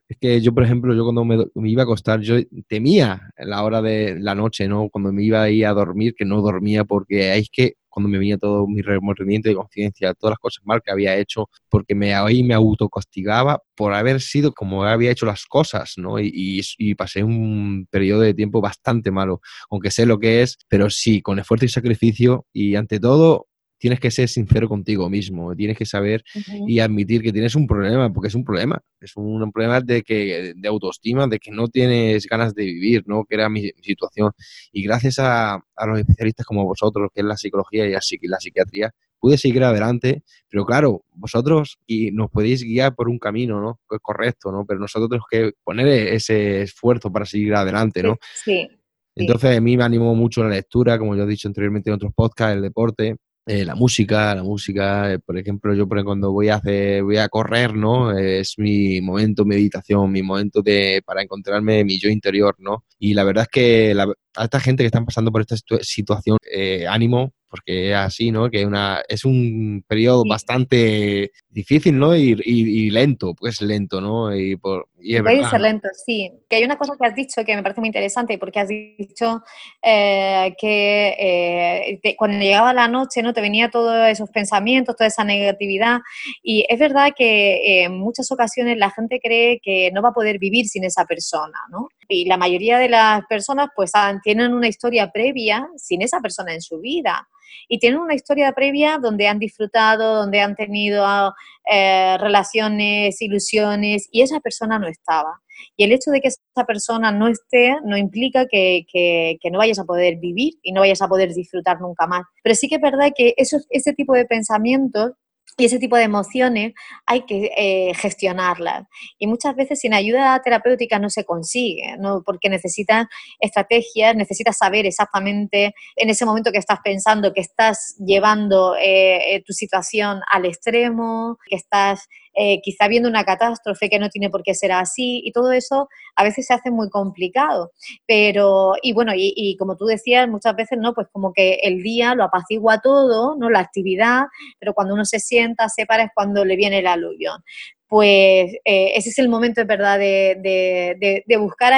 Es 0.09 0.17
que 0.19 0.41
yo, 0.41 0.53
por 0.53 0.63
ejemplo, 0.63 0.93
yo 0.93 1.05
cuando 1.05 1.25
me, 1.25 1.69
iba 1.69 1.81
a 1.81 1.85
acostar, 1.85 2.19
yo 2.19 2.35
temía 2.67 3.31
la 3.37 3.63
hora 3.63 3.81
de 3.81 4.19
la 4.19 4.35
noche, 4.35 4.67
¿no? 4.67 4.89
Cuando 4.89 5.11
me 5.11 5.23
iba 5.23 5.41
a 5.41 5.49
ir 5.49 5.65
a 5.65 5.73
dormir, 5.73 6.13
que 6.15 6.25
no 6.25 6.41
dormía 6.41 6.83
porque 6.83 7.35
es 7.35 7.49
que 7.49 7.75
cuando 7.93 8.09
me 8.09 8.17
venía 8.17 8.37
todo 8.39 8.67
mi 8.67 8.81
remordimiento 8.81 9.49
de 9.49 9.55
conciencia, 9.55 10.13
todas 10.15 10.31
las 10.31 10.39
cosas 10.39 10.65
mal 10.65 10.81
que 10.83 10.91
había 10.91 11.15
hecho, 11.15 11.49
porque 11.69 11.93
me, 11.93 12.15
ahí 12.15 12.43
me 12.43 12.55
autocastigaba 12.55 13.61
por 13.75 13.93
haber 13.93 14.19
sido 14.19 14.51
como 14.51 14.83
había 14.83 15.11
hecho 15.11 15.27
las 15.27 15.45
cosas, 15.45 15.93
¿no? 15.97 16.19
Y, 16.19 16.61
y, 16.77 16.95
pasé 16.95 17.23
un 17.23 17.87
periodo 17.91 18.21
de 18.21 18.33
tiempo 18.33 18.61
bastante 18.61 19.11
malo, 19.11 19.41
aunque 19.69 19.91
sé 19.91 20.07
lo 20.07 20.19
que 20.19 20.41
es, 20.41 20.57
pero 20.67 20.89
sí, 20.89 21.21
con 21.21 21.37
esfuerzo 21.37 21.65
y 21.65 21.69
sacrificio 21.69 22.47
y 22.51 22.75
ante 22.75 22.99
todo 22.99 23.47
tienes 23.83 23.99
que 23.99 24.11
ser 24.11 24.29
sincero 24.29 24.69
contigo 24.69 25.09
mismo, 25.09 25.53
tienes 25.57 25.77
que 25.77 25.85
saber 25.85 26.23
y 26.65 26.79
admitir 26.79 27.21
que 27.21 27.33
tienes 27.33 27.53
un 27.53 27.67
problema, 27.67 28.13
porque 28.13 28.29
es 28.29 28.35
un 28.35 28.45
problema, 28.45 28.81
es 29.01 29.11
un, 29.17 29.51
problema 29.51 29.81
de, 29.81 30.03
que, 30.03 30.53
de 30.55 30.67
autoestima, 30.69 31.27
de 31.27 31.37
que 31.37 31.51
no 31.51 31.67
tienes 31.67 32.25
ganas 32.25 32.55
de 32.55 32.63
vivir, 32.63 33.03
¿no? 33.07 33.25
que 33.25 33.35
era 33.35 33.49
mi, 33.49 33.71
situación. 33.81 34.31
Y 34.71 34.83
gracias 34.83 35.19
a, 35.19 35.61
los 35.85 35.99
especialistas 35.99 36.45
como 36.45 36.63
vosotros, 36.63 37.09
que 37.13 37.19
es 37.19 37.25
la 37.25 37.35
psicología 37.35 37.85
y 37.85 37.91
la, 37.91 37.99
la 38.21 38.39
psiquiatría, 38.39 38.95
pude 39.19 39.37
seguir 39.37 39.65
adelante, 39.65 40.23
pero 40.49 40.65
claro, 40.65 41.03
vosotros 41.11 41.77
y 41.85 42.11
nos 42.11 42.31
podéis 42.31 42.63
guiar 42.63 42.95
por 42.95 43.09
un 43.09 43.19
camino, 43.19 43.59
¿no? 43.59 43.81
Que 43.89 43.97
es 43.97 44.01
correcto, 44.01 44.49
¿no? 44.49 44.63
Pero 44.65 44.79
nosotros 44.79 45.09
tenemos 45.09 45.27
que 45.29 45.51
poner 45.61 45.89
ese 46.13 46.61
esfuerzo 46.61 47.11
para 47.11 47.25
seguir 47.25 47.53
adelante, 47.53 48.01
¿no? 48.01 48.17
Sí. 48.45 48.65
Entonces 49.13 49.57
a 49.57 49.59
mí 49.59 49.75
me 49.75 49.83
animó 49.83 50.15
mucho 50.15 50.41
la 50.41 50.51
lectura, 50.51 50.97
como 50.97 51.17
yo 51.17 51.23
he 51.23 51.27
dicho 51.27 51.49
anteriormente 51.49 51.89
en 51.89 51.95
otros 51.95 52.13
podcasts, 52.13 52.55
el 52.55 52.61
deporte, 52.61 53.17
eh, 53.45 53.65
la 53.65 53.75
música, 53.75 54.33
la 54.35 54.43
música, 54.43 55.13
eh, 55.13 55.19
por 55.19 55.37
ejemplo, 55.37 55.73
yo 55.73 55.87
cuando 55.87 56.31
voy 56.31 56.49
a 56.49 56.55
hacer, 56.55 57.03
voy 57.03 57.17
a 57.17 57.27
correr, 57.27 57.75
¿no? 57.75 58.17
es 58.17 58.55
mi 58.57 59.01
momento 59.01 59.43
de 59.43 59.49
meditación, 59.49 60.11
mi 60.11 60.23
momento 60.23 60.61
de 60.61 61.01
para 61.05 61.21
encontrarme 61.21 61.83
mi 61.83 61.99
yo 61.99 62.09
interior, 62.09 62.55
¿no? 62.59 62.85
Y 62.99 63.13
la 63.13 63.23
verdad 63.25 63.43
es 63.43 63.49
que 63.49 63.95
a 64.35 64.43
esta 64.43 64.59
gente 64.59 64.83
que 64.83 64.87
están 64.87 65.05
pasando 65.05 65.31
por 65.31 65.41
esta 65.41 65.57
situación, 65.81 66.37
eh, 66.49 66.87
ánimo, 66.87 67.33
porque 67.49 67.91
es 67.91 67.95
así, 67.97 68.31
¿no? 68.31 68.49
Que 68.49 68.65
una, 68.65 69.01
es 69.07 69.25
un 69.25 69.83
periodo 69.87 70.23
bastante 70.27 71.31
difícil, 71.53 71.97
¿no? 71.97 72.15
Y, 72.15 72.89
lento, 72.89 73.33
pues 73.35 73.61
lento, 73.61 74.01
¿no? 74.01 74.35
Y, 74.35 74.55
por, 74.55 74.89
y 74.99 75.19
Puede 75.21 75.45
ser 75.45 75.61
lento, 75.61 75.87
sí. 76.05 76.31
Que 76.49 76.57
hay 76.57 76.63
una 76.63 76.77
cosa 76.77 76.93
que 76.99 77.07
has 77.07 77.15
dicho 77.15 77.43
que 77.45 77.55
me 77.55 77.61
parece 77.61 77.79
muy 77.79 77.89
interesante, 77.89 78.37
porque 78.37 78.59
has 78.59 78.67
dicho 78.67 79.43
eh, 79.81 80.53
que 80.59 81.99
eh, 82.03 82.15
cuando 82.17 82.39
llegaba 82.39 82.73
la 82.73 82.87
noche, 82.87 83.21
¿no? 83.21 83.33
Te 83.33 83.41
venía 83.41 83.69
todos 83.69 84.07
esos 84.09 84.29
pensamientos, 84.31 84.95
toda 84.95 85.07
esa 85.07 85.23
negatividad. 85.23 85.99
Y 86.41 86.65
es 86.67 86.79
verdad 86.79 87.11
que 87.15 87.83
en 87.83 87.97
muchas 87.97 88.31
ocasiones 88.31 88.77
la 88.77 88.89
gente 88.89 89.19
cree 89.21 89.59
que 89.61 89.91
no 89.93 90.01
va 90.01 90.09
a 90.09 90.13
poder 90.13 90.39
vivir 90.39 90.65
sin 90.67 90.83
esa 90.83 91.05
persona, 91.05 91.59
¿no? 91.69 91.89
Y 92.07 92.25
la 92.25 92.37
mayoría 92.37 92.77
de 92.79 92.89
las 92.89 93.25
personas, 93.27 93.69
pues, 93.75 93.91
tienen 94.23 94.53
una 94.53 94.67
historia 94.67 95.11
previa 95.11 95.67
sin 95.77 96.01
esa 96.01 96.19
persona 96.19 96.53
en 96.53 96.61
su 96.61 96.79
vida 96.79 97.27
y 97.67 97.79
tienen 97.79 97.99
una 97.99 98.15
historia 98.15 98.51
previa 98.51 98.97
donde 98.97 99.27
han 99.27 99.39
disfrutado, 99.39 100.15
donde 100.15 100.41
han 100.41 100.55
tenido 100.55 101.33
eh, 101.71 102.17
relaciones, 102.19 103.21
ilusiones 103.21 104.07
y 104.11 104.21
esa 104.21 104.39
persona 104.39 104.79
no 104.79 104.87
estaba. 104.87 105.41
Y 105.77 105.83
el 105.83 105.91
hecho 105.91 106.11
de 106.11 106.21
que 106.21 106.27
esa 106.29 106.65
persona 106.65 107.11
no 107.11 107.27
esté 107.27 107.75
no 107.85 107.97
implica 107.97 108.45
que, 108.47 108.85
que, 108.91 109.37
no 109.51 109.59
vayas 109.59 109.79
a 109.79 109.85
poder 109.85 110.17
vivir 110.17 110.53
y 110.61 110.71
no 110.71 110.81
vayas 110.81 111.01
a 111.01 111.07
poder 111.07 111.33
disfrutar 111.33 111.79
nunca 111.79 112.07
más. 112.07 112.23
Pero 112.43 112.55
sí 112.55 112.67
que 112.67 112.75
es 112.75 112.81
verdad 112.81 113.11
que 113.15 113.33
eso, 113.37 113.57
ese 113.69 113.93
tipo 113.93 114.13
de 114.13 114.25
pensamientos 114.25 115.11
y 115.57 115.65
ese 115.65 115.79
tipo 115.79 115.95
de 115.95 116.03
emociones 116.03 116.73
hay 117.05 117.21
que 117.25 117.51
eh, 117.55 117.93
gestionarlas. 117.95 118.87
Y 119.19 119.27
muchas 119.27 119.55
veces 119.55 119.79
sin 119.79 119.93
ayuda 119.93 120.41
terapéutica 120.43 120.99
no 120.99 121.09
se 121.09 121.25
consigue, 121.25 121.97
¿no? 121.99 122.23
porque 122.25 122.49
necesitas 122.49 123.07
estrategias, 123.39 124.15
necesitas 124.15 124.57
saber 124.57 124.85
exactamente 124.85 125.73
en 125.95 126.09
ese 126.09 126.25
momento 126.25 126.51
que 126.51 126.57
estás 126.57 126.79
pensando 126.83 127.33
que 127.33 127.41
estás 127.41 127.95
llevando 127.99 128.75
eh, 128.75 129.35
eh, 129.35 129.43
tu 129.45 129.53
situación 129.53 130.21
al 130.29 130.45
extremo, 130.45 131.37
que 131.47 131.55
estás 131.55 132.07
eh, 132.35 132.61
quizá 132.61 132.87
viendo 132.87 133.09
una 133.09 133.23
catástrofe 133.23 133.89
que 133.89 133.99
no 133.99 134.09
tiene 134.09 134.29
por 134.29 134.43
qué 134.43 134.53
ser 134.53 134.71
así 134.71 135.21
y 135.23 135.31
todo 135.31 135.51
eso 135.51 135.89
a 136.15 136.23
veces 136.23 136.47
se 136.47 136.53
hace 136.53 136.71
muy 136.71 136.89
complicado. 136.89 137.71
Pero, 138.07 138.73
y 138.81 138.93
bueno, 138.93 139.13
y, 139.15 139.55
como 139.57 139.77
tú 139.77 139.85
decías, 139.85 140.27
muchas 140.27 140.55
veces, 140.55 140.77
¿no? 140.79 140.93
Pues 140.93 141.07
como 141.11 141.33
que 141.33 141.55
el 141.63 141.81
día 141.83 142.15
lo 142.15 142.23
apacigua 142.23 142.79
todo, 142.81 143.35
¿no? 143.37 143.49
La 143.49 143.59
actividad, 143.59 144.25
pero 144.59 144.73
cuando 144.73 144.93
uno 144.93 145.05
se 145.05 145.19
sienta, 145.19 145.69
se 145.69 145.85
para, 145.85 146.03
es 146.03 146.11
cuando 146.13 146.45
le 146.45 146.55
viene 146.55 146.79
el 146.79 146.87
aluvión. 146.87 147.43
Pues 147.87 148.53
eh, 148.65 148.93
ese 148.95 149.09
es 149.09 149.19
el 149.19 149.29
momento, 149.29 149.61
es 149.61 149.67
verdad, 149.67 149.99
de, 149.99 150.37
de, 150.41 151.23
de 151.25 151.37
buscar 151.37 151.73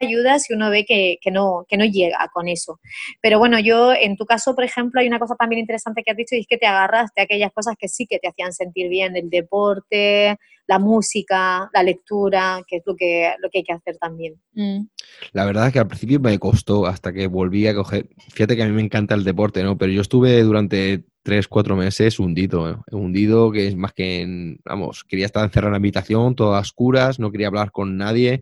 ayuda 0.00 0.38
si 0.38 0.52
uno 0.52 0.70
ve 0.70 0.84
que, 0.84 1.18
no, 1.30 1.64
que 1.68 1.76
no 1.76 1.84
llega 1.84 2.28
con 2.32 2.48
eso. 2.48 2.80
Pero 3.20 3.38
bueno, 3.38 3.58
yo 3.58 3.92
en 3.92 4.16
tu 4.16 4.26
caso, 4.26 4.54
por 4.54 4.64
ejemplo, 4.64 5.00
hay 5.00 5.06
una 5.06 5.18
cosa 5.18 5.36
también 5.36 5.60
interesante 5.60 6.02
que 6.02 6.10
has 6.10 6.16
dicho 6.16 6.34
y 6.34 6.40
es 6.40 6.46
que 6.46 6.58
te 6.58 6.66
agarraste 6.66 7.20
a 7.20 7.24
aquellas 7.24 7.52
cosas 7.52 7.74
que 7.78 7.88
sí 7.88 8.06
que 8.06 8.18
te 8.18 8.28
hacían 8.28 8.52
sentir 8.52 8.88
bien, 8.88 9.16
el 9.16 9.30
deporte, 9.30 10.38
la 10.66 10.78
música, 10.78 11.68
la 11.74 11.82
lectura, 11.82 12.62
que 12.66 12.76
es 12.76 12.82
lo 12.86 12.94
que, 12.94 13.32
lo 13.42 13.50
que 13.50 13.58
hay 13.58 13.64
que 13.64 13.72
hacer 13.72 13.96
también. 13.98 14.34
Mm. 14.54 14.86
La 15.32 15.44
verdad 15.44 15.66
es 15.66 15.72
que 15.72 15.80
al 15.80 15.88
principio 15.88 16.20
me 16.20 16.38
costó 16.38 16.86
hasta 16.86 17.12
que 17.12 17.26
volví 17.26 17.66
a 17.66 17.74
coger, 17.74 18.08
fíjate 18.32 18.56
que 18.56 18.62
a 18.62 18.66
mí 18.66 18.72
me 18.72 18.82
encanta 18.82 19.14
el 19.14 19.24
deporte, 19.24 19.62
¿no? 19.64 19.76
Pero 19.76 19.92
yo 19.92 20.00
estuve 20.00 20.40
durante 20.42 21.04
tres, 21.22 21.48
cuatro 21.48 21.76
meses 21.76 22.18
hundido, 22.18 22.70
¿eh? 22.70 22.76
hundido, 22.92 23.50
que 23.50 23.66
es 23.66 23.76
más 23.76 23.92
que, 23.92 24.56
vamos, 24.64 25.04
quería 25.04 25.26
estar 25.26 25.44
encerrado 25.44 25.68
en 25.68 25.72
la 25.72 25.78
habitación, 25.78 26.34
todas 26.34 26.68
oscuras, 26.68 27.18
no 27.18 27.30
quería 27.30 27.48
hablar 27.48 27.72
con 27.72 27.96
nadie 27.96 28.40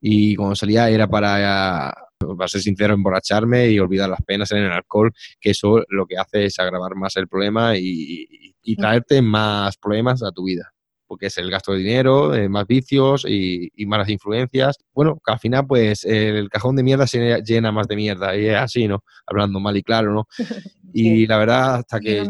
y 0.00 0.36
cuando 0.36 0.54
salía 0.54 0.88
era 0.90 1.06
para, 1.06 1.94
para 2.18 2.48
ser 2.48 2.60
sincero, 2.60 2.94
emborracharme 2.94 3.68
y 3.70 3.78
olvidar 3.78 4.08
las 4.08 4.22
penas 4.22 4.50
en 4.52 4.58
el 4.58 4.72
alcohol, 4.72 5.12
que 5.40 5.50
eso 5.50 5.82
lo 5.88 6.06
que 6.06 6.16
hace 6.18 6.46
es 6.46 6.58
agravar 6.58 6.94
más 6.94 7.16
el 7.16 7.28
problema 7.28 7.76
y, 7.76 8.54
y 8.62 8.76
traerte 8.76 9.22
más 9.22 9.76
problemas 9.76 10.22
a 10.22 10.32
tu 10.32 10.44
vida 10.44 10.72
porque 11.08 11.26
es 11.26 11.38
el 11.38 11.50
gasto 11.50 11.72
de 11.72 11.78
dinero, 11.78 12.34
eh, 12.34 12.48
más 12.48 12.66
vicios 12.66 13.24
y, 13.26 13.70
malas 13.86 14.10
influencias. 14.10 14.76
Bueno, 14.92 15.18
que 15.24 15.32
al 15.32 15.38
final, 15.38 15.66
pues 15.66 16.04
el 16.04 16.50
cajón 16.50 16.76
de 16.76 16.82
mierda 16.82 17.06
se 17.06 17.42
llena 17.42 17.72
más 17.72 17.88
de 17.88 17.96
mierda, 17.96 18.36
y 18.36 18.46
es 18.46 18.56
así, 18.56 18.86
¿no? 18.86 19.02
Hablando 19.26 19.58
mal 19.58 19.76
y 19.76 19.82
claro, 19.82 20.12
¿no? 20.12 20.28
Y 20.90 21.26
la 21.26 21.36
verdad, 21.36 21.74
hasta 21.76 22.00
que. 22.00 22.26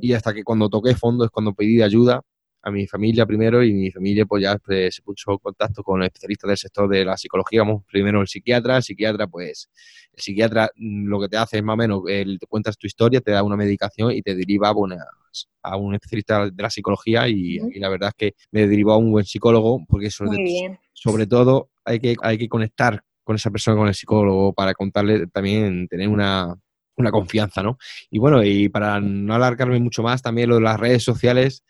y 0.00 0.12
hasta 0.12 0.34
que 0.34 0.42
cuando 0.42 0.68
toqué 0.68 0.96
fondo 0.96 1.24
es 1.24 1.30
cuando 1.30 1.54
pedí 1.54 1.80
ayuda 1.82 2.20
a 2.64 2.70
mi 2.70 2.86
familia 2.86 3.26
primero 3.26 3.62
y 3.62 3.74
mi 3.74 3.90
familia 3.90 4.24
pues 4.24 4.42
ya 4.42 4.56
pues, 4.56 4.94
se 4.94 5.02
puso 5.02 5.32
en 5.32 5.38
contacto 5.38 5.82
con 5.82 6.02
especialistas 6.02 6.48
del 6.48 6.56
sector 6.56 6.88
de 6.88 7.04
la 7.04 7.16
psicología, 7.16 7.60
vamos, 7.60 7.84
primero 7.84 8.22
el 8.22 8.26
psiquiatra, 8.26 8.78
el 8.78 8.82
psiquiatra 8.82 9.26
pues 9.26 9.68
el 10.14 10.22
psiquiatra 10.22 10.70
mm, 10.74 11.06
lo 11.06 11.20
que 11.20 11.28
te 11.28 11.36
hace 11.36 11.58
es 11.58 11.62
más 11.62 11.74
o 11.74 11.76
menos, 11.76 12.02
él 12.08 12.38
te 12.40 12.46
cuentas 12.46 12.78
tu 12.78 12.86
historia, 12.86 13.20
te 13.20 13.32
da 13.32 13.42
una 13.42 13.56
medicación 13.56 14.12
y 14.12 14.22
te 14.22 14.34
deriva 14.34 14.70
a 14.70 15.76
un 15.76 15.94
especialista 15.94 16.48
de 16.50 16.62
la 16.62 16.70
psicología 16.70 17.28
y, 17.28 17.58
la 17.78 17.90
verdad 17.90 18.08
es 18.10 18.14
que 18.14 18.34
me 18.50 18.66
derivó 18.66 18.92
a 18.92 18.96
un 18.96 19.12
buen 19.12 19.26
psicólogo 19.26 19.84
porque 19.86 20.10
sobre, 20.10 20.78
sobre 20.94 21.26
todo 21.26 21.68
hay 21.84 22.00
que, 22.00 22.16
hay 22.22 22.38
que 22.38 22.48
conectar 22.48 23.02
con 23.24 23.36
esa 23.36 23.50
persona, 23.50 23.76
con 23.76 23.88
el 23.88 23.94
psicólogo, 23.94 24.52
para 24.52 24.74
contarle 24.74 25.26
también, 25.26 25.88
tener 25.88 26.08
una, 26.08 26.54
una 26.96 27.10
confianza, 27.10 27.62
¿no? 27.62 27.78
Y 28.10 28.18
bueno, 28.18 28.42
y 28.44 28.68
para 28.68 29.00
no 29.00 29.34
alargarme 29.34 29.78
mucho 29.80 30.02
más, 30.02 30.22
también 30.22 30.48
lo 30.48 30.56
de 30.56 30.62
las 30.62 30.78
redes 30.78 31.02
sociales 31.02 31.64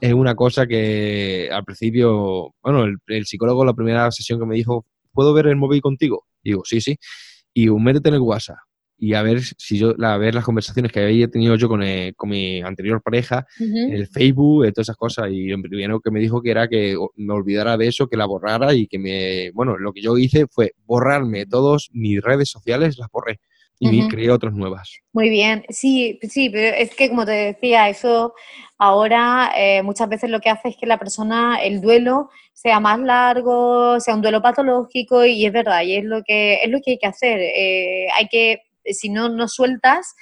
es 0.00 0.12
una 0.12 0.34
cosa 0.34 0.66
que 0.66 1.48
al 1.52 1.64
principio, 1.64 2.54
bueno, 2.62 2.84
el, 3.06 3.26
psicólogo 3.26 3.64
la 3.64 3.74
primera 3.74 4.10
sesión 4.10 4.40
que 4.40 4.46
me 4.46 4.56
dijo, 4.56 4.86
¿puedo 5.12 5.32
ver 5.32 5.46
el 5.46 5.56
móvil 5.56 5.80
contigo? 5.80 6.26
Digo, 6.42 6.62
sí, 6.64 6.80
sí. 6.80 6.96
Y 7.52 7.68
métete 7.70 8.08
en 8.08 8.16
el 8.16 8.20
WhatsApp 8.20 8.58
y 8.96 9.14
a 9.14 9.22
ver 9.22 9.42
si 9.42 9.76
yo, 9.76 9.94
a 10.02 10.16
ver 10.16 10.34
las 10.34 10.44
conversaciones 10.44 10.90
que 10.90 11.00
había 11.00 11.28
tenido 11.28 11.56
yo 11.56 11.68
con, 11.68 11.82
eh, 11.82 12.14
con 12.16 12.30
mi 12.30 12.62
anterior 12.62 13.02
pareja, 13.02 13.46
el 13.58 14.06
Facebook, 14.06 14.64
todas 14.72 14.86
esas 14.86 14.96
cosas. 14.96 15.30
Y 15.30 15.48
lo 15.48 15.60
primero 15.60 16.00
que 16.00 16.10
me 16.10 16.20
dijo 16.20 16.40
que 16.40 16.50
era 16.50 16.68
que 16.68 16.96
me 17.16 17.34
olvidara 17.34 17.76
de 17.76 17.88
eso, 17.88 18.08
que 18.08 18.16
la 18.16 18.26
borrara 18.26 18.72
y 18.72 18.86
que 18.86 18.98
me, 18.98 19.50
bueno, 19.52 19.76
lo 19.76 19.92
que 19.92 20.00
yo 20.00 20.16
hice 20.16 20.46
fue 20.48 20.72
borrarme 20.86 21.44
todas 21.44 21.88
mis 21.92 22.22
redes 22.22 22.48
sociales, 22.50 22.96
las 22.98 23.10
borré 23.10 23.40
y 23.78 24.08
creé 24.08 24.30
otras 24.30 24.54
nuevas. 24.54 25.00
Muy 25.12 25.28
bien, 25.28 25.64
sí, 25.68 26.18
sí, 26.28 26.50
pero 26.50 26.76
es 26.76 26.94
que 26.94 27.08
como 27.08 27.24
te 27.24 27.32
decía, 27.32 27.88
eso 27.88 28.34
ahora 28.78 29.52
eh, 29.56 29.82
muchas 29.82 30.08
veces 30.08 30.30
lo 30.30 30.40
que 30.40 30.50
hace 30.50 30.68
es 30.68 30.76
que 30.76 30.86
la 30.86 30.98
persona, 30.98 31.58
el 31.62 31.80
duelo 31.80 32.30
sea 32.52 32.80
más 32.80 32.98
largo, 32.98 33.98
sea 34.00 34.14
un 34.14 34.22
duelo 34.22 34.40
patológico 34.40 35.24
y 35.24 35.44
es 35.44 35.52
verdad, 35.52 35.82
y 35.82 35.96
es 35.96 36.04
lo 36.04 36.22
que, 36.22 36.62
es 36.62 36.70
lo 36.70 36.80
que 36.80 36.92
hay 36.92 36.98
que 36.98 37.06
hacer. 37.06 37.40
Eh, 37.40 38.06
hay 38.16 38.28
que, 38.28 38.62
si 38.86 39.08
no, 39.08 39.28
no 39.28 39.48
sueltas, 39.48 40.14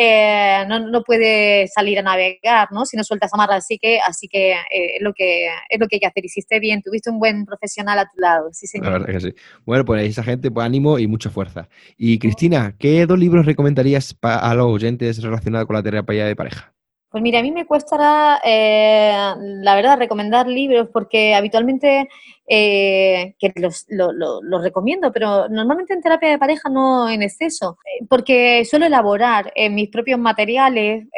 eh, 0.00 0.64
no, 0.68 0.78
no, 0.78 1.02
puede 1.02 1.66
salir 1.66 1.98
a 1.98 2.02
navegar, 2.02 2.68
¿no? 2.70 2.86
Si 2.86 2.96
no 2.96 3.02
sueltas 3.02 3.34
amarras, 3.34 3.64
así 3.64 3.78
que, 3.78 3.98
así 3.98 4.28
que 4.28 4.52
eh, 4.52 4.96
es, 4.96 5.02
lo 5.02 5.12
que 5.12 5.48
es 5.68 5.80
lo 5.80 5.88
que 5.88 5.96
hay 5.96 6.00
que 6.00 6.06
hacer. 6.06 6.24
Hiciste 6.24 6.60
bien, 6.60 6.82
tuviste 6.82 7.10
un 7.10 7.18
buen 7.18 7.44
profesional 7.44 7.98
a 7.98 8.04
tu 8.04 8.20
lado, 8.20 8.48
sí 8.52 8.68
señor. 8.68 8.86
La 8.86 8.98
verdad 8.98 9.12
que 9.12 9.20
sí. 9.20 9.34
Bueno, 9.66 9.84
pues 9.84 10.08
esa 10.08 10.22
gente, 10.22 10.52
pues 10.52 10.64
ánimo 10.64 11.00
y 11.00 11.08
mucha 11.08 11.30
fuerza. 11.30 11.68
Y 11.96 12.20
Cristina, 12.20 12.76
¿qué 12.78 13.06
dos 13.06 13.18
libros 13.18 13.44
recomendarías 13.44 14.16
a 14.22 14.54
los 14.54 14.68
oyentes 14.68 15.20
relacionados 15.20 15.66
con 15.66 15.74
la 15.74 15.82
terapia 15.82 16.26
de 16.26 16.36
pareja? 16.36 16.77
Pues 17.10 17.22
mira, 17.22 17.38
a 17.38 17.42
mí 17.42 17.50
me 17.50 17.64
cuesta, 17.64 18.38
eh, 18.44 19.34
la 19.62 19.74
verdad, 19.74 19.96
recomendar 19.98 20.46
libros 20.46 20.90
porque 20.92 21.34
habitualmente 21.34 22.06
eh, 22.46 23.34
que 23.38 23.50
los, 23.56 23.86
lo, 23.88 24.60
recomiendo, 24.60 25.10
pero 25.10 25.48
normalmente 25.48 25.94
en 25.94 26.02
terapia 26.02 26.28
de 26.28 26.38
pareja 26.38 26.68
no 26.68 27.08
en 27.08 27.22
exceso, 27.22 27.78
eh, 27.86 28.04
porque 28.10 28.62
suelo 28.66 28.84
elaborar 28.84 29.50
en 29.54 29.74
mis 29.74 29.88
propios 29.88 30.18
materiales, 30.18 31.08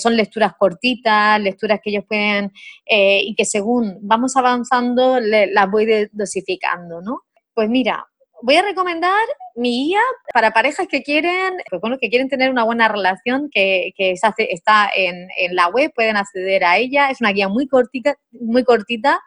son 0.00 0.16
lecturas 0.16 0.52
cortitas, 0.56 1.40
lecturas 1.40 1.80
que 1.82 1.90
ellos 1.90 2.04
pueden, 2.06 2.52
y 2.86 3.34
que 3.34 3.44
según 3.44 3.98
vamos 4.02 4.36
avanzando 4.36 5.18
las 5.18 5.70
voy 5.70 6.08
dosificando, 6.12 7.02
¿no? 7.02 7.22
Pues 7.54 7.68
mira, 7.68 8.06
voy 8.42 8.56
a 8.56 8.62
recomendar 8.62 9.20
mi 9.56 9.86
guía 9.86 10.00
para 10.32 10.52
parejas 10.52 10.86
que 10.88 11.02
quieren, 11.02 11.58
bueno, 11.80 11.98
que 11.98 12.08
quieren 12.08 12.28
tener 12.28 12.50
una 12.50 12.64
buena 12.64 12.88
relación, 12.88 13.50
que, 13.50 13.92
que 13.96 14.12
está 14.12 14.90
en, 14.94 15.28
en, 15.36 15.54
la 15.54 15.68
web, 15.68 15.92
pueden 15.94 16.16
acceder 16.16 16.64
a 16.64 16.78
ella. 16.78 17.10
Es 17.10 17.20
una 17.20 17.32
guía 17.32 17.48
muy 17.48 17.66
cortita, 17.66 18.16
muy 18.32 18.64
cortita 18.64 19.20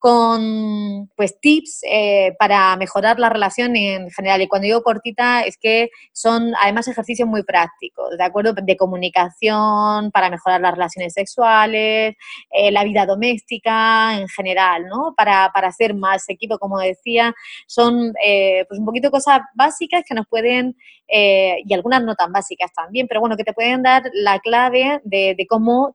con 0.00 1.10
pues 1.14 1.38
tips 1.40 1.82
eh, 1.82 2.34
para 2.38 2.74
mejorar 2.76 3.20
la 3.20 3.28
relación 3.28 3.76
en 3.76 4.10
general. 4.10 4.40
Y 4.40 4.48
cuando 4.48 4.64
digo 4.64 4.82
cortita 4.82 5.42
es 5.42 5.58
que 5.58 5.90
son 6.12 6.54
además 6.58 6.88
ejercicios 6.88 7.28
muy 7.28 7.42
prácticos, 7.42 8.16
¿de 8.16 8.24
acuerdo? 8.24 8.54
De 8.54 8.76
comunicación, 8.78 10.10
para 10.10 10.30
mejorar 10.30 10.62
las 10.62 10.72
relaciones 10.72 11.12
sexuales, 11.12 12.16
eh, 12.50 12.70
la 12.72 12.82
vida 12.84 13.04
doméstica 13.04 14.18
en 14.18 14.26
general, 14.28 14.86
¿no? 14.86 15.12
Para, 15.14 15.50
para 15.52 15.68
hacer 15.68 15.92
más 15.92 16.26
equipo, 16.30 16.58
como 16.58 16.78
decía, 16.78 17.34
son 17.66 18.14
eh, 18.24 18.64
pues 18.68 18.80
un 18.80 18.86
poquito 18.86 19.10
cosas 19.10 19.40
básicas 19.54 20.02
que 20.08 20.14
nos 20.14 20.26
pueden, 20.26 20.76
y 21.12 21.74
algunas 21.74 22.04
no 22.04 22.14
tan 22.14 22.30
básicas 22.30 22.72
también, 22.72 23.08
pero 23.08 23.18
bueno, 23.18 23.36
que 23.36 23.42
te 23.42 23.52
pueden 23.52 23.82
dar 23.82 24.04
la 24.12 24.38
clave 24.38 25.00
de, 25.02 25.34
de 25.36 25.46
cómo 25.48 25.92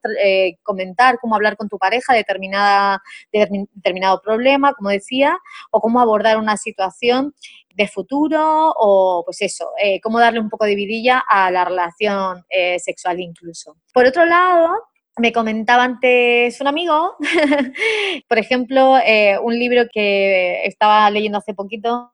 comentar, 0.61 1.19
cómo 1.21 1.35
hablar 1.35 1.55
con 1.55 1.69
tu 1.69 1.77
pareja 1.77 2.13
determinada, 2.13 3.01
determinada 3.31 3.94
determinado 3.95 4.21
problema, 4.21 4.73
como 4.73 4.89
decía, 4.89 5.37
o 5.71 5.79
cómo 5.79 5.99
abordar 5.99 6.37
una 6.37 6.57
situación 6.57 7.33
de 7.73 7.87
futuro 7.87 8.73
o 8.77 9.23
pues 9.25 9.41
eso, 9.41 9.69
eh, 9.81 9.99
cómo 10.01 10.19
darle 10.19 10.39
un 10.39 10.49
poco 10.49 10.65
de 10.65 10.75
vidilla 10.75 11.23
a 11.27 11.51
la 11.51 11.65
relación 11.65 12.43
eh, 12.49 12.79
sexual 12.79 13.19
incluso. 13.19 13.77
Por 13.93 14.05
otro 14.05 14.25
lado, 14.25 14.69
me 15.17 15.31
comentaba 15.31 15.83
antes 15.83 16.59
un 16.59 16.67
amigo, 16.67 17.15
por 18.27 18.37
ejemplo, 18.37 18.97
eh, 18.97 19.37
un 19.41 19.57
libro 19.57 19.83
que 19.91 20.65
estaba 20.65 21.09
leyendo 21.09 21.37
hace 21.37 21.53
poquito, 21.53 22.11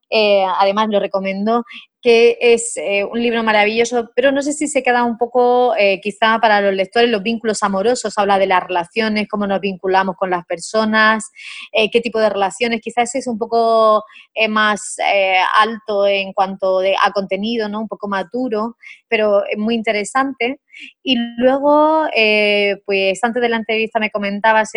además 0.57 0.87
lo 0.89 0.99
recomendó, 0.99 1.63
que 2.01 2.37
es 2.41 2.75
eh, 2.77 3.03
un 3.03 3.21
libro 3.21 3.43
maravilloso, 3.43 4.09
pero 4.15 4.31
no 4.31 4.41
sé 4.41 4.53
si 4.53 4.67
se 4.67 4.81
queda 4.81 5.03
un 5.03 5.19
poco, 5.19 5.75
eh, 5.77 6.01
quizá 6.01 6.39
para 6.39 6.59
los 6.59 6.73
lectores, 6.73 7.09
los 7.09 7.21
vínculos 7.21 7.61
amorosos, 7.61 8.17
habla 8.17 8.39
de 8.39 8.47
las 8.47 8.63
relaciones, 8.63 9.27
cómo 9.29 9.45
nos 9.45 9.61
vinculamos 9.61 10.15
con 10.15 10.31
las 10.31 10.43
personas, 10.45 11.29
eh, 11.71 11.91
qué 11.91 12.01
tipo 12.01 12.19
de 12.19 12.29
relaciones, 12.29 12.81
quizás 12.81 13.13
es 13.13 13.27
un 13.27 13.37
poco 13.37 14.03
más 14.49 14.97
alto 15.55 16.07
en 16.07 16.33
cuanto 16.33 16.79
a 16.79 17.11
contenido, 17.11 17.69
¿no? 17.69 17.81
un 17.81 17.87
poco 17.87 18.07
más 18.07 18.25
duro, 18.31 18.77
pero 19.07 19.43
muy 19.57 19.75
interesante. 19.75 20.61
Y 21.03 21.15
luego, 21.37 22.07
pues 22.85 23.23
antes 23.23 23.41
de 23.41 23.49
la 23.49 23.57
entrevista 23.57 23.99
me 23.99 24.09
comentabas, 24.09 24.71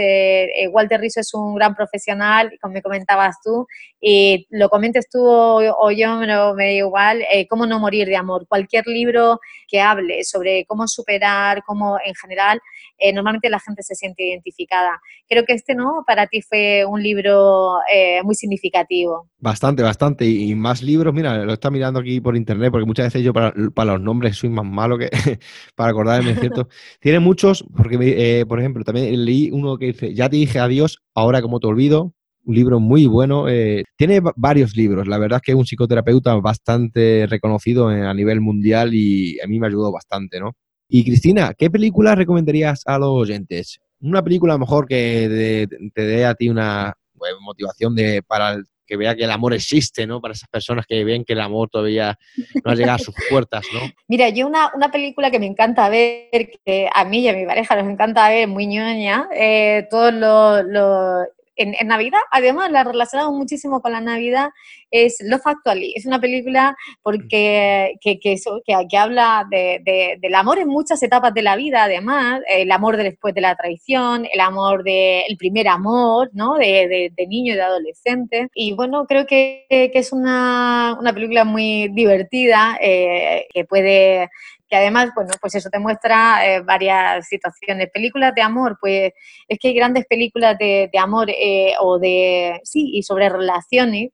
Walter 0.73 1.01
Rizzo 1.01 1.21
es 1.21 1.33
un 1.35 1.55
gran 1.55 1.75
profesional, 1.75 2.53
como 2.61 2.75
me 2.75 2.83
comentabas 2.83 3.37
tú, 3.43 3.67
y 4.01 4.47
lo 4.51 4.69
comentes 4.69 5.09
tú 5.09 5.25
o, 5.25 5.91
yo, 5.93 6.17
me, 6.17 6.27
me 6.27 6.65
da 6.65 6.71
igual 6.73 7.14
eh, 7.31 7.47
Cómo 7.49 7.67
no 7.67 7.79
morir 7.79 8.07
de 8.07 8.17
amor. 8.17 8.47
Cualquier 8.49 8.87
libro 8.87 9.41
que 9.69 9.81
hable 9.81 10.25
sobre 10.25 10.65
cómo 10.67 10.87
superar, 10.87 11.63
cómo 11.67 11.99
en 12.05 12.15
general, 12.15 12.61
eh, 12.99 13.13
normalmente 13.13 13.51
la 13.51 13.61
gente 13.61 13.83
se 13.83 13.95
siente 13.95 14.25
identificada. 14.25 15.01
Creo 15.29 15.45
que 15.45 15.53
este, 15.53 15.75
¿no? 15.75 16.05
Para 16.07 16.27
ti 16.27 16.43
fue 16.43 16.85
un 16.85 17.03
libro 17.03 17.79
eh, 17.93 18.23
muy 18.23 18.35
significativo. 18.35 19.29
Bastante, 19.39 19.83
bastante. 19.83 20.25
Y 20.25 20.55
más 20.55 20.83
libros, 20.83 21.13
mira, 21.15 21.39
lo 21.39 21.53
está 21.53 21.71
mirando 21.71 22.01
aquí 22.01 22.21
por 22.21 22.37
internet, 22.37 22.71
porque 22.71 22.87
muchas 22.87 23.07
veces 23.07 23.23
yo 23.23 23.33
para, 23.33 23.53
los 23.55 24.01
nombres 24.01 24.37
soy 24.37 24.51
más 24.51 24.65
malo 24.65 24.99
que 24.99 25.11
para 25.75 25.91
acordarme, 25.91 26.35
¿cierto? 26.37 26.69
Tiene 27.01 27.21
muchos, 27.21 27.65
porque, 27.77 28.45
por 28.49 28.61
ejemplo, 28.61 28.85
también 28.85 29.25
leí 29.25 29.51
uno 29.51 29.77
que 29.77 29.87
dice, 29.87 30.15
ya 30.15 30.29
te 30.29 30.37
dije 30.37 30.59
adiós, 30.59 31.03
ahora 31.15 31.43
como 31.43 31.61
te 31.61 31.67
olvido, 31.67 32.15
un 32.45 32.55
libro 32.55 32.81
muy 32.81 33.07
bueno. 33.07 33.49
Eh, 33.49 33.85
tiene 33.97 34.21
varios 34.37 34.77
libros. 34.77 35.07
La 35.07 35.19
verdad 35.19 35.37
es 35.37 35.43
que 35.43 35.53
es 35.53 35.59
un 35.59 35.67
psicoterapeuta 35.67 36.35
bastante 36.37 37.27
reconocido 37.29 37.89
a 37.89 38.15
nivel 38.15 38.41
mundial 38.41 38.95
y 38.95 39.41
a 39.41 39.47
mí 39.47 39.59
me 39.59 39.67
ayudó 39.67 39.93
bastante, 39.93 40.41
¿no? 40.41 40.53
Y 40.89 41.05
Cristina, 41.05 41.55
¿qué 41.57 41.71
película 41.71 42.15
recomendarías 42.15 42.83
a 42.87 42.99
los 42.99 43.11
oyentes? 43.11 43.81
Una 44.01 44.23
película 44.23 44.59
mejor 44.59 44.87
que 44.87 45.67
te 45.95 46.03
dé 46.03 46.27
a 46.27 46.35
ti 46.35 46.49
una 46.49 46.95
pues, 47.17 47.33
motivación 47.41 47.95
de, 47.95 48.23
para 48.23 48.59
que 48.87 48.97
vea 48.99 49.17
que 49.17 49.25
el 49.25 49.31
amor 49.31 49.55
existe, 49.55 50.07
¿no? 50.07 50.21
Para 50.21 50.35
esas 50.35 50.49
personas 50.49 50.87
que 50.87 51.05
ven 51.05 51.25
que 51.25 51.33
el 51.33 51.41
amor 51.41 51.71
todavía 51.71 52.19
no 52.63 52.71
ha 52.71 52.75
llegado 52.75 52.97
a 52.97 52.99
sus 52.99 53.15
puertas, 53.31 53.65
¿no? 53.73 53.81
Mira, 54.09 54.29
yo 54.29 54.47
una, 54.47 54.71
una 54.75 54.91
película 54.91 55.31
que 55.31 55.39
me 55.39 55.47
encanta 55.47 55.89
ver, 55.89 56.51
que 56.65 56.89
a 56.93 57.05
mí 57.07 57.21
y 57.21 57.29
a 57.29 57.33
mi 57.33 57.47
pareja 57.47 57.77
nos 57.77 57.91
encanta 57.91 58.29
ver, 58.29 58.47
muy 58.47 58.67
ñoña, 58.67 59.29
eh, 59.35 59.87
todos 59.91 60.13
los 60.13 61.29
en, 61.57 61.87
Navidad, 61.87 62.21
además 62.31 62.71
la 62.71 62.85
relacionamos 62.85 63.35
muchísimo 63.35 63.81
con 63.81 63.93
la 63.93 64.01
Navidad, 64.01 64.51
es 64.91 65.19
Love 65.21 65.47
Actually. 65.47 65.93
Es 65.97 66.07
una 66.07 66.21
película 66.21 66.77
porque, 67.03 67.95
que, 68.01 68.19
que, 68.19 68.37
que, 68.65 68.97
habla 68.97 69.47
de, 69.51 70.19
del 70.21 70.35
amor 70.35 70.59
en 70.59 70.69
muchas 70.69 71.03
etapas 71.03 71.35
de 71.35 71.43
la 71.43 71.57
vida, 71.57 71.85
además, 71.85 72.41
el 72.49 72.71
amor 72.71 72.97
de 72.97 73.05
después 73.05 73.35
de 73.35 73.41
la 73.41 73.57
traición, 73.57 74.27
el 74.33 74.41
amor 74.41 74.85
del 74.85 75.37
primer 75.39 75.69
amor, 75.69 76.31
¿no? 76.33 76.55
De, 76.55 77.13
de, 77.17 77.27
niño 77.27 77.55
y 77.55 77.57
de 77.57 77.63
adolescente. 77.63 78.49
Y 78.55 78.73
bueno, 78.73 79.07
creo 79.07 79.27
que, 79.27 79.67
es 79.71 80.13
una, 80.13 80.97
una, 81.01 81.13
película 81.13 81.45
muy 81.45 81.89
divertida, 81.89 82.77
eh, 82.81 83.47
que 83.53 83.65
puede 83.65 84.29
además, 84.75 85.11
bueno, 85.15 85.31
pues 85.41 85.55
eso 85.55 85.71
te 85.71 85.79
muestra 85.79 86.47
eh, 86.47 86.61
varias 86.63 87.27
situaciones. 87.29 87.91
Películas 87.93 88.35
de 88.35 88.43
amor, 88.43 88.77
pues 88.81 89.13
es 89.49 89.59
que 89.59 89.69
hay 89.69 89.75
grandes 89.75 90.07
películas 90.07 90.57
de, 90.59 90.91
amor 90.99 91.29
eh, 91.31 91.75
o 91.81 91.99
de, 91.99 92.61
sí, 92.65 92.91
y 92.95 93.03
sobre 93.03 93.29
relaciones. 93.29 94.11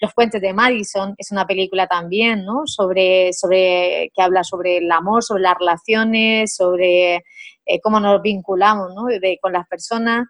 Los 0.00 0.12
puentes 0.14 0.40
de 0.40 0.52
Madison 0.52 1.14
es 1.18 1.30
una 1.32 1.46
película 1.46 1.86
también, 1.86 2.44
¿no? 2.44 2.62
Sobre, 2.66 3.32
sobre, 3.32 4.10
que 4.14 4.22
habla 4.22 4.44
sobre 4.44 4.78
el 4.78 4.90
amor, 4.90 5.22
sobre 5.22 5.42
las 5.42 5.56
relaciones, 5.58 6.54
sobre 6.54 7.16
eh, 7.16 7.80
cómo 7.82 8.00
nos 8.00 8.20
vinculamos, 8.22 8.94
¿no? 8.94 9.06
con 9.40 9.52
las 9.52 9.66
personas. 9.66 10.26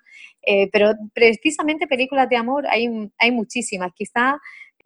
pero 0.73 0.93
precisamente 1.13 1.87
películas 1.87 2.29
de 2.29 2.37
amor 2.37 2.67
hay, 2.69 2.89
hay 3.19 3.31
muchísimas. 3.33 3.93
Quizá 3.95 4.39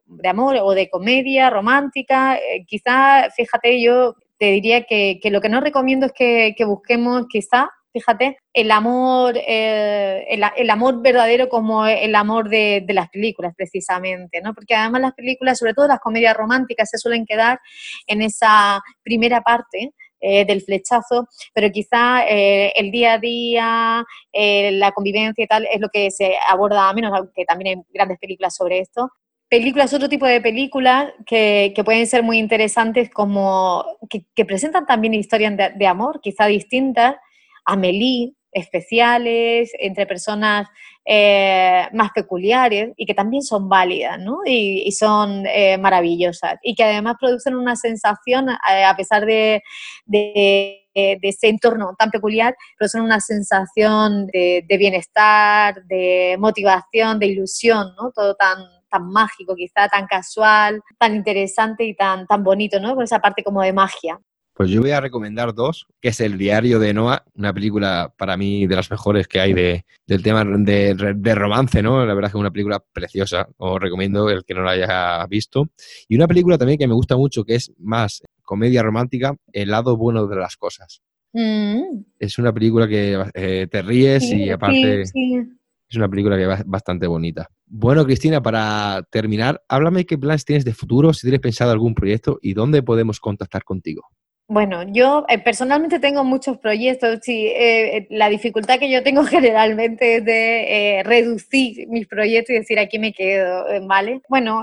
de 0.06 0.28
amor 0.28 0.56
o 0.62 0.72
de 0.72 0.88
comedia 0.88 1.50
romántica, 1.50 2.38
quizá, 2.66 3.28
fíjate, 3.36 3.82
yo 3.82 4.14
te 4.38 4.46
diría 4.46 4.84
que, 4.84 5.20
lo 5.24 5.40
que 5.40 5.48
no 5.48 5.60
recomiendo 5.60 6.06
es 6.06 6.12
que, 6.12 6.54
busquemos 6.64 7.26
quizá, 7.28 7.70
fíjate, 7.92 8.38
el 8.52 8.70
amor, 8.70 9.34
eh, 9.36 10.26
el, 10.28 10.70
amor 10.70 11.02
verdadero 11.02 11.48
como 11.48 11.86
el 11.86 12.14
amor 12.14 12.48
de, 12.48 12.84
las 12.88 13.08
películas, 13.10 13.54
precisamente, 13.56 14.40
¿no? 14.40 14.54
Porque 14.54 14.74
además 14.74 15.00
las 15.00 15.14
películas, 15.14 15.58
sobre 15.58 15.74
todo 15.74 15.88
las 15.88 16.00
comedias 16.00 16.36
románticas, 16.36 16.88
se 16.90 16.98
suelen 16.98 17.26
quedar 17.26 17.58
en 18.06 18.22
esa 18.22 18.80
primera 19.02 19.42
parte, 19.42 19.92
eh, 20.20 20.44
del 20.44 20.62
flechazo, 20.62 21.28
pero 21.54 21.70
quizá 21.70 22.26
eh, 22.26 22.72
el 22.74 22.90
día 22.90 23.12
a 23.14 23.18
día, 23.18 24.04
la 24.32 24.90
convivencia 24.90 25.44
y 25.44 25.46
tal 25.46 25.64
es 25.72 25.80
lo 25.80 25.88
que 25.90 26.10
se 26.10 26.34
aborda 26.48 26.92
menos, 26.92 27.12
aunque 27.14 27.44
también 27.44 27.78
hay 27.78 27.84
grandes 27.94 28.18
películas 28.18 28.56
sobre 28.56 28.80
esto, 28.80 29.10
películas, 29.48 29.92
otro 29.94 30.08
tipo 30.08 30.26
de 30.26 30.40
películas 30.40 31.12
que, 31.26 31.72
pueden 31.84 32.06
ser 32.06 32.22
muy 32.22 32.38
interesantes, 32.38 33.10
como 33.10 33.84
que, 34.08 34.44
presentan 34.44 34.86
también 34.86 35.14
historias 35.14 35.54
de, 35.76 35.86
amor, 35.86 36.20
quizá 36.22 36.46
distintas, 36.46 37.16
Amélie, 37.64 38.34
especiales, 38.50 39.70
entre 39.78 40.06
personas 40.06 40.68
eh, 41.04 41.86
más 41.92 42.10
peculiares 42.14 42.92
y 42.96 43.04
que 43.04 43.14
también 43.14 43.42
son 43.42 43.68
válidas 43.68 44.18
¿no? 44.18 44.38
y, 44.44 44.90
son 44.92 45.44
eh, 45.46 45.76
maravillosas 45.78 46.56
y 46.62 46.74
que 46.74 46.84
además 46.84 47.16
producen 47.20 47.54
una 47.56 47.76
sensación, 47.76 48.48
eh, 48.48 48.84
a 48.84 48.96
pesar 48.96 49.26
de, 49.26 49.62
de, 50.06 50.84
ese 50.94 51.48
entorno 51.48 51.94
tan 51.96 52.10
peculiar, 52.10 52.56
producen 52.76 53.02
una 53.02 53.20
sensación 53.20 54.26
de, 54.26 54.64
de, 54.66 54.76
bienestar, 54.78 55.84
de 55.84 56.36
motivación, 56.40 57.20
de 57.20 57.26
ilusión, 57.26 57.94
¿no? 57.96 58.10
todo 58.10 58.34
tan 58.34 58.77
tan 58.88 59.08
mágico, 59.08 59.54
quizá 59.54 59.88
tan 59.88 60.06
casual, 60.06 60.82
tan 60.98 61.14
interesante 61.14 61.84
y 61.84 61.94
tan, 61.94 62.26
tan 62.26 62.42
bonito, 62.42 62.80
¿no? 62.80 62.94
Con 62.94 63.04
esa 63.04 63.20
parte 63.20 63.42
como 63.42 63.62
de 63.62 63.72
magia. 63.72 64.18
Pues 64.58 64.70
yo 64.70 64.80
voy 64.80 64.90
a 64.90 65.00
recomendar 65.00 65.54
dos, 65.54 65.86
que 66.00 66.08
es 66.08 66.20
El 66.20 66.36
diario 66.36 66.80
de 66.80 66.92
Noah, 66.92 67.22
una 67.36 67.54
película 67.54 68.12
para 68.18 68.36
mí 68.36 68.66
de 68.66 68.74
las 68.74 68.90
mejores 68.90 69.28
que 69.28 69.38
hay 69.38 69.52
de, 69.52 69.84
del 70.04 70.20
tema 70.20 70.44
de, 70.44 71.14
de, 71.14 71.34
romance, 71.36 71.80
¿no? 71.80 72.04
La 72.04 72.12
verdad 72.12 72.26
es 72.26 72.32
que 72.32 72.38
es 72.38 72.40
una 72.40 72.50
película 72.50 72.82
preciosa, 72.92 73.48
os 73.56 73.78
recomiendo 73.78 74.28
el 74.30 74.44
que 74.44 74.54
no 74.54 74.62
la 74.62 74.72
haya 74.72 75.24
visto. 75.28 75.68
Y 76.08 76.16
una 76.16 76.26
película 76.26 76.58
también 76.58 76.76
que 76.76 76.88
me 76.88 76.94
gusta 76.94 77.16
mucho, 77.16 77.44
que 77.44 77.54
es 77.54 77.72
más 77.78 78.20
comedia 78.42 78.82
romántica, 78.82 79.36
El 79.52 79.70
lado 79.70 79.96
bueno 79.96 80.26
de 80.26 80.34
las 80.34 80.56
cosas. 80.56 81.02
Mm. 81.32 82.02
Es 82.18 82.36
una 82.40 82.52
película 82.52 82.88
que 82.88 83.16
eh, 83.34 83.68
te 83.70 83.82
ríes 83.82 84.24
y 84.24 84.50
aparte 84.50 85.02
es 85.02 85.96
una 85.96 86.08
película 86.08 86.36
que 86.36 86.52
es 86.52 86.66
bastante 86.66 87.06
bonita. 87.06 87.48
Bueno, 87.70 88.04
Cristina, 88.06 88.40
para 88.40 89.02
terminar, 89.10 89.62
háblame 89.68 90.06
qué 90.06 90.16
planes 90.16 90.44
tienes 90.44 90.64
de 90.64 90.72
futuro, 90.72 91.12
si 91.12 91.22
tienes 91.22 91.40
pensado 91.40 91.70
algún 91.70 91.94
proyecto 91.94 92.38
y 92.40 92.54
dónde 92.54 92.82
podemos 92.82 93.20
contactar 93.20 93.62
contigo. 93.62 94.08
Bueno, 94.50 94.82
yo 94.84 95.26
eh, 95.28 95.38
personalmente 95.38 95.98
tengo 96.00 96.24
muchos 96.24 96.56
proyectos 96.56 97.28
y 97.28 97.48
eh, 97.48 98.06
la 98.08 98.30
dificultad 98.30 98.78
que 98.78 98.90
yo 98.90 99.02
tengo 99.02 99.22
generalmente 99.26 100.16
es 100.16 100.24
de 100.24 101.00
eh, 101.00 101.02
reducir 101.02 101.86
mis 101.88 102.06
proyectos 102.06 102.54
y 102.54 102.58
decir 102.60 102.78
aquí 102.78 102.98
me 102.98 103.12
quedo, 103.12 103.66
¿vale? 103.86 104.22
Bueno, 104.30 104.62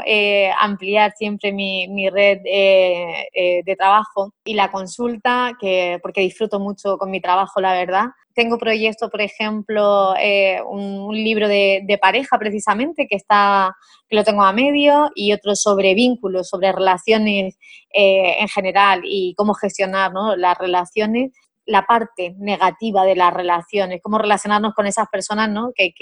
ampliar 0.59 1.13
siempre 1.15 1.51
mi, 1.51 1.87
mi 1.87 2.09
red 2.09 2.39
de 2.41 3.75
trabajo 3.77 4.33
y 4.43 4.55
la 4.55 4.71
consulta, 4.71 5.51
que, 5.61 5.99
porque 6.01 6.21
disfruto 6.21 6.59
mucho 6.59 6.97
con 6.97 7.11
mi 7.11 7.21
trabajo, 7.21 7.61
la 7.61 7.73
verdad 7.73 8.05
tengo 8.35 8.57
proyectos, 8.57 9.09
por 9.09 9.21
ejemplo, 9.21 10.13
eh, 10.19 10.61
un, 10.67 11.15
libro 11.15 11.47
de, 11.47 11.97
pareja 12.01 12.37
precisamente 12.37 13.07
que 13.07 13.15
está 13.15 13.73
que 14.09 14.15
lo 14.15 14.23
tengo 14.23 14.43
a 14.43 14.53
medio 14.53 15.09
y 15.15 15.31
otro 15.31 15.55
sobre 15.55 15.95
vínculos, 15.95 16.49
sobre 16.49 16.71
relaciones 16.71 17.57
eh, 17.93 18.35
en 18.39 18.47
general 18.49 19.01
y 19.05 19.33
cómo 19.35 19.53
gestionar 19.53 20.11
las 20.37 20.57
relaciones 20.57 21.31
la 21.65 21.83
parte 21.85 22.35
negativa 22.37 23.05
de 23.05 23.15
las 23.15 23.33
relaciones, 23.33 24.01
cómo 24.01 24.17
relacionarnos 24.17 24.73
con 24.73 24.85
esas 24.87 25.07
personas 25.07 25.49
¿no? 25.49 25.71
Que, 25.75 25.93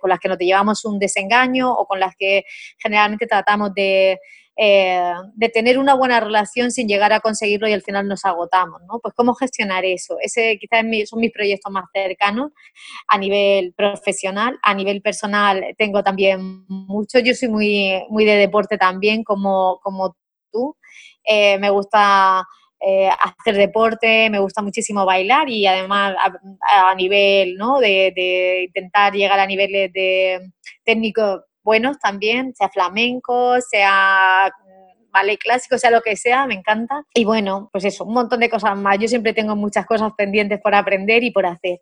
con 0.00 0.10
las 0.10 0.18
que 0.18 0.28
nos 0.28 0.38
llevamos 0.38 0.84
un 0.84 0.98
desengaño 0.98 1.72
o 1.72 1.86
con 1.86 2.00
las 2.00 2.14
que 2.16 2.44
generalmente 2.78 3.26
tratamos 3.26 3.72
de, 3.74 4.18
eh, 4.60 5.12
de 5.34 5.48
tener 5.50 5.78
una 5.78 5.94
buena 5.94 6.18
relación 6.18 6.72
sin 6.72 6.88
llegar 6.88 7.12
a 7.12 7.20
conseguirlo 7.20 7.68
y 7.68 7.72
al 7.72 7.82
final 7.82 8.08
nos 8.08 8.24
agotamos, 8.24 8.80
¿no? 8.88 8.98
Pues 8.98 9.14
cómo 9.14 9.34
gestionar 9.34 9.84
eso. 9.84 10.16
Ese 10.20 10.58
quizás 10.58 10.84
son 11.08 11.20
mis 11.20 11.32
proyectos 11.32 11.72
más 11.72 11.84
cercanos 11.92 12.50
a 13.06 13.18
nivel 13.18 13.72
profesional, 13.74 14.58
a 14.62 14.74
nivel 14.74 15.00
personal 15.00 15.64
tengo 15.76 16.02
también 16.02 16.64
mucho. 16.68 17.20
Yo 17.20 17.34
soy 17.34 17.48
muy, 17.48 18.02
muy 18.10 18.24
de 18.24 18.34
deporte 18.34 18.76
también, 18.78 19.22
como, 19.22 19.78
como 19.80 20.16
tú. 20.50 20.76
Eh, 21.24 21.58
me 21.58 21.70
gusta 21.70 22.44
eh, 22.80 23.08
hacer 23.08 23.56
deporte, 23.56 24.30
me 24.30 24.38
gusta 24.38 24.62
muchísimo 24.62 25.04
bailar 25.04 25.48
y 25.48 25.66
además 25.66 26.14
a, 26.18 26.94
nivel, 26.94 27.56
¿no? 27.56 27.80
De, 27.80 28.12
de, 28.14 28.64
intentar 28.66 29.12
llegar 29.14 29.40
a 29.40 29.46
niveles 29.46 29.92
de 29.92 30.40
técnicos 30.84 31.42
buenos 31.68 31.98
también, 31.98 32.54
sea 32.54 32.70
flamenco, 32.70 33.60
sea 33.60 34.50
mm, 34.50 35.10
ballet 35.10 35.38
clásico, 35.38 35.76
sea 35.76 35.90
lo 35.90 36.00
que 36.00 36.16
sea, 36.16 36.46
me 36.46 36.54
encanta. 36.54 37.02
Y 37.14 37.24
bueno, 37.24 37.68
pues 37.72 37.84
eso, 37.84 38.04
un 38.04 38.14
montón 38.14 38.40
de 38.40 38.48
cosas 38.48 38.74
más. 38.76 38.98
Yo 38.98 39.06
siempre 39.06 39.34
tengo 39.34 39.54
muchas 39.54 39.84
cosas 39.84 40.12
pendientes 40.16 40.60
por 40.62 40.74
aprender 40.74 41.24
y 41.24 41.30
por 41.30 41.44
hacer. 41.44 41.80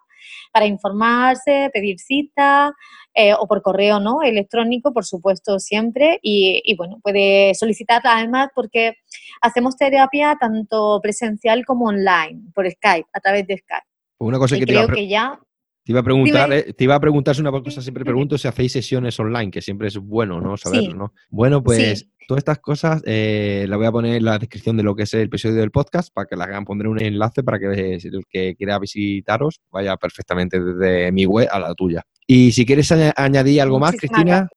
para 0.51 0.65
informarse, 0.65 1.69
pedir 1.73 1.99
cita 1.99 2.73
eh, 3.13 3.33
o 3.33 3.47
por 3.47 3.61
correo 3.61 3.99
no 3.99 4.21
electrónico, 4.21 4.93
por 4.93 5.05
supuesto, 5.05 5.59
siempre. 5.59 6.19
Y, 6.21 6.75
bueno, 6.77 6.99
puede 7.01 7.53
solicitar 7.55 8.01
además 8.03 8.49
porque 8.53 8.97
hacemos 9.41 9.77
terapia 9.77 10.37
tanto 10.39 10.99
presencial 11.01 11.65
como 11.65 11.85
online, 11.85 12.41
por 12.53 12.69
Skype, 12.69 13.07
a 13.13 13.19
través 13.19 13.47
de 13.47 13.57
Skype. 13.57 13.87
Una 14.19 14.37
cosa 14.37 14.57
que 14.57 14.65
creo 14.65 14.87
que 14.87 15.07
ya 15.07 15.39
te 15.85 15.91
iba 15.91 15.99
a 15.99 16.03
preguntar, 16.03 16.51
eh, 16.51 16.73
te 16.73 16.83
iba 16.83 16.95
a 16.95 16.99
preguntar 16.99 17.35
una 17.39 17.51
cosa, 17.51 17.79
siempre 17.79 18.03
pregunto 18.03 18.39
si 18.39 18.47
hacéis 18.47 18.71
sesiones 18.71 19.19
online, 19.19 19.51
que 19.51 19.61
siempre 19.61 19.87
es 19.87 19.97
bueno, 19.99 20.41
¿no? 20.41 20.57
Saberlo, 20.57 20.95
¿no? 20.95 21.13
Bueno, 21.29 21.61
pues 21.61 22.09
todas 22.27 22.39
estas 22.39 22.57
cosas 22.57 23.03
eh, 23.05 23.67
las 23.69 23.77
voy 23.77 23.85
a 23.85 23.91
poner 23.91 24.15
en 24.15 24.25
la 24.25 24.39
descripción 24.39 24.77
de 24.77 24.81
lo 24.81 24.95
que 24.95 25.03
es 25.03 25.13
el 25.13 25.21
episodio 25.21 25.57
del 25.57 25.69
podcast 25.69 26.11
para 26.11 26.25
que 26.25 26.35
la 26.35 26.45
hagan, 26.45 26.65
pondré 26.65 26.89
un 26.89 26.99
enlace 26.99 27.43
para 27.43 27.59
que 27.59 27.99
el 28.03 28.23
que 28.27 28.55
quiera 28.55 28.79
visitaros 28.79 29.61
vaya 29.69 29.95
perfectamente 29.95 30.59
desde 30.59 31.11
mi 31.11 31.27
web 31.27 31.47
a 31.51 31.59
la 31.59 31.75
tuya. 31.75 32.01
Y 32.25 32.51
si 32.53 32.65
quieres 32.65 32.91
añadir 32.91 33.61
algo 33.61 33.79
más, 33.79 33.95
Cristina. 33.95 34.49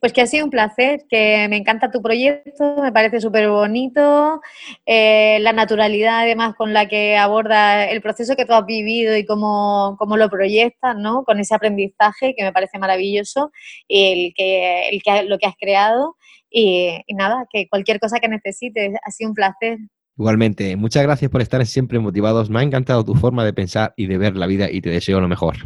Pues 0.00 0.12
que 0.12 0.22
ha 0.22 0.26
sido 0.26 0.44
un 0.44 0.50
placer, 0.50 1.04
que 1.08 1.46
me 1.48 1.56
encanta 1.56 1.90
tu 1.90 2.00
proyecto, 2.00 2.76
me 2.82 2.92
parece 2.92 3.20
súper 3.20 3.48
bonito, 3.48 4.40
eh, 4.86 5.38
la 5.40 5.52
naturalidad 5.52 6.20
además 6.20 6.54
con 6.56 6.72
la 6.72 6.88
que 6.88 7.16
aborda 7.16 7.84
el 7.84 8.00
proceso 8.00 8.36
que 8.36 8.46
tú 8.46 8.54
has 8.54 8.66
vivido 8.66 9.16
y 9.16 9.26
cómo, 9.26 9.96
cómo 9.98 10.16
lo 10.16 10.30
proyectas, 10.30 10.96
¿no? 10.96 11.24
Con 11.24 11.40
ese 11.40 11.54
aprendizaje 11.54 12.34
que 12.34 12.42
me 12.42 12.52
parece 12.52 12.78
maravilloso, 12.78 13.52
y 13.86 14.12
el 14.12 14.34
que, 14.34 14.88
el 14.88 15.02
que, 15.02 15.22
lo 15.24 15.38
que 15.38 15.46
has 15.46 15.56
creado. 15.60 16.16
Y, 16.50 17.02
y 17.06 17.14
nada, 17.14 17.46
que 17.52 17.68
cualquier 17.68 18.00
cosa 18.00 18.18
que 18.18 18.28
necesites, 18.28 18.94
ha 19.04 19.10
sido 19.10 19.30
un 19.30 19.34
placer. 19.34 19.78
Igualmente, 20.18 20.76
muchas 20.76 21.02
gracias 21.02 21.30
por 21.30 21.42
estar 21.42 21.64
siempre 21.66 21.98
motivados. 21.98 22.48
Me 22.48 22.60
ha 22.60 22.62
encantado 22.62 23.04
tu 23.04 23.14
forma 23.14 23.44
de 23.44 23.52
pensar 23.52 23.92
y 23.96 24.06
de 24.06 24.16
ver 24.16 24.36
la 24.36 24.46
vida 24.46 24.70
y 24.70 24.80
te 24.80 24.88
deseo 24.88 25.20
lo 25.20 25.28
mejor. 25.28 25.56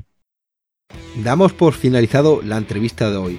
Damos 1.23 1.53
por 1.53 1.75
finalizado 1.75 2.41
la 2.43 2.57
entrevista 2.57 3.11
de 3.11 3.17
hoy. 3.17 3.39